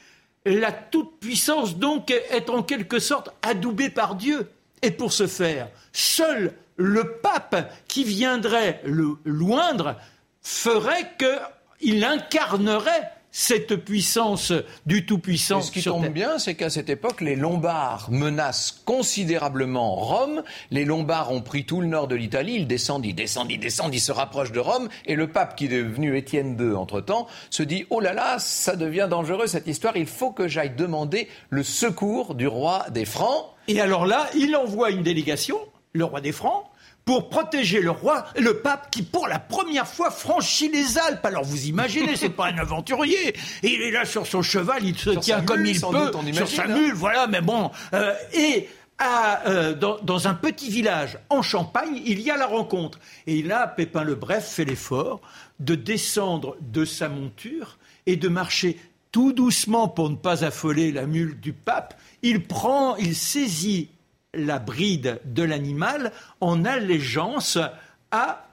la 0.45 0.71
toute-puissance, 0.71 1.78
donc 1.78 2.09
être 2.09 2.53
en 2.53 2.63
quelque 2.63 2.99
sorte 2.99 3.30
adoubé 3.41 3.89
par 3.89 4.15
Dieu. 4.15 4.49
Et 4.82 4.91
pour 4.91 5.11
ce 5.11 5.28
faire, 5.28 5.69
seul 5.91 6.53
le 6.78 7.17
pape 7.17 7.71
qui 7.88 8.03
viendrait 8.03 8.82
le 8.86 9.17
loindre 9.25 9.95
ferait 10.41 11.11
qu'il 11.19 12.03
incarnerait 12.03 13.11
cette 13.39 13.75
puissance 13.75 14.51
du 14.88 15.05
Tout-Puissant. 15.05 15.61
Ce 15.61 15.71
qui 15.71 15.83
tombe 15.83 16.07
bien, 16.07 16.39
c'est 16.39 16.55
qu'à 16.55 16.71
cette 16.71 16.89
époque, 16.89 17.21
les 17.21 17.35
Lombards 17.35 18.07
menacent 18.09 18.81
considérablement 18.83 19.93
Rome. 19.93 20.41
Les 20.71 20.85
Lombards 20.85 21.31
ont 21.31 21.41
pris 21.41 21.63
tout 21.63 21.79
le 21.79 21.85
nord 21.85 22.07
de 22.07 22.15
l'Italie. 22.15 22.55
Ils 22.55 22.65
descendent, 22.65 23.05
ils 23.05 23.13
descendent, 23.13 23.51
ils 23.51 23.59
descendent, 23.59 23.93
ils 23.93 23.99
se 23.99 24.11
rapprochent 24.11 24.51
de 24.51 24.59
Rome. 24.59 24.89
Et 25.05 25.13
le 25.13 25.27
pape, 25.27 25.55
qui 25.55 25.65
est 25.65 25.67
devenu 25.67 26.17
Étienne 26.17 26.57
II 26.59 26.75
entre-temps, 26.75 27.27
se 27.51 27.61
dit 27.61 27.85
Oh 27.91 27.99
là 27.99 28.13
là, 28.13 28.39
ça 28.39 28.75
devient 28.75 29.05
dangereux 29.07 29.45
cette 29.45 29.67
histoire. 29.67 29.97
Il 29.97 30.07
faut 30.07 30.31
que 30.31 30.47
j'aille 30.47 30.75
demander 30.75 31.27
le 31.51 31.61
secours 31.61 32.33
du 32.33 32.47
roi 32.47 32.88
des 32.89 33.05
Francs. 33.05 33.45
Et 33.67 33.79
alors 33.79 34.07
là, 34.07 34.25
il 34.35 34.55
envoie 34.55 34.89
une 34.89 35.03
délégation, 35.03 35.59
le 35.93 36.05
roi 36.05 36.21
des 36.21 36.31
Francs, 36.31 36.63
pour 37.08 37.30
protéger 37.30 37.80
le 37.80 37.91
roi, 37.91 38.26
le 38.38 38.58
pape 38.58 38.91
qui 38.91 39.01
pour 39.01 39.30
la 39.30 39.39
première 39.39 39.88
fois 39.88 40.12
franchit 40.12 40.70
les 40.70 40.97
Alpes. 40.97 41.26
Alors 41.26 41.45
vous 41.45 41.68
imaginez, 41.68 42.18
c'est 42.18 42.28
pas 42.28 42.47
un 42.47 42.58
aventurier. 42.58 43.30
Et 43.64 43.74
il 43.74 43.82
est 43.82 43.91
là 43.91 44.03
sur 44.03 44.28
son 44.28 44.41
cheval, 44.41 44.84
il 44.84 44.97
se 44.97 45.12
tient 45.12 45.41
comme 45.41 45.66
il 45.66 45.80
peut, 45.80 46.12
sur 46.34 46.49
sa 46.49 46.68
mule, 46.68 46.93
voilà. 46.93 47.26
Mais 47.28 47.39
bon, 47.39 47.72
euh, 47.93 48.14
et 48.34 48.68
euh, 49.01 49.74
dans, 49.74 50.28
un 50.28 50.34
petit 50.34 50.70
village 50.70 51.18
en 51.30 51.41
Champagne, 51.41 52.01
il 52.05 52.20
y 52.20 52.30
a 52.30 52.36
la 52.36 52.45
rencontre. 52.45 52.99
Et 53.26 53.41
là, 53.41 53.68
Pépin 53.68 54.03
le 54.03 54.16
Bref 54.16 54.45
fait 54.45 54.66
l'effort 54.66 55.22
de 55.62 55.76
descendre 55.76 56.58
de 56.60 56.84
sa 56.84 57.08
monture 57.08 57.78
et 58.05 58.18
de 58.18 58.28
marcher 58.28 58.78
tout 59.14 59.32
doucement 59.32 59.88
pour 59.88 60.10
ne 60.10 60.18
pas 60.18 60.43
affoler 60.43 60.91
la 60.91 61.05
mule 61.05 61.39
du 61.39 61.53
pape. 61.53 61.97
Il 62.22 62.43
prend, 62.43 62.97
il 62.97 63.16
saisit 63.16 63.91
la 64.34 64.59
bride 64.59 65.19
de 65.25 65.43
l'animal 65.43 66.11
en 66.41 66.65
allégeance 66.65 67.57
à, 68.11 68.47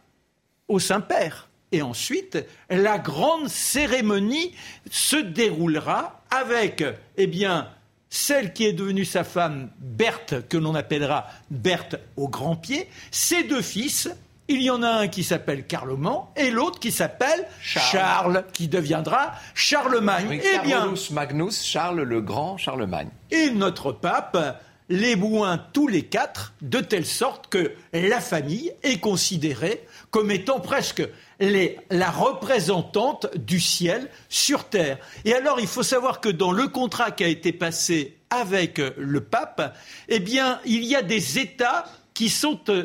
au 0.68 0.78
Saint-Père. 0.78 1.48
Et 1.72 1.82
ensuite, 1.82 2.38
la 2.70 2.98
grande 2.98 3.48
cérémonie 3.48 4.54
se 4.90 5.16
déroulera 5.16 6.22
avec, 6.30 6.84
eh 7.16 7.26
bien, 7.26 7.68
celle 8.08 8.52
qui 8.52 8.64
est 8.64 8.72
devenue 8.72 9.04
sa 9.04 9.24
femme, 9.24 9.70
Berthe, 9.78 10.48
que 10.48 10.56
l'on 10.56 10.76
appellera 10.76 11.26
Berthe 11.50 11.96
au 12.16 12.28
grand 12.28 12.54
pied, 12.54 12.88
ses 13.10 13.42
deux 13.42 13.62
fils. 13.62 14.08
Il 14.46 14.62
y 14.62 14.70
en 14.70 14.82
a 14.82 14.88
un 14.88 15.08
qui 15.08 15.24
s'appelle 15.24 15.66
Carloman 15.66 16.26
et 16.36 16.50
l'autre 16.50 16.78
qui 16.78 16.92
s'appelle 16.92 17.48
Charles. 17.60 18.44
qui 18.52 18.68
deviendra 18.68 19.32
Charlemagne. 19.54 20.32
et 20.32 20.42
eh 20.56 20.58
bien, 20.60 20.92
Magnus, 21.10 21.64
Charles 21.64 22.02
le 22.02 22.20
Grand, 22.20 22.56
Charlemagne. 22.56 23.08
Et 23.30 23.50
notre 23.50 23.90
pape 23.90 24.60
les 24.88 25.16
bouins 25.16 25.58
tous 25.72 25.88
les 25.88 26.02
quatre, 26.02 26.52
de 26.60 26.80
telle 26.80 27.06
sorte 27.06 27.48
que 27.48 27.72
la 27.92 28.20
famille 28.20 28.72
est 28.82 28.98
considérée 28.98 29.84
comme 30.10 30.30
étant 30.30 30.60
presque 30.60 31.02
la 31.40 32.10
représentante 32.10 33.34
du 33.36 33.60
ciel 33.60 34.10
sur 34.28 34.64
terre. 34.64 34.98
Et 35.24 35.34
alors, 35.34 35.60
il 35.60 35.66
faut 35.66 35.82
savoir 35.82 36.20
que 36.20 36.28
dans 36.28 36.52
le 36.52 36.68
contrat 36.68 37.10
qui 37.10 37.24
a 37.24 37.28
été 37.28 37.52
passé 37.52 38.16
avec 38.30 38.80
le 38.96 39.20
pape, 39.22 39.76
eh 40.08 40.20
bien, 40.20 40.60
il 40.64 40.84
y 40.84 40.94
a 40.94 41.02
des 41.02 41.38
États 41.38 41.86
qui, 42.12 42.32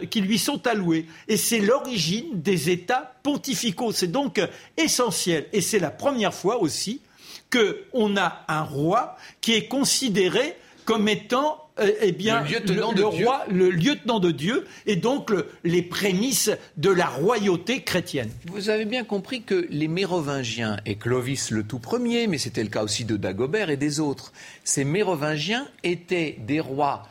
qui 0.09 0.21
lui 0.21 0.39
sont 0.39 0.65
alloués. 0.67 1.05
Et 1.27 1.37
c'est 1.37 1.59
l'origine 1.59 2.41
des 2.41 2.69
États 2.69 3.13
pontificaux. 3.23 3.91
C'est 3.91 4.11
donc 4.11 4.41
essentiel. 4.77 5.47
Et 5.53 5.61
c'est 5.61 5.79
la 5.79 5.91
première 5.91 6.33
fois 6.33 6.59
aussi 6.61 7.01
qu'on 7.51 8.17
a 8.17 8.45
un 8.47 8.63
roi 8.63 9.15
qui 9.41 9.53
est 9.53 9.67
considéré 9.67 10.55
comme 10.89 11.07
étant 11.07 11.69
euh, 11.79 11.91
eh 12.01 12.11
bien, 12.11 12.41
le 12.41 12.49
lieutenant, 12.49 12.93
de 12.93 13.03
roi, 13.03 13.45
le 13.47 13.69
lieutenant 13.69 14.19
de 14.19 14.31
Dieu, 14.31 14.65
et 14.87 14.95
donc 14.95 15.31
les 15.63 15.83
prémices 15.83 16.49
de 16.77 16.89
la 16.89 17.05
royauté 17.05 17.83
chrétienne. 17.83 18.31
Vous 18.47 18.69
avez 18.71 18.85
bien 18.85 19.03
compris 19.03 19.43
que 19.43 19.67
les 19.69 19.87
Mérovingiens, 19.87 20.77
et 20.87 20.95
Clovis 20.95 21.51
le 21.51 21.61
tout 21.61 21.77
premier, 21.77 22.25
mais 22.25 22.39
c'était 22.39 22.63
le 22.63 22.69
cas 22.69 22.81
aussi 22.81 23.05
de 23.05 23.17
Dagobert 23.17 23.69
et 23.69 23.77
des 23.77 23.99
autres, 23.99 24.33
ces 24.63 24.83
Mérovingiens 24.83 25.67
étaient 25.83 26.37
des 26.39 26.59
rois 26.59 27.03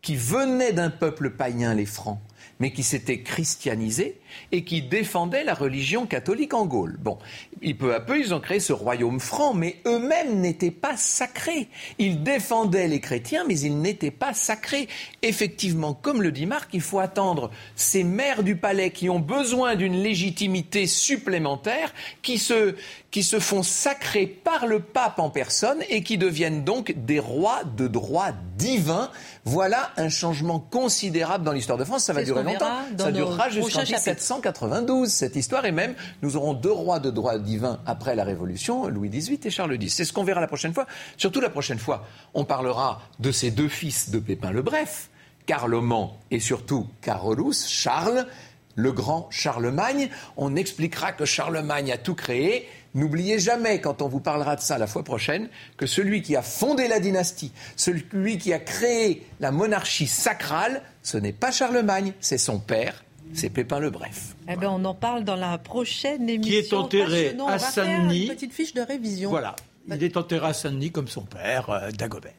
qui 0.00 0.14
venaient 0.14 0.72
d'un 0.72 0.90
peuple 0.90 1.30
païen, 1.30 1.74
les 1.74 1.86
Francs, 1.86 2.20
mais 2.60 2.72
qui 2.72 2.84
s'étaient 2.84 3.22
christianisés 3.22 4.20
et 4.52 4.64
qui 4.64 4.82
défendaient 4.82 5.44
la 5.44 5.54
religion 5.54 6.06
catholique 6.06 6.54
en 6.54 6.66
Gaule. 6.66 6.96
Bon, 7.00 7.18
et 7.62 7.74
peu 7.74 7.94
à 7.94 8.00
peu, 8.00 8.18
ils 8.18 8.34
ont 8.34 8.40
créé 8.40 8.60
ce 8.60 8.72
royaume 8.72 9.20
franc, 9.20 9.54
mais 9.54 9.76
eux-mêmes 9.86 10.40
n'étaient 10.40 10.70
pas 10.70 10.96
sacrés. 10.96 11.68
Ils 11.98 12.22
défendaient 12.22 12.88
les 12.88 13.00
chrétiens, 13.00 13.44
mais 13.46 13.58
ils 13.60 13.80
n'étaient 13.80 14.10
pas 14.10 14.34
sacrés. 14.34 14.88
Effectivement, 15.22 15.94
comme 15.94 16.22
le 16.22 16.32
dit 16.32 16.46
Marc, 16.46 16.70
il 16.72 16.80
faut 16.80 16.98
attendre 16.98 17.50
ces 17.76 18.04
maires 18.04 18.42
du 18.42 18.56
palais 18.56 18.90
qui 18.90 19.10
ont 19.10 19.18
besoin 19.18 19.76
d'une 19.76 20.02
légitimité 20.02 20.86
supplémentaire, 20.86 21.92
qui 22.22 22.38
se, 22.38 22.74
qui 23.10 23.22
se 23.22 23.40
font 23.40 23.62
sacrés 23.62 24.26
par 24.26 24.66
le 24.66 24.80
pape 24.80 25.18
en 25.18 25.30
personne 25.30 25.82
et 25.88 26.02
qui 26.02 26.18
deviennent 26.18 26.64
donc 26.64 26.92
des 26.96 27.18
rois 27.18 27.62
de 27.76 27.88
droit 27.88 28.30
divin. 28.56 29.10
Voilà 29.44 29.90
un 29.96 30.08
changement 30.08 30.58
considérable 30.60 31.44
dans 31.44 31.52
l'histoire 31.52 31.78
de 31.78 31.84
France. 31.84 32.04
Ça 32.04 32.12
va 32.12 32.22
durer 32.22 32.42
longtemps. 32.42 32.70
Ça 32.98 33.12
durera 33.12 33.48
jusqu'en 33.48 33.84
1792, 34.18 35.08
cette 35.08 35.36
histoire. 35.36 35.64
Et 35.64 35.72
même, 35.72 35.94
nous 36.22 36.36
aurons 36.36 36.54
deux 36.54 36.72
rois 36.72 36.98
de 36.98 37.10
droit 37.10 37.38
divin 37.38 37.80
après 37.86 38.14
la 38.14 38.24
Révolution, 38.24 38.88
Louis 38.88 39.08
XVIII 39.08 39.40
et 39.44 39.50
Charles 39.50 39.80
X. 39.80 39.94
C'est 39.94 40.04
ce 40.04 40.12
qu'on 40.12 40.24
verra 40.24 40.40
la 40.40 40.46
prochaine 40.46 40.74
fois. 40.74 40.86
Surtout 41.16 41.40
la 41.40 41.50
prochaine 41.50 41.78
fois, 41.78 42.06
on 42.34 42.44
parlera 42.44 43.00
de 43.18 43.32
ces 43.32 43.50
deux 43.50 43.68
fils 43.68 44.10
de 44.10 44.18
Pépin 44.18 44.50
le 44.50 44.62
Bref, 44.62 45.10
Carloman 45.46 46.10
et 46.30 46.40
surtout 46.40 46.86
Carolus, 47.00 47.66
Charles, 47.66 48.26
le 48.74 48.92
grand 48.92 49.28
Charlemagne. 49.30 50.10
On 50.36 50.56
expliquera 50.56 51.12
que 51.12 51.24
Charlemagne 51.24 51.92
a 51.92 51.98
tout 51.98 52.14
créé. 52.14 52.68
N'oubliez 52.94 53.38
jamais, 53.38 53.80
quand 53.80 54.02
on 54.02 54.08
vous 54.08 54.20
parlera 54.20 54.56
de 54.56 54.60
ça 54.60 54.78
la 54.78 54.86
fois 54.86 55.04
prochaine, 55.04 55.48
que 55.76 55.86
celui 55.86 56.22
qui 56.22 56.36
a 56.36 56.42
fondé 56.42 56.88
la 56.88 57.00
dynastie, 57.00 57.52
celui 57.76 58.38
qui 58.38 58.52
a 58.52 58.58
créé 58.58 59.26
la 59.40 59.50
monarchie 59.52 60.06
sacrale, 60.06 60.82
ce 61.02 61.18
n'est 61.18 61.32
pas 61.32 61.50
Charlemagne, 61.50 62.12
c'est 62.20 62.38
son 62.38 62.58
père, 62.58 63.04
c'est 63.34 63.50
Pépin 63.50 63.78
le 63.78 63.90
Bref. 63.90 64.36
Eh 64.48 64.56
ben, 64.56 64.68
on 64.70 64.84
en 64.84 64.94
parle 64.94 65.24
dans 65.24 65.36
la 65.36 65.58
prochaine 65.58 66.28
émission. 66.28 66.50
Qui 66.50 66.56
est 66.56 66.72
enterré 66.72 67.36
à 67.46 67.58
Saint-Denis. 67.58 68.26
Une 68.26 68.34
petite 68.34 68.52
fiche 68.52 68.74
de 68.74 68.82
révision. 68.82 69.30
Voilà. 69.30 69.56
Il 69.88 70.02
est 70.02 70.16
enterré 70.16 70.46
à 70.46 70.52
Saint-Denis 70.52 70.90
comme 70.90 71.08
son 71.08 71.22
père, 71.22 71.70
euh, 71.70 71.90
Dagobert. 71.90 72.34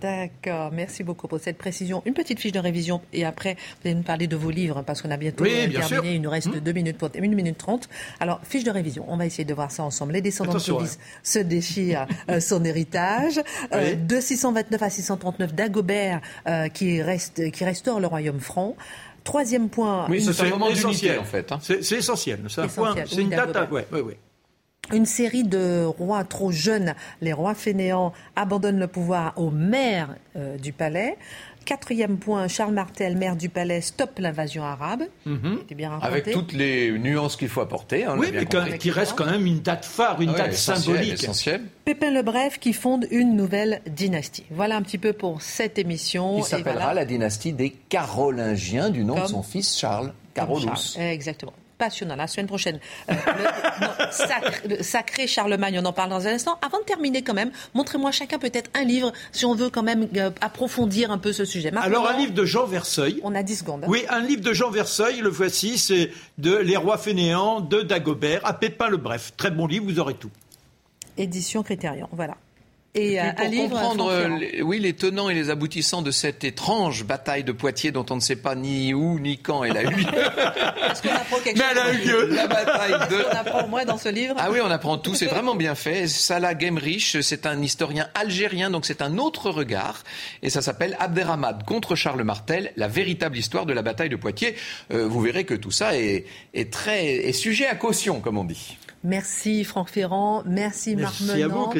D'accord, 0.00 0.72
merci 0.72 1.04
beaucoup 1.04 1.28
pour 1.28 1.40
cette 1.40 1.58
précision. 1.58 2.02
Une 2.06 2.14
petite 2.14 2.40
fiche 2.40 2.52
de 2.52 2.58
révision 2.58 3.02
et 3.12 3.24
après, 3.24 3.54
vous 3.54 3.88
allez 3.88 3.94
nous 3.94 4.02
parler 4.02 4.26
de 4.26 4.36
vos 4.36 4.50
livres 4.50 4.82
parce 4.82 5.02
qu'on 5.02 5.10
a 5.10 5.16
bientôt 5.16 5.44
oui, 5.44 5.70
terminé. 5.72 6.14
Il 6.14 6.22
nous 6.22 6.30
reste 6.30 6.48
2 6.48 6.58
hmm. 6.58 6.74
minutes 6.74 6.98
pour 6.98 7.10
1 7.14 7.20
minute 7.20 7.58
30. 7.58 7.88
Alors, 8.20 8.40
fiche 8.42 8.64
de 8.64 8.70
révision, 8.70 9.04
on 9.08 9.16
va 9.16 9.26
essayer 9.26 9.44
de 9.44 9.54
voir 9.54 9.70
ça 9.70 9.82
ensemble. 9.82 10.12
Les 10.12 10.22
descendants 10.22 10.54
de 10.54 10.58
Clovis 10.58 10.98
hein. 11.00 11.20
se 11.22 11.38
déchirent 11.38 12.06
euh, 12.30 12.40
son 12.40 12.64
héritage. 12.64 13.40
Euh, 13.72 13.94
de 13.94 14.20
629 14.20 14.82
à 14.82 14.90
639 14.90 15.54
d'Agobert 15.54 16.20
euh, 16.46 16.68
qui, 16.68 17.02
reste, 17.02 17.50
qui 17.50 17.64
restaure 17.64 18.00
le 18.00 18.06
royaume 18.06 18.40
franc. 18.40 18.76
Troisième 19.24 19.70
point. 19.70 20.06
Oui, 20.08 20.20
c'est 20.20 20.46
un 20.46 20.50
moment 20.50 20.68
essentiel 20.68 21.18
en 21.18 21.24
fait. 21.24 21.50
Hein. 21.50 21.58
C'est 21.60 21.92
essentiel. 21.92 22.40
C'est 22.48 23.20
une 23.20 23.30
date. 23.30 23.56
À... 23.56 23.64
Ouais, 23.64 23.86
une 24.92 25.06
série 25.06 25.44
de 25.44 25.84
rois 25.84 26.24
trop 26.24 26.50
jeunes, 26.50 26.94
les 27.20 27.32
rois 27.32 27.54
fainéants, 27.54 28.12
abandonnent 28.36 28.78
le 28.78 28.86
pouvoir 28.86 29.32
au 29.36 29.50
maire 29.50 30.14
euh, 30.36 30.58
du 30.58 30.72
palais. 30.72 31.16
Quatrième 31.64 32.18
point, 32.18 32.48
Charles 32.48 32.74
Martel, 32.74 33.16
maire 33.16 33.36
du 33.36 33.48
palais, 33.48 33.80
stoppe 33.80 34.18
l'invasion 34.18 34.64
arabe. 34.64 35.04
Mhm. 35.26 35.60
Avec 36.02 36.30
toutes 36.30 36.52
les 36.52 36.90
nuances 36.98 37.36
qu'il 37.36 37.48
faut 37.48 37.60
apporter. 37.60 38.04
Hein, 38.04 38.16
oui, 38.18 38.28
mais 38.32 38.78
qui 38.78 38.90
reste 38.90 39.14
quand 39.16 39.26
même 39.26 39.46
une 39.46 39.60
date 39.60 39.84
phare, 39.84 40.20
une 40.20 40.30
ah 40.30 40.38
date 40.38 40.54
symbolique. 40.54 41.26
Pépin 41.84 42.10
le 42.10 42.22
Bref 42.22 42.58
qui 42.58 42.72
fonde 42.72 43.06
une 43.10 43.36
nouvelle 43.36 43.80
dynastie. 43.86 44.44
Voilà 44.50 44.76
un 44.76 44.82
petit 44.82 44.98
peu 44.98 45.12
pour 45.12 45.42
cette 45.42 45.78
émission. 45.78 46.40
Qui 46.40 46.48
s'appellera 46.48 46.94
la 46.94 47.04
dynastie 47.04 47.52
des 47.52 47.70
Carolingiens, 47.70 48.90
du 48.90 49.04
nom 49.04 49.20
de 49.20 49.26
son 49.26 49.42
fils 49.42 49.78
Charles 49.78 50.12
Carolus. 50.34 50.96
Exactement 50.98 51.52
passionnant. 51.84 52.16
La 52.16 52.26
semaine 52.26 52.46
prochaine, 52.46 52.78
euh, 53.10 53.14
le, 54.68 54.82
sacré, 54.82 55.26
Charlemagne, 55.26 55.78
on 55.82 55.84
en 55.84 55.92
parle 55.92 56.10
dans 56.10 56.26
un 56.26 56.32
instant. 56.32 56.58
Avant 56.62 56.78
de 56.78 56.84
terminer, 56.84 57.22
quand 57.22 57.34
même, 57.34 57.50
montrez-moi 57.74 58.10
chacun 58.10 58.38
peut-être 58.38 58.70
un 58.74 58.84
livre, 58.84 59.12
si 59.32 59.44
on 59.44 59.54
veut 59.54 59.68
quand 59.68 59.82
même 59.82 60.08
euh, 60.16 60.30
approfondir 60.40 61.10
un 61.10 61.18
peu 61.18 61.32
ce 61.32 61.44
sujet. 61.44 61.70
Alors, 61.76 62.08
un 62.08 62.16
livre 62.16 62.32
de 62.32 62.44
Jean 62.44 62.66
Verseuil. 62.66 63.20
On 63.22 63.34
a 63.34 63.42
10 63.42 63.56
secondes. 63.56 63.84
Hein. 63.84 63.88
Oui, 63.90 64.04
un 64.08 64.20
livre 64.20 64.42
de 64.42 64.52
Jean 64.54 64.70
Verseuil, 64.70 65.20
le 65.20 65.28
voici, 65.28 65.76
c'est 65.76 66.10
de 66.38 66.56
Les 66.56 66.76
Rois 66.76 66.96
Fainéants 66.96 67.60
de 67.60 67.82
Dagobert, 67.82 68.40
à 68.44 68.54
Pépin 68.54 68.88
le 68.88 68.96
Bref. 68.96 69.32
Très 69.36 69.50
bon 69.50 69.66
livre, 69.66 69.84
vous 69.84 70.00
aurez 70.00 70.14
tout. 70.14 70.30
Édition 71.18 71.62
Critérion, 71.62 72.08
voilà 72.12 72.36
et, 72.94 73.20
euh, 73.20 73.32
pour 73.32 73.70
comprendre 73.70 74.38
les, 74.38 74.62
oui, 74.62 74.78
les 74.78 74.92
tenants 74.92 75.28
et 75.28 75.34
les 75.34 75.50
aboutissants 75.50 76.02
de 76.02 76.12
cette 76.12 76.44
étrange 76.44 77.04
bataille 77.04 77.42
de 77.42 77.50
Poitiers 77.50 77.90
dont 77.90 78.06
on 78.10 78.14
ne 78.14 78.20
sait 78.20 78.36
pas 78.36 78.54
ni 78.54 78.94
où 78.94 79.18
ni 79.18 79.38
quand 79.38 79.64
elle 79.64 79.76
a 79.76 79.82
eu 79.82 79.94
lieu. 79.94 80.04
Est-ce 80.90 81.02
qu'on 81.02 81.14
apprend 81.14 81.38
quelque 81.38 81.58
Mais 81.58 81.64
elle 81.72 81.78
a 81.78 81.92
eu 81.92 81.96
lieu. 82.06 82.26
La 82.34 82.46
bataille 82.46 83.08
de... 83.10 83.24
On 83.28 83.36
apprend 83.36 83.64
au 83.64 83.68
moins 83.68 83.84
dans 83.84 83.98
ce 83.98 84.08
livre? 84.08 84.36
Ah 84.38 84.50
oui, 84.52 84.58
on 84.62 84.70
apprend 84.70 84.96
tout. 84.98 85.14
C'est 85.16 85.26
vraiment 85.26 85.56
bien 85.56 85.74
fait. 85.74 86.06
Salah 86.06 86.56
Gemrich, 86.56 87.20
c'est 87.20 87.46
un 87.46 87.60
historien 87.62 88.08
algérien, 88.14 88.70
donc 88.70 88.86
c'est 88.86 89.02
un 89.02 89.18
autre 89.18 89.50
regard. 89.50 90.04
Et 90.42 90.50
ça 90.50 90.62
s'appelle 90.62 90.96
Abderrahmad 91.00 91.64
contre 91.64 91.96
Charles 91.96 92.22
Martel, 92.22 92.72
la 92.76 92.86
véritable 92.86 93.36
histoire 93.36 93.66
de 93.66 93.72
la 93.72 93.82
bataille 93.82 94.08
de 94.08 94.16
Poitiers. 94.16 94.54
Euh, 94.92 95.08
vous 95.08 95.20
verrez 95.20 95.44
que 95.44 95.54
tout 95.54 95.72
ça 95.72 95.96
est, 95.96 96.26
est 96.54 96.72
très 96.72 97.06
est 97.06 97.32
sujet 97.32 97.66
à 97.66 97.74
caution, 97.74 98.20
comme 98.20 98.38
on 98.38 98.44
dit. 98.44 98.76
Merci 99.04 99.64
Franck 99.64 99.90
Ferrand, 99.90 100.42
merci, 100.46 100.96
Marc 100.96 101.20
Merci 101.20 101.42
à 101.42 101.48
vous 101.48 101.70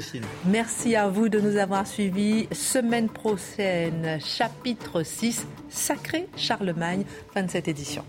Merci 0.44 0.94
à 0.94 1.08
vous 1.08 1.30
de 1.30 1.40
nous 1.40 1.56
avoir 1.56 1.86
suivis. 1.86 2.46
Semaine 2.52 3.08
prochaine, 3.08 4.18
chapitre 4.20 5.02
6, 5.02 5.46
Sacré 5.70 6.28
Charlemagne, 6.36 7.04
fin 7.32 7.42
de 7.42 7.50
cette 7.50 7.66
édition. 7.66 8.04